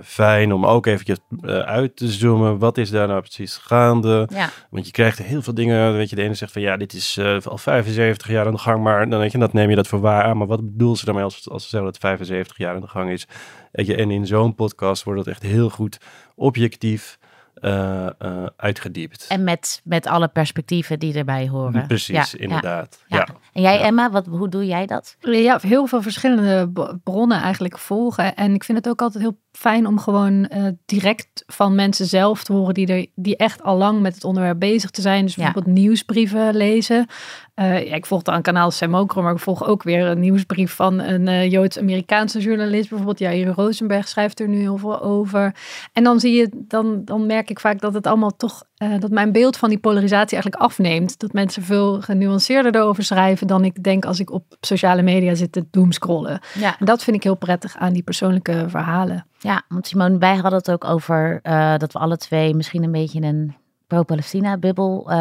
fijn 0.04 0.52
om 0.52 0.66
ook 0.66 0.86
eventjes 0.86 1.18
uit 1.64 1.96
te 1.96 2.08
zoomen. 2.08 2.58
Wat 2.58 2.78
is 2.78 2.90
daar 2.90 3.08
nou 3.08 3.20
precies 3.20 3.56
gaande? 3.56 4.28
Want 4.70 4.86
je 4.86 4.92
krijgt 4.92 5.18
heel 5.18 5.39
veel 5.42 5.54
dingen 5.54 5.96
weet 5.96 6.10
je, 6.10 6.16
de 6.16 6.22
ene 6.22 6.34
zegt 6.34 6.52
van 6.52 6.62
ja, 6.62 6.76
dit 6.76 6.92
is 6.92 7.16
uh, 7.16 7.40
al 7.44 7.58
75 7.58 8.28
jaar 8.28 8.46
aan 8.46 8.52
de 8.52 8.58
gang, 8.58 8.82
maar 8.82 9.08
dan 9.08 9.20
weet 9.20 9.32
je, 9.32 9.38
dat 9.38 9.52
neem 9.52 9.70
je 9.70 9.76
dat 9.76 9.86
voor 9.86 10.00
waar 10.00 10.24
aan. 10.24 10.36
Maar 10.36 10.46
wat 10.46 10.64
bedoel 10.64 10.96
ze 10.96 11.04
daarmee 11.04 11.24
als, 11.24 11.48
als 11.50 11.62
ze 11.62 11.68
zeggen 11.68 11.90
dat 11.90 12.00
75 12.00 12.58
jaar 12.58 12.74
aan 12.74 12.80
de 12.80 12.86
gang 12.86 13.10
is? 13.10 13.26
Weet 13.72 13.86
je, 13.86 13.96
en 13.96 14.10
in 14.10 14.26
zo'n 14.26 14.54
podcast 14.54 15.02
wordt 15.02 15.24
dat 15.24 15.34
echt 15.34 15.42
heel 15.42 15.70
goed 15.70 15.98
objectief 16.34 17.18
uh, 17.60 18.06
uh, 18.18 18.46
uitgediept. 18.56 19.26
En 19.28 19.44
met, 19.44 19.80
met 19.84 20.06
alle 20.06 20.28
perspectieven 20.28 20.98
die 20.98 21.14
erbij 21.14 21.48
horen. 21.48 21.86
Precies, 21.86 22.34
inderdaad. 22.34 23.04
Ja. 23.06 23.28
En 23.52 23.62
jij, 23.62 23.80
Emma, 23.80 24.10
wat, 24.10 24.26
hoe 24.26 24.48
doe 24.48 24.66
jij 24.66 24.86
dat? 24.86 25.16
Ja, 25.20 25.58
heel 25.62 25.86
veel 25.86 26.02
verschillende 26.02 26.72
bronnen 27.04 27.40
eigenlijk 27.40 27.78
volgen. 27.78 28.34
En 28.34 28.54
ik 28.54 28.64
vind 28.64 28.78
het 28.78 28.88
ook 28.88 29.02
altijd 29.02 29.22
heel 29.22 29.38
fijn 29.52 29.86
om 29.86 29.98
gewoon 29.98 30.50
uh, 30.54 30.66
direct 30.84 31.44
van 31.46 31.74
mensen 31.74 32.06
zelf 32.06 32.44
te 32.44 32.52
horen 32.52 32.74
die, 32.74 32.86
er, 32.86 33.06
die 33.14 33.36
echt 33.36 33.62
al 33.62 33.76
lang 33.76 34.00
met 34.00 34.14
het 34.14 34.24
onderwerp 34.24 34.58
bezig 34.58 34.90
te 34.90 35.00
zijn. 35.00 35.24
Dus 35.24 35.34
bijvoorbeeld 35.34 35.74
nieuwsbrieven 35.76 36.56
lezen. 36.56 37.06
Uh, 37.54 37.86
ja, 37.86 37.94
ik 37.94 38.06
volg 38.06 38.22
dan 38.22 38.42
kanaal 38.42 38.70
Semokro, 38.70 39.22
maar 39.22 39.32
ik 39.32 39.38
volg 39.38 39.64
ook 39.64 39.82
weer 39.82 40.06
een 40.06 40.20
nieuwsbrief 40.20 40.72
van 40.72 40.98
een 40.98 41.26
uh, 41.26 41.50
Joods-Amerikaanse 41.50 42.40
journalist. 42.40 42.88
Bijvoorbeeld 42.88 43.18
Jair 43.18 43.48
Rosenberg 43.48 44.08
schrijft 44.08 44.40
er 44.40 44.48
nu 44.48 44.58
heel 44.58 44.78
veel 44.78 45.02
over. 45.02 45.54
En 45.92 46.04
dan 46.04 46.20
zie 46.20 46.34
je, 46.34 46.48
dan, 46.52 47.04
dan 47.04 47.26
merk 47.26 47.50
ik 47.50 47.60
vaak 47.60 47.80
dat 47.80 47.94
het 47.94 48.06
allemaal 48.06 48.36
toch, 48.36 48.62
uh, 48.82 48.98
dat 48.98 49.10
mijn 49.10 49.32
beeld 49.32 49.56
van 49.56 49.68
die 49.68 49.78
polarisatie 49.78 50.32
eigenlijk 50.32 50.62
afneemt. 50.62 51.18
Dat 51.18 51.32
mensen 51.32 51.62
veel 51.62 52.00
genuanceerder 52.00 52.74
erover 52.74 53.04
schrijven 53.04 53.46
dan 53.46 53.64
ik 53.64 53.82
denk 53.82 54.04
als 54.04 54.20
ik 54.20 54.30
op 54.30 54.56
sociale 54.60 55.02
media 55.02 55.34
zit 55.34 55.52
te 55.52 55.66
doomscrollen. 55.70 56.40
Ja. 56.54 56.78
En 56.78 56.86
dat 56.86 57.04
vind 57.04 57.16
ik 57.16 57.22
heel 57.22 57.34
prettig 57.34 57.76
aan 57.76 57.92
die 57.92 58.02
persoonlijke 58.02 58.64
verhalen. 58.68 59.26
Ja, 59.38 59.62
want 59.68 59.86
Simone, 59.86 60.18
wij 60.18 60.34
hadden 60.34 60.58
het 60.58 60.70
ook 60.70 60.84
over 60.84 61.40
uh, 61.42 61.76
dat 61.76 61.92
we 61.92 61.98
alle 61.98 62.16
twee 62.16 62.54
misschien 62.54 62.82
een 62.82 62.92
beetje 62.92 63.20
een 63.20 63.54
pro-Palestina-bubbel 63.86 65.10
uh, 65.10 65.16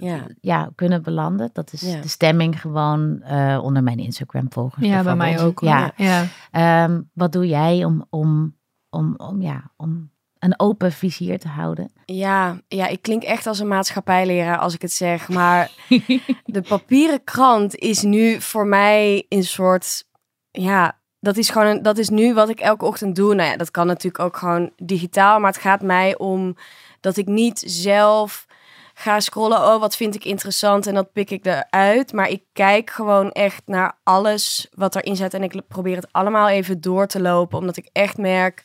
ja. 0.00 0.26
ja. 0.40 0.70
kunnen 0.74 1.02
belanden. 1.02 1.50
Dat 1.52 1.72
is 1.72 1.80
ja. 1.80 2.00
de 2.00 2.08
stemming 2.08 2.60
gewoon 2.60 3.22
uh, 3.30 3.60
onder 3.62 3.82
mijn 3.82 3.98
Instagram-volgers. 3.98 4.86
Ja, 4.86 5.02
bij 5.02 5.16
mij 5.16 5.40
ook. 5.40 5.60
Ja. 5.60 5.92
ja. 5.96 6.84
Um, 6.84 7.10
wat 7.12 7.32
doe 7.32 7.46
jij 7.46 7.84
om, 7.84 8.06
om, 8.10 8.56
om, 8.90 9.14
om, 9.16 9.42
ja, 9.42 9.70
om 9.76 10.10
een 10.40 10.60
open 10.60 10.92
vizier 10.92 11.38
te 11.38 11.48
houden? 11.48 11.92
Ja, 12.04 12.60
ja, 12.68 12.86
ik 12.86 13.02
klink 13.02 13.22
echt 13.22 13.46
als 13.46 13.58
een 13.58 13.68
maatschappijleraar 13.68 14.58
als 14.58 14.74
ik 14.74 14.82
het 14.82 14.92
zeg. 14.92 15.28
Maar 15.28 15.70
de 16.44 16.62
papieren 16.62 17.24
krant 17.24 17.76
is 17.76 18.02
nu 18.02 18.40
voor 18.40 18.66
mij 18.66 19.26
een 19.28 19.44
soort 19.44 20.04
ja, 20.50 20.98
dat 21.20 21.36
is 21.36 21.50
gewoon 21.50 21.66
een, 21.66 21.82
dat 21.82 21.98
is 21.98 22.08
nu 22.08 22.34
wat 22.34 22.48
ik 22.48 22.60
elke 22.60 22.84
ochtend 22.84 23.16
doe. 23.16 23.34
Nou 23.34 23.50
ja, 23.50 23.56
dat 23.56 23.70
kan 23.70 23.86
natuurlijk 23.86 24.24
ook 24.24 24.36
gewoon 24.36 24.70
digitaal, 24.76 25.40
maar 25.40 25.52
het 25.52 25.60
gaat 25.60 25.82
mij 25.82 26.18
om 26.18 26.56
dat 27.00 27.16
ik 27.16 27.26
niet 27.26 27.62
zelf 27.66 28.46
ga 28.94 29.20
scrollen. 29.20 29.58
Oh, 29.58 29.80
wat 29.80 29.96
vind 29.96 30.14
ik 30.14 30.24
interessant 30.24 30.86
en 30.86 30.94
dat 30.94 31.12
pik 31.12 31.30
ik 31.30 31.46
eruit. 31.46 32.12
Maar 32.12 32.28
ik 32.28 32.42
kijk 32.52 32.90
gewoon 32.90 33.30
echt 33.30 33.62
naar 33.66 33.98
alles 34.02 34.68
wat 34.74 34.96
erin 34.96 35.16
zit 35.16 35.34
en 35.34 35.42
ik 35.42 35.62
probeer 35.68 35.96
het 35.96 36.12
allemaal 36.12 36.48
even 36.48 36.80
door 36.80 37.06
te 37.06 37.20
lopen, 37.20 37.58
omdat 37.58 37.76
ik 37.76 37.88
echt 37.92 38.16
merk 38.16 38.62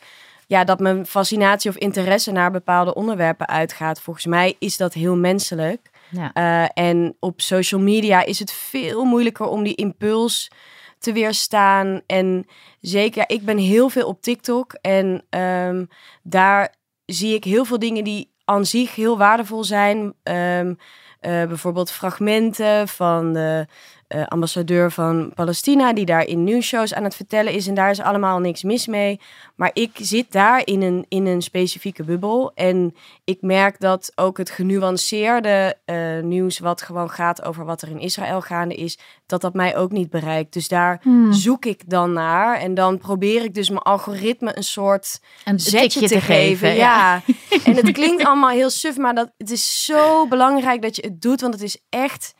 ja, 0.47 0.63
dat 0.63 0.79
mijn 0.79 1.05
fascinatie 1.05 1.69
of 1.69 1.77
interesse 1.77 2.31
naar 2.31 2.51
bepaalde 2.51 2.93
onderwerpen 2.93 3.47
uitgaat. 3.47 4.01
Volgens 4.01 4.25
mij 4.25 4.55
is 4.59 4.77
dat 4.77 4.93
heel 4.93 5.15
menselijk. 5.15 5.89
Ja. 6.09 6.31
Uh, 6.33 6.85
en 6.85 7.15
op 7.19 7.41
social 7.41 7.81
media 7.81 8.25
is 8.25 8.39
het 8.39 8.51
veel 8.51 9.03
moeilijker 9.03 9.47
om 9.47 9.63
die 9.63 9.75
impuls 9.75 10.51
te 10.99 11.13
weerstaan. 11.13 12.01
En 12.05 12.45
zeker, 12.81 13.23
ik 13.27 13.45
ben 13.45 13.57
heel 13.57 13.89
veel 13.89 14.07
op 14.07 14.21
TikTok 14.21 14.73
en 14.81 15.25
um, 15.39 15.87
daar 16.23 16.75
zie 17.05 17.35
ik 17.35 17.43
heel 17.43 17.65
veel 17.65 17.79
dingen 17.79 18.03
die 18.03 18.33
aan 18.45 18.65
zich 18.65 18.95
heel 18.95 19.17
waardevol 19.17 19.63
zijn. 19.63 20.13
Um, 20.23 20.77
uh, 21.21 21.45
bijvoorbeeld 21.45 21.91
fragmenten 21.91 22.87
van 22.87 23.33
de 23.33 23.67
uh, 24.15 24.25
ambassadeur 24.27 24.91
van 24.91 25.31
Palestina, 25.33 25.93
die 25.93 26.05
daar 26.05 26.25
in 26.25 26.43
nieuwsshows 26.43 26.93
aan 26.93 27.03
het 27.03 27.15
vertellen 27.15 27.53
is. 27.53 27.67
En 27.67 27.73
daar 27.73 27.89
is 27.89 27.99
allemaal 27.99 28.39
niks 28.39 28.63
mis 28.63 28.87
mee. 28.87 29.19
Maar 29.55 29.69
ik 29.73 29.91
zit 29.93 30.31
daar 30.31 30.61
in 30.65 30.81
een, 30.81 31.05
in 31.09 31.25
een 31.25 31.41
specifieke 31.41 32.03
bubbel. 32.03 32.51
En 32.53 32.95
ik 33.23 33.41
merk 33.41 33.79
dat 33.79 34.11
ook 34.15 34.37
het 34.37 34.49
genuanceerde 34.49 35.77
uh, 35.85 36.23
nieuws, 36.23 36.59
wat 36.59 36.81
gewoon 36.81 37.09
gaat 37.09 37.43
over 37.43 37.65
wat 37.65 37.81
er 37.81 37.89
in 37.89 37.99
Israël 37.99 38.41
gaande 38.41 38.75
is, 38.75 38.97
dat 39.25 39.41
dat 39.41 39.53
mij 39.53 39.77
ook 39.77 39.91
niet 39.91 40.09
bereikt. 40.09 40.53
Dus 40.53 40.67
daar 40.67 40.99
hmm. 41.01 41.33
zoek 41.33 41.65
ik 41.65 41.89
dan 41.89 42.13
naar. 42.13 42.59
En 42.59 42.73
dan 42.73 42.97
probeer 42.97 43.43
ik 43.43 43.53
dus 43.53 43.69
mijn 43.69 43.81
algoritme 43.81 44.57
een 44.57 44.63
soort 44.63 45.19
een 45.45 45.59
zetje 45.59 45.99
te, 45.99 46.07
te, 46.07 46.21
geven. 46.21 46.75
ja. 46.75 47.21
ja. 47.25 47.33
en 47.63 47.75
het 47.75 47.91
klinkt 47.91 48.25
allemaal 48.25 48.49
heel 48.49 48.69
suf, 48.69 48.97
maar 48.97 49.15
dat, 49.15 49.31
het 49.37 49.51
is 49.51 49.85
zo 49.85 50.27
belangrijk 50.27 50.81
dat 50.81 50.95
je 50.95 51.01
het 51.01 51.21
doet. 51.21 51.41
Want 51.41 51.53
het 51.53 51.63
is 51.63 51.77
echt 51.89 52.33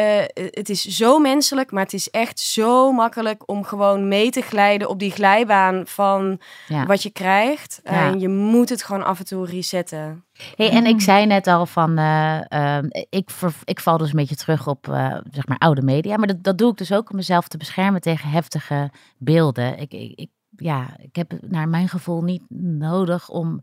uh, 0.00 0.22
het 0.34 0.68
is 0.68 0.84
zo 0.84 1.18
menselijk, 1.18 1.70
maar 1.70 1.82
het 1.82 1.92
is 1.92 2.10
echt 2.10 2.40
zo 2.40 2.92
makkelijk 2.92 3.42
om 3.46 3.64
gewoon 3.64 4.08
mee 4.08 4.30
te 4.30 4.40
glijden 4.40 4.88
op 4.88 4.98
die 4.98 5.10
glijbaan 5.10 5.86
van 5.86 6.40
wat 6.86 7.02
je 7.02 7.10
krijgt. 7.10 7.80
Ja. 7.84 7.90
En 7.90 8.20
je 8.20 8.28
moet 8.28 8.68
het 8.68 8.82
gewoon 8.82 9.04
af 9.04 9.18
en 9.18 9.24
toe 9.24 9.46
resetten. 9.46 10.24
Hey, 10.56 10.70
en 10.70 10.86
ik 10.86 11.00
zei 11.00 11.26
net 11.26 11.46
al 11.46 11.66
van, 11.66 11.98
uh, 11.98 12.40
uh, 12.48 12.78
ik, 13.08 13.30
ik 13.64 13.80
val 13.80 13.98
dus 13.98 14.08
een 14.08 14.16
beetje 14.16 14.36
terug 14.36 14.66
op 14.66 14.86
zeg 15.30 15.46
maar 15.46 15.58
oude 15.58 15.82
media, 15.82 16.16
maar 16.16 16.26
dat, 16.26 16.42
dat 16.42 16.58
doe 16.58 16.70
ik 16.70 16.76
dus 16.76 16.92
ook 16.92 17.10
om 17.10 17.16
mezelf 17.16 17.48
te 17.48 17.56
beschermen 17.56 18.00
tegen 18.00 18.30
heftige 18.30 18.90
beelden. 19.18 19.78
Ik, 19.78 19.92
ik, 19.92 20.12
ik 20.14 20.30
ja, 20.56 20.96
ik 20.98 21.16
heb 21.16 21.32
naar 21.40 21.68
mijn 21.68 21.88
gevoel 21.88 22.22
niet 22.22 22.42
nodig 22.48 23.28
om 23.28 23.60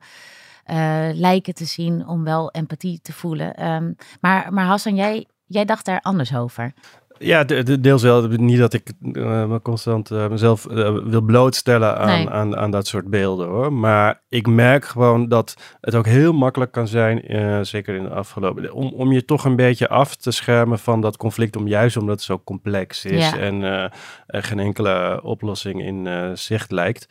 lijken 1.13 1.53
te 1.53 1.65
zien, 1.65 2.07
om 2.07 2.23
wel 2.23 2.51
empathie 2.51 2.99
te 3.01 3.13
voelen. 3.13 3.71
Um, 3.71 3.95
maar, 4.21 4.53
maar 4.53 4.65
Hassan, 4.65 4.95
jij 4.95 5.27
jij 5.53 5.65
dacht 5.65 5.85
daar 5.85 6.01
anders 6.01 6.35
over. 6.35 6.73
Ja, 7.19 7.43
de, 7.43 7.79
deels 7.79 8.01
wel. 8.01 8.27
Niet 8.27 8.57
dat 8.57 8.73
ik 8.73 8.91
uh, 9.01 9.45
me 9.45 9.61
constant 9.61 10.11
uh, 10.11 10.27
mezelf 10.27 10.65
uh, 10.71 10.97
wil 11.03 11.21
blootstellen 11.21 11.97
aan, 11.97 12.07
nee. 12.07 12.29
aan, 12.29 12.57
aan 12.57 12.71
dat 12.71 12.87
soort 12.87 13.07
beelden 13.07 13.47
hoor. 13.47 13.73
Maar 13.73 14.21
ik 14.29 14.47
merk 14.47 14.85
gewoon 14.85 15.27
dat 15.27 15.77
het 15.81 15.95
ook 15.95 16.05
heel 16.05 16.33
makkelijk 16.33 16.71
kan 16.71 16.87
zijn, 16.87 17.21
zeker 17.65 17.95
in 17.95 18.03
de 18.03 18.09
afgelopen, 18.09 18.73
om, 18.73 18.93
om 18.93 19.11
je 19.11 19.25
toch 19.25 19.45
een 19.45 19.55
beetje 19.55 19.89
af 19.89 20.15
te 20.15 20.31
schermen 20.31 20.79
van 20.79 21.01
dat 21.01 21.17
conflict, 21.17 21.55
om 21.55 21.67
juist 21.67 21.97
omdat 21.97 22.15
het 22.15 22.23
zo 22.23 22.41
complex 22.43 23.05
is 23.05 23.29
ja. 23.29 23.37
en 23.37 23.61
er 24.25 24.43
geen 24.43 24.59
enkele 24.59 25.19
oplossing 25.23 25.83
in 25.83 26.31
zicht 26.37 26.71
lijkt. 26.71 27.07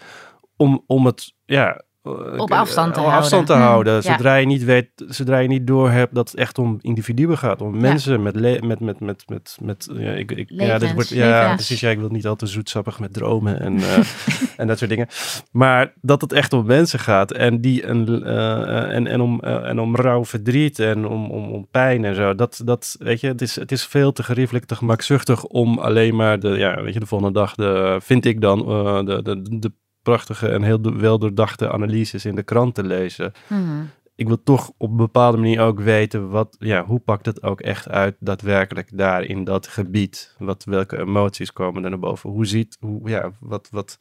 Om, 0.56 0.84
om 0.86 1.06
het 1.06 1.34
ja, 1.44 1.82
op 2.02 2.52
afstand 2.52 2.94
te 2.94 3.00
op 3.00 3.06
houden. 3.06 3.22
afstand 3.22 3.46
te 3.46 3.52
houden. 3.52 4.02
Zodra 4.02 4.34
je 4.34 4.46
niet 4.46 4.64
weet, 4.64 4.88
zodra 4.96 5.38
je 5.38 5.48
niet 5.48 5.66
doorhebt 5.66 6.14
dat 6.14 6.30
het 6.30 6.38
echt 6.38 6.58
om 6.58 6.78
individuen 6.80 7.38
gaat, 7.38 7.60
om 7.60 7.80
mensen 7.80 8.22
met 8.22 8.34
met 8.40 8.80
met 8.80 9.00
met 9.00 9.28
met 9.28 9.56
met 9.60 9.88
ja, 9.92 10.10
ik, 10.10 10.30
ik 10.32 10.50
ja, 10.50 10.78
dit 10.78 10.92
wordt 10.92 11.08
ja 11.08 11.54
precies. 11.54 11.80
Ja, 11.80 11.90
ik 11.90 11.98
wil 11.98 12.08
niet 12.08 12.26
al 12.26 12.36
te 12.36 12.46
zoetsappig 12.46 12.98
met 12.98 13.12
dromen 13.12 13.60
en 13.60 13.78
uh, 13.78 13.98
en 14.56 14.66
dat 14.66 14.78
soort 14.78 14.90
dingen. 14.90 15.08
Maar 15.50 15.92
dat 16.00 16.20
het 16.20 16.32
echt 16.32 16.52
om 16.52 16.66
mensen 16.66 16.98
gaat 16.98 17.32
en 17.32 17.60
die 17.60 17.86
een 17.86 18.08
uh, 18.08 18.94
en 18.94 19.06
en 19.06 19.20
om 19.20 19.40
uh, 19.44 19.68
en 19.68 19.80
om 19.80 19.96
rouw 19.96 20.24
verdriet 20.24 20.78
en 20.78 21.06
om 21.06 21.30
om 21.30 21.50
om 21.50 21.66
pijn 21.70 22.04
en 22.04 22.14
zo. 22.14 22.34
Dat 22.34 22.60
dat 22.64 22.96
weet 22.98 23.20
je, 23.20 23.26
het 23.26 23.42
is 23.42 23.56
het 23.56 23.72
is 23.72 23.86
veel 23.86 24.12
te 24.12 24.22
geriefelijk, 24.22 24.64
te 24.64 24.76
gemakzuchtig 24.76 25.44
om 25.44 25.78
alleen 25.78 26.16
maar 26.16 26.40
de 26.40 26.48
ja 26.48 26.82
weet 26.82 26.94
je 26.94 27.00
de 27.00 27.06
volgende 27.06 27.38
dag 27.38 27.54
de 27.54 27.98
vind 28.02 28.24
ik 28.24 28.40
dan 28.40 28.58
de 29.04 29.22
de 29.22 29.58
de 29.58 29.72
prachtige 30.02 30.48
en 30.48 30.62
heel 30.62 30.96
wel 30.96 31.18
doordachte 31.18 31.72
analyses 31.72 32.24
in 32.24 32.34
de 32.34 32.42
krant 32.42 32.74
te 32.74 32.84
lezen. 32.84 33.32
Mm. 33.46 33.90
Ik 34.14 34.26
wil 34.26 34.42
toch 34.42 34.70
op 34.76 34.90
een 34.90 34.96
bepaalde 34.96 35.36
manier 35.36 35.60
ook 35.60 35.80
weten 35.80 36.30
wat, 36.30 36.56
ja, 36.58 36.84
hoe 36.84 36.98
pakt 37.00 37.26
het 37.26 37.42
ook 37.42 37.60
echt 37.60 37.88
uit 37.88 38.16
daadwerkelijk 38.18 38.88
daar 38.92 39.22
in 39.22 39.44
dat 39.44 39.66
gebied? 39.66 40.34
Wat, 40.38 40.64
welke 40.64 40.98
emoties 40.98 41.52
komen 41.52 41.84
er 41.84 41.90
naar 41.90 41.98
boven? 41.98 42.30
Hoe 42.30 42.46
ziet, 42.46 42.76
hoe, 42.80 43.08
ja, 43.08 43.30
wat, 43.40 43.68
wat, 43.70 43.98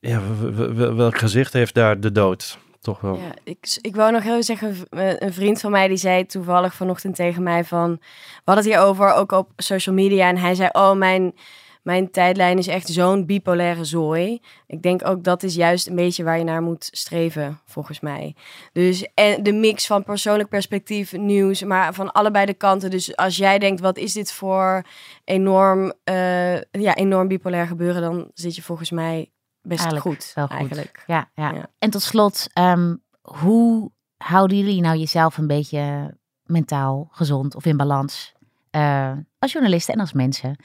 ja, 0.00 0.20
welk 0.74 1.18
gezicht 1.18 1.52
heeft 1.52 1.74
daar 1.74 2.00
de 2.00 2.12
dood? 2.12 2.58
Toch 2.80 3.00
wel. 3.00 3.16
Ja, 3.16 3.34
ik, 3.44 3.78
ik 3.80 3.96
wou 3.96 4.12
nog 4.12 4.22
heel 4.22 4.42
zeggen, 4.42 4.76
een 4.90 5.32
vriend 5.32 5.60
van 5.60 5.70
mij 5.70 5.88
die 5.88 5.96
zei 5.96 6.26
toevallig 6.26 6.74
vanochtend 6.74 7.14
tegen 7.14 7.42
mij 7.42 7.64
van, 7.64 7.90
we 8.00 8.42
hadden 8.44 8.64
het 8.64 8.74
hier 8.74 8.82
over 8.82 9.12
ook 9.12 9.32
op 9.32 9.50
social 9.56 9.94
media 9.94 10.28
en 10.28 10.36
hij 10.36 10.54
zei, 10.54 10.68
oh 10.72 10.92
mijn 10.92 11.34
mijn 11.86 12.10
tijdlijn 12.10 12.58
is 12.58 12.66
echt 12.66 12.88
zo'n 12.88 13.26
bipolaire 13.26 13.84
zooi. 13.84 14.40
Ik 14.66 14.82
denk 14.82 15.08
ook 15.08 15.24
dat 15.24 15.42
is 15.42 15.54
juist 15.54 15.86
een 15.86 15.94
beetje 15.94 16.24
waar 16.24 16.38
je 16.38 16.44
naar 16.44 16.62
moet 16.62 16.88
streven, 16.92 17.60
volgens 17.64 18.00
mij. 18.00 18.34
Dus 18.72 19.08
en 19.14 19.42
de 19.42 19.52
mix 19.52 19.86
van 19.86 20.04
persoonlijk 20.04 20.48
perspectief, 20.48 21.12
nieuws, 21.12 21.62
maar 21.62 21.94
van 21.94 22.12
allebei 22.12 22.46
de 22.46 22.54
kanten. 22.54 22.90
Dus 22.90 23.16
als 23.16 23.36
jij 23.36 23.58
denkt, 23.58 23.80
wat 23.80 23.96
is 23.96 24.12
dit 24.12 24.32
voor 24.32 24.84
enorm, 25.24 25.92
uh, 26.04 26.60
ja, 26.60 26.94
enorm 26.94 27.28
bipolair 27.28 27.66
gebeuren, 27.66 28.02
dan 28.02 28.30
zit 28.34 28.56
je 28.56 28.62
volgens 28.62 28.90
mij 28.90 29.32
best 29.62 29.84
eigenlijk 29.84 30.16
goed. 30.16 30.32
Goed. 30.34 30.50
Eigenlijk. 30.50 31.04
Ja, 31.06 31.30
ja, 31.34 31.70
En 31.78 31.90
tot 31.90 32.02
slot, 32.02 32.46
um, 32.58 33.02
hoe 33.20 33.90
houden 34.16 34.56
jullie 34.56 34.80
nou 34.80 34.98
jezelf 34.98 35.38
een 35.38 35.46
beetje 35.46 36.16
mentaal 36.42 37.08
gezond 37.10 37.54
of 37.54 37.64
in 37.64 37.76
balans? 37.76 38.34
Uh, 38.70 39.12
als 39.38 39.52
journalisten 39.52 39.94
en 39.94 40.00
als 40.00 40.12
mensen. 40.12 40.56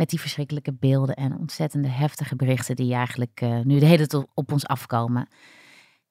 Met 0.00 0.10
die 0.10 0.20
verschrikkelijke 0.20 0.72
beelden 0.72 1.14
en 1.14 1.38
ontzettende 1.38 1.88
heftige 1.88 2.36
berichten 2.36 2.76
die 2.76 2.94
eigenlijk 2.94 3.40
uh, 3.40 3.60
nu 3.60 3.78
de 3.78 3.86
hele 3.86 4.06
tijd 4.06 4.26
op 4.34 4.52
ons 4.52 4.66
afkomen. 4.66 5.28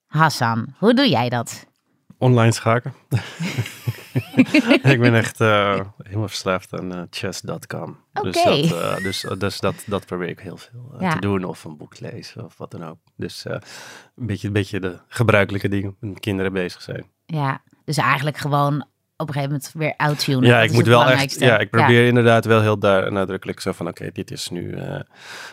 Hassan, 0.06 0.76
hoe 0.78 0.94
doe 0.94 1.10
jij 1.10 1.30
dat? 1.30 1.66
Online 2.18 2.52
schaken. 2.52 2.94
ik 4.94 5.00
ben 5.00 5.16
echt 5.16 5.42
uh, 5.42 5.80
helemaal 5.98 6.28
verslaafd 6.28 6.74
aan 6.74 6.96
uh, 6.96 7.02
chess.com. 7.10 7.98
Okay. 8.14 8.32
Dus, 8.32 8.44
dat, 8.44 8.82
uh, 8.82 8.98
dus, 8.98 9.26
dus 9.38 9.60
dat, 9.60 9.84
dat 9.86 10.06
probeer 10.06 10.30
ik 10.30 10.40
heel 10.40 10.58
veel 10.58 10.96
ja. 11.00 11.14
te 11.14 11.20
doen. 11.20 11.44
Of 11.44 11.64
een 11.64 11.78
boek 11.78 12.00
lezen 12.00 12.46
of 12.46 12.58
wat 12.58 12.72
dan 12.72 12.84
ook. 12.84 12.98
Dus 13.16 13.46
een, 13.46 13.62
beetje, 14.16 14.48
een 14.48 14.54
beetje 14.54 14.80
de 14.80 15.00
gebruikelijke 15.08 15.70
dingen 15.70 15.96
met 16.00 16.20
kinderen 16.20 16.54
bezig 16.54 16.82
zijn. 16.82 17.06
Ja, 17.26 17.62
dus 17.86 17.98
eigenlijk 17.98 18.38
gewoon 18.38 18.86
op 19.20 19.28
een 19.28 19.34
gegeven 19.34 19.54
moment 19.56 19.72
weer 19.74 19.94
outtunen. 19.98 20.50
Ja, 20.50 20.62
ik 20.62 20.72
moet 20.72 20.88
wel 20.88 21.06
echt. 21.06 21.40
Ja, 21.40 21.58
ik 21.58 21.70
probeer 21.70 22.02
ja. 22.02 22.08
inderdaad 22.08 22.46
wel 22.46 22.62
heel 22.62 22.80
daar 22.80 23.12
nadrukkelijk 23.12 23.60
zo 23.60 23.72
van: 23.72 23.88
oké, 23.88 23.98
okay, 23.98 24.12
dit 24.12 24.32
is 24.32 24.50
nu. 24.50 24.62
Uh, 24.62 25.00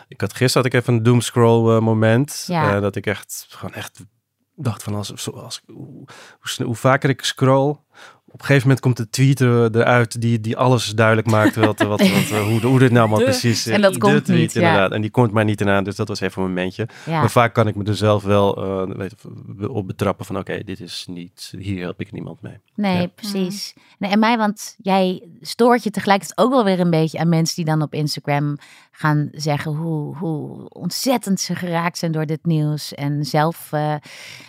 ik 0.07 0.21
had 0.21 0.33
gisteren 0.33 0.63
had 0.63 0.73
ik 0.73 0.81
even 0.81 0.93
een 0.93 1.03
doomscroll 1.03 1.75
uh, 1.75 1.81
moment. 1.81 2.43
Ja. 2.47 2.75
Uh, 2.75 2.81
dat 2.81 2.95
ik 2.95 3.05
echt 3.05 3.45
gewoon 3.49 3.73
echt 3.73 4.05
dacht 4.55 4.83
van 4.83 4.95
als, 4.95 5.13
zoals 5.13 5.61
hoe, 5.65 6.05
hoe, 6.39 6.65
hoe 6.65 6.75
vaker 6.75 7.09
ik 7.09 7.23
scroll, 7.23 7.75
op 8.37 8.43
een 8.43 8.47
gegeven 8.47 8.67
moment 8.67 8.85
komt 8.85 8.97
de 8.97 9.09
tweet 9.09 9.41
eruit 9.75 10.21
die, 10.21 10.41
die 10.41 10.57
alles 10.57 10.89
duidelijk 10.89 11.27
maakt 11.27 11.55
wat, 11.55 11.79
wat, 11.79 12.09
wat, 12.09 12.29
hoe, 12.49 12.61
hoe 12.61 12.79
dit 12.79 12.91
nou 12.91 13.07
allemaal 13.07 13.25
precies 13.25 13.65
En 13.65 13.81
dat 13.81 13.93
de 13.93 13.99
komt 13.99 14.25
tweet, 14.25 14.39
niet, 14.39 14.55
inderdaad. 14.55 14.91
En 14.91 15.01
die 15.01 15.09
komt 15.09 15.31
maar 15.31 15.45
niet 15.45 15.63
aan, 15.63 15.83
dus 15.83 15.95
dat 15.95 16.07
was 16.07 16.19
even 16.19 16.41
een 16.41 16.47
momentje. 16.47 16.87
Ja. 17.05 17.19
Maar 17.19 17.29
vaak 17.29 17.53
kan 17.53 17.67
ik 17.67 17.75
me 17.75 17.83
er 17.83 17.95
zelf 17.95 18.23
wel 18.23 18.63
uh, 18.89 18.95
weet, 18.95 19.15
op 19.67 19.87
betrappen 19.87 20.25
van 20.25 20.37
oké, 20.37 20.51
okay, 20.51 20.63
dit 20.63 20.79
is 20.79 21.05
niet, 21.09 21.53
hier 21.59 21.81
help 21.81 21.99
ik 21.99 22.11
niemand 22.11 22.41
mee. 22.41 22.57
Nee, 22.75 23.01
ja. 23.01 23.07
precies. 23.07 23.73
Nee, 23.97 24.11
en 24.11 24.19
mij, 24.19 24.37
want 24.37 24.75
jij 24.77 25.23
stoort 25.41 25.83
je 25.83 25.89
tegelijkertijd 25.89 26.39
ook 26.39 26.51
wel 26.51 26.63
weer 26.63 26.79
een 26.79 26.89
beetje 26.89 27.19
aan 27.19 27.29
mensen 27.29 27.55
die 27.55 27.65
dan 27.65 27.81
op 27.81 27.93
Instagram 27.93 28.57
gaan 28.99 29.29
zeggen 29.31 29.71
hoe, 29.71 30.15
hoe 30.15 30.69
ontzettend 30.69 31.39
ze 31.39 31.55
geraakt 31.55 31.97
zijn 31.97 32.11
door 32.11 32.25
dit 32.25 32.45
nieuws. 32.45 32.93
En 32.93 33.25
zelf 33.25 33.69
uh, 33.73 33.95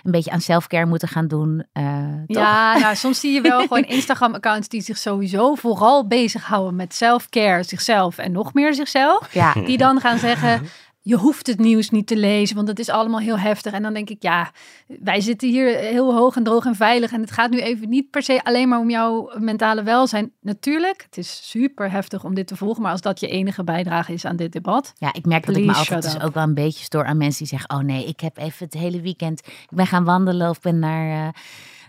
een 0.02 0.10
beetje 0.10 0.30
aan 0.30 0.40
selfcare 0.40 0.86
moeten 0.86 1.08
gaan 1.08 1.28
doen. 1.28 1.66
Uh, 1.72 2.08
ja, 2.26 2.78
nou, 2.78 2.94
soms 2.94 3.20
zie 3.20 3.32
je 3.32 3.40
wel 3.40 3.60
gewoon 3.66 3.77
Instagram-accounts 3.86 4.68
die 4.68 4.80
zich 4.80 4.98
sowieso 4.98 5.54
vooral 5.54 6.06
bezighouden 6.06 6.76
met 6.76 6.94
self-care, 6.94 7.62
zichzelf 7.62 8.18
en 8.18 8.32
nog 8.32 8.54
meer 8.54 8.74
zichzelf. 8.74 9.34
Ja. 9.34 9.52
Die 9.52 9.78
dan 9.78 10.00
gaan 10.00 10.18
zeggen. 10.18 10.62
Je 11.02 11.16
hoeft 11.16 11.46
het 11.46 11.58
nieuws 11.58 11.90
niet 11.90 12.06
te 12.06 12.16
lezen, 12.16 12.56
want 12.56 12.68
het 12.68 12.78
is 12.78 12.88
allemaal 12.88 13.20
heel 13.20 13.38
heftig. 13.38 13.72
En 13.72 13.82
dan 13.82 13.94
denk 13.94 14.10
ik, 14.10 14.22
ja, 14.22 14.50
wij 14.86 15.20
zitten 15.20 15.48
hier 15.48 15.76
heel 15.76 16.14
hoog 16.14 16.36
en 16.36 16.42
droog 16.42 16.64
en 16.64 16.74
veilig. 16.74 17.12
En 17.12 17.20
het 17.20 17.30
gaat 17.30 17.50
nu 17.50 17.60
even 17.60 17.88
niet 17.88 18.10
per 18.10 18.22
se 18.22 18.44
alleen 18.44 18.68
maar 18.68 18.78
om 18.78 18.90
jouw 18.90 19.30
mentale 19.38 19.82
welzijn. 19.82 20.32
Natuurlijk, 20.40 21.02
het 21.02 21.18
is 21.18 21.50
super 21.50 21.90
heftig 21.90 22.24
om 22.24 22.34
dit 22.34 22.46
te 22.46 22.56
volgen. 22.56 22.82
Maar 22.82 22.92
als 22.92 23.00
dat 23.00 23.20
je 23.20 23.28
enige 23.28 23.64
bijdrage 23.64 24.12
is 24.12 24.24
aan 24.24 24.36
dit 24.36 24.52
debat. 24.52 24.92
Ja, 24.96 25.12
ik 25.12 25.26
merk 25.26 25.46
dat 25.46 25.56
ik 25.56 25.64
me 25.64 25.74
altijd 25.74 26.02
dus 26.02 26.20
ook 26.20 26.34
wel 26.34 26.42
een 26.42 26.54
beetje 26.54 26.84
stoor 26.84 27.04
aan 27.04 27.16
mensen 27.16 27.38
die 27.38 27.58
zeggen... 27.58 27.70
oh 27.70 27.84
nee, 27.84 28.06
ik 28.06 28.20
heb 28.20 28.38
even 28.38 28.64
het 28.64 28.74
hele 28.74 29.00
weekend... 29.00 29.40
ik 29.46 29.76
ben 29.76 29.86
gaan 29.86 30.04
wandelen 30.04 30.48
of 30.48 30.60
ben 30.60 30.78
naar... 30.78 31.26
Uh, 31.26 31.28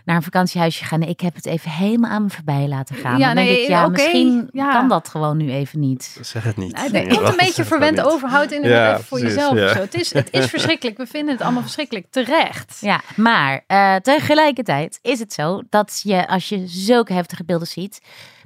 naar 0.04 0.16
een 0.16 0.22
vakantiehuisje 0.22 0.84
gaan. 0.84 1.02
Ik 1.02 1.20
heb 1.20 1.34
het 1.34 1.46
even 1.46 1.70
helemaal 1.70 2.10
aan 2.10 2.22
me 2.22 2.30
voorbij 2.30 2.68
laten 2.68 2.96
gaan. 2.96 3.18
Ja, 3.18 3.26
dan 3.26 3.34
nee, 3.34 3.46
denk 3.46 3.58
ik, 3.58 3.68
ja, 3.68 3.86
okay, 3.86 3.90
misschien 3.90 4.48
ja. 4.52 4.72
kan 4.72 4.88
dat 4.88 5.08
gewoon 5.08 5.36
nu 5.36 5.50
even 5.50 5.80
niet. 5.80 6.18
Zeg 6.20 6.42
het 6.44 6.56
niet. 6.56 6.72
Nee, 6.76 6.90
nee, 6.90 7.16
komt 7.16 7.28
een 7.28 7.36
beetje 7.36 7.64
verwend 7.64 8.00
overhoud 8.00 8.50
inderdaad 8.50 8.86
ja, 8.86 8.92
even 8.92 9.04
voor 9.04 9.18
precies, 9.18 9.36
jezelf. 9.36 9.62
Of 9.62 9.70
zo. 9.70 9.80
Het, 9.80 9.94
is, 9.94 10.12
het 10.12 10.28
is 10.30 10.46
verschrikkelijk. 10.46 10.96
We 10.96 11.06
vinden 11.06 11.34
het 11.34 11.42
allemaal 11.42 11.62
verschrikkelijk. 11.62 12.06
Terecht. 12.10 12.78
Ja, 12.80 13.00
maar 13.16 13.64
uh, 13.68 13.96
tegelijkertijd 13.96 14.98
is 15.02 15.18
het 15.18 15.32
zo 15.32 15.62
dat 15.70 16.00
je 16.04 16.28
als 16.28 16.48
je 16.48 16.66
zulke 16.66 17.12
heftige 17.12 17.44
beelden 17.44 17.68
ziet 17.68 18.00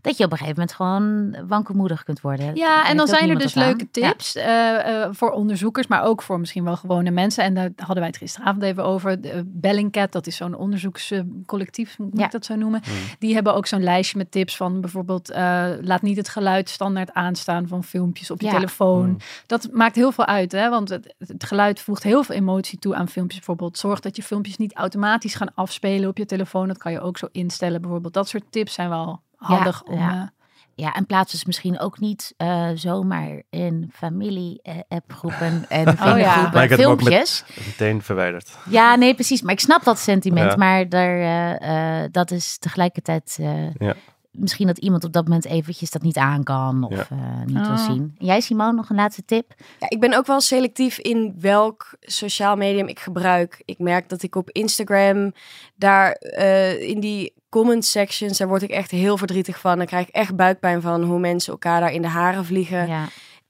dat 0.04 0.16
je 0.16 0.24
op 0.24 0.32
een 0.32 0.38
gegeven 0.38 0.60
moment 0.60 0.76
gewoon 0.76 1.48
wankelmoedig 1.48 2.04
kunt 2.04 2.20
worden. 2.20 2.54
Ja, 2.54 2.88
en 2.88 2.96
dan 2.96 3.06
zijn 3.06 3.30
er 3.30 3.38
dus 3.38 3.54
leuke 3.54 3.90
tips 3.90 4.32
ja. 4.32 4.86
uh, 4.88 4.94
uh, 4.94 5.08
voor 5.10 5.30
onderzoekers, 5.30 5.86
maar 5.86 6.02
ook 6.02 6.22
voor 6.22 6.40
misschien 6.40 6.64
wel 6.64 6.76
gewone 6.76 7.10
mensen. 7.10 7.44
En 7.44 7.54
daar 7.54 7.70
hadden 7.76 7.96
wij 7.96 8.06
het 8.06 8.16
gisteravond 8.16 8.62
even 8.62 8.84
over. 8.84 9.20
De 9.20 9.42
Bellingcat, 9.46 10.12
dat 10.12 10.26
is 10.26 10.36
zo'n 10.36 10.54
onderzoekscollectief, 10.54 11.98
moet 11.98 12.18
Ja. 12.18 12.24
ik 12.24 12.30
dat 12.30 12.44
zo 12.44 12.54
noemen. 12.54 12.82
Die 13.18 13.34
hebben 13.34 13.54
ook 13.54 13.66
zo'n 13.66 13.82
lijstje 13.82 14.18
met 14.18 14.30
tips 14.30 14.56
van 14.56 14.80
bijvoorbeeld 14.80 15.30
uh, 15.30 15.36
laat 15.80 16.02
niet 16.02 16.16
het 16.16 16.28
geluid 16.28 16.68
standaard 16.68 17.12
aanstaan 17.12 17.68
van 17.68 17.84
filmpjes 17.84 18.30
op 18.30 18.40
je 18.40 18.46
Ja. 18.46 18.52
telefoon. 18.52 19.08
Mm. 19.08 19.16
Dat 19.46 19.68
maakt 19.72 19.94
heel 19.94 20.12
veel 20.12 20.26
uit, 20.26 20.52
hè? 20.52 20.70
want 20.70 20.88
het, 20.88 21.14
het 21.18 21.44
geluid 21.44 21.80
voegt 21.80 22.02
heel 22.02 22.22
veel 22.22 22.34
emotie 22.34 22.78
toe 22.78 22.94
aan 22.94 23.08
filmpjes. 23.08 23.38
Bijvoorbeeld 23.38 23.78
zorg 23.78 24.00
dat 24.00 24.16
je 24.16 24.22
filmpjes 24.22 24.56
niet 24.56 24.74
automatisch 24.74 25.34
gaan 25.34 25.54
afspelen 25.54 26.08
op 26.08 26.18
je 26.18 26.26
telefoon. 26.26 26.68
Dat 26.68 26.78
kan 26.78 26.92
je 26.92 27.00
ook 27.00 27.18
zo 27.18 27.28
instellen. 27.32 27.80
Bijvoorbeeld 27.80 28.14
dat 28.14 28.28
soort 28.28 28.44
tips 28.50 28.74
zijn 28.74 28.88
wel 28.88 29.22
handig 29.46 29.82
Ja, 29.86 29.92
om... 29.92 29.98
ja. 29.98 30.10
eh, 30.22 30.28
Ja, 30.76 30.92
en 30.92 31.06
plaats 31.06 31.32
dus 31.32 31.44
misschien 31.44 31.78
ook 31.80 31.98
niet 32.00 32.34
eh, 32.36 32.68
zomaar 32.74 33.42
in 33.50 33.90
familie-appgroepen 33.94 35.64
en 35.68 35.96
vriendengroepen 35.96 36.68
met- 36.68 36.74
filmpjes. 36.74 37.44
Meteen 37.66 38.02
verwijderd. 38.02 38.58
Ja, 38.68 38.94
nee, 38.94 39.14
precies. 39.14 39.42
Maar 39.42 39.52
ik 39.52 39.60
snap 39.60 39.84
dat 39.84 39.98
sentiment. 39.98 40.50
Ja. 40.50 40.56
Maar 40.56 40.88
daar, 40.88 41.18
eh, 41.18 42.02
eh, 42.04 42.08
dat 42.12 42.30
is 42.30 42.58
tegelijkertijd 42.58 43.36
eh, 43.40 43.74
Ja. 43.74 43.94
Misschien 44.34 44.66
dat 44.66 44.78
iemand 44.78 45.04
op 45.04 45.12
dat 45.12 45.24
moment 45.24 45.44
eventjes 45.44 45.90
dat 45.90 46.02
niet 46.02 46.16
aan 46.16 46.42
kan 46.42 46.84
of 46.84 46.96
Ja. 46.96 47.06
eh, 47.10 47.44
niet 47.46 47.54
wil 47.66 47.70
Oh. 47.76 47.84
zien. 47.86 48.14
En 48.18 48.26
jij, 48.26 48.40
Simone, 48.40 48.72
nog 48.72 48.90
een 48.90 48.96
laatste 48.96 49.24
tip? 49.24 49.54
Ja, 49.78 49.86
ik 49.88 50.00
ben 50.00 50.14
ook 50.16 50.26
wel 50.26 50.40
selectief 50.40 50.98
in 50.98 51.34
welk 51.40 51.94
sociaal 52.00 52.56
medium 52.56 52.86
ik 52.88 52.98
gebruik. 53.00 53.62
Ik 53.64 53.78
merk 53.78 54.08
dat 54.08 54.22
ik 54.22 54.36
op 54.36 54.50
Instagram 54.50 55.32
daar 55.76 56.12
eh, 56.12 56.88
in 56.88 57.00
die 57.00 57.32
comment 57.48 57.84
sections, 57.84 58.38
daar 58.38 58.48
word 58.48 58.62
ik 58.62 58.70
echt 58.70 58.90
heel 58.90 59.18
verdrietig 59.18 59.60
van. 59.60 59.76
Dan 59.78 59.86
krijg 59.86 60.08
ik 60.08 60.14
echt 60.14 60.36
buikpijn 60.36 60.80
van 60.82 61.02
hoe 61.02 61.18
mensen 61.18 61.52
elkaar 61.52 61.80
daar 61.80 61.92
in 61.92 62.02
de 62.02 62.08
haren 62.08 62.44
vliegen. 62.44 62.86
Ja. 62.88 63.04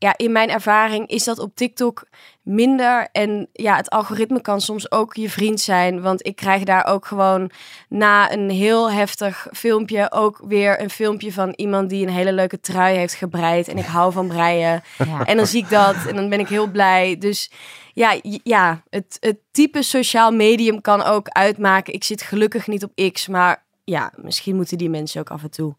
Ja, 0.05 0.15
in 0.17 0.33
mijn 0.33 0.51
ervaring 0.51 1.09
is 1.09 1.25
dat 1.25 1.39
op 1.39 1.55
TikTok 1.55 2.05
minder. 2.43 3.09
En 3.13 3.49
ja, 3.53 3.77
het 3.77 3.91
algoritme 3.91 4.41
kan 4.41 4.61
soms 4.61 4.91
ook 4.91 5.15
je 5.15 5.31
vriend 5.31 5.61
zijn. 5.61 6.01
Want 6.01 6.27
ik 6.27 6.37
krijg 6.37 6.65
daar 6.65 6.87
ook 6.87 7.07
gewoon 7.07 7.51
na 7.89 8.33
een 8.33 8.51
heel 8.51 8.91
heftig 8.91 9.47
filmpje 9.53 10.13
ook 10.13 10.41
weer 10.47 10.81
een 10.81 10.91
filmpje 10.91 11.33
van 11.33 11.53
iemand 11.57 11.91
die 11.91 12.07
een 12.07 12.13
hele 12.13 12.33
leuke 12.33 12.61
trui 12.61 12.97
heeft 12.97 13.15
gebreid. 13.15 13.69
En 13.69 13.79
ik 13.79 13.85
hou 13.85 14.13
van 14.13 14.29
breien. 14.29 14.83
Ja. 14.99 15.25
En 15.25 15.37
dan 15.37 15.47
zie 15.47 15.63
ik 15.63 15.71
dat 15.71 16.07
en 16.07 16.17
dan 16.17 16.29
ben 16.29 16.41
ik 16.41 16.49
heel 16.49 16.67
blij. 16.67 17.19
Dus 17.19 17.51
ja, 17.93 18.19
ja 18.43 18.83
het, 18.91 19.17
het 19.21 19.39
type 19.51 19.83
sociaal 19.83 20.31
medium 20.31 20.81
kan 20.81 21.03
ook 21.03 21.29
uitmaken. 21.29 21.95
Ik 21.95 22.05
zit 22.05 22.23
gelukkig 22.23 22.67
niet 22.67 22.85
op 22.85 23.11
X, 23.13 23.29
maar 23.29 23.65
ja, 23.85 24.13
misschien 24.17 24.57
moeten 24.57 24.79
die 24.79 24.91
mensen 24.91 25.21
ook 25.21 25.31
af 25.31 25.43
en 25.43 25.51
toe 25.51 25.75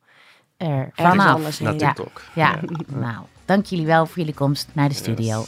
Er 0.58 0.92
ergens 0.96 1.58
vanaf. 1.58 1.78
Ja. 1.80 1.96
Ja, 2.34 2.60
nou, 2.88 3.26
dank 3.46 3.66
jullie 3.66 3.86
wel 3.86 4.06
voor 4.06 4.18
jullie 4.18 4.34
komst 4.34 4.68
naar 4.74 4.90
de 4.90 4.96
studio. 4.96 5.46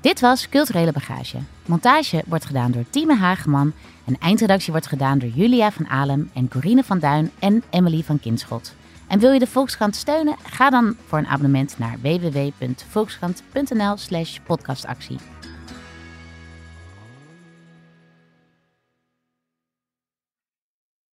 Dit 0.00 0.20
was 0.20 0.48
Culturele 0.48 0.92
Bagage. 0.92 1.38
Montage 1.66 2.22
wordt 2.26 2.44
gedaan 2.44 2.70
door 2.70 2.84
Tieme 2.90 3.16
Hageman 3.16 3.72
en 4.04 4.18
eindredactie 4.18 4.72
wordt 4.72 4.86
gedaan 4.86 5.18
door 5.18 5.30
Julia 5.34 5.72
van 5.72 5.88
Alem 5.88 6.30
en 6.34 6.48
Corine 6.48 6.84
van 6.84 6.98
Duin 6.98 7.30
en 7.38 7.62
Emily 7.70 8.02
van 8.02 8.20
Kinschot. 8.20 8.74
En 9.06 9.18
wil 9.18 9.32
je 9.32 9.38
de 9.38 9.46
Volkskrant 9.46 9.96
steunen? 9.96 10.36
Ga 10.42 10.70
dan 10.70 10.96
voor 11.06 11.18
een 11.18 11.26
abonnement 11.26 11.78
naar 11.78 11.96
www.volkskrant.nl 12.02 13.96
slash 13.96 14.38
podcastactie. 14.46 15.37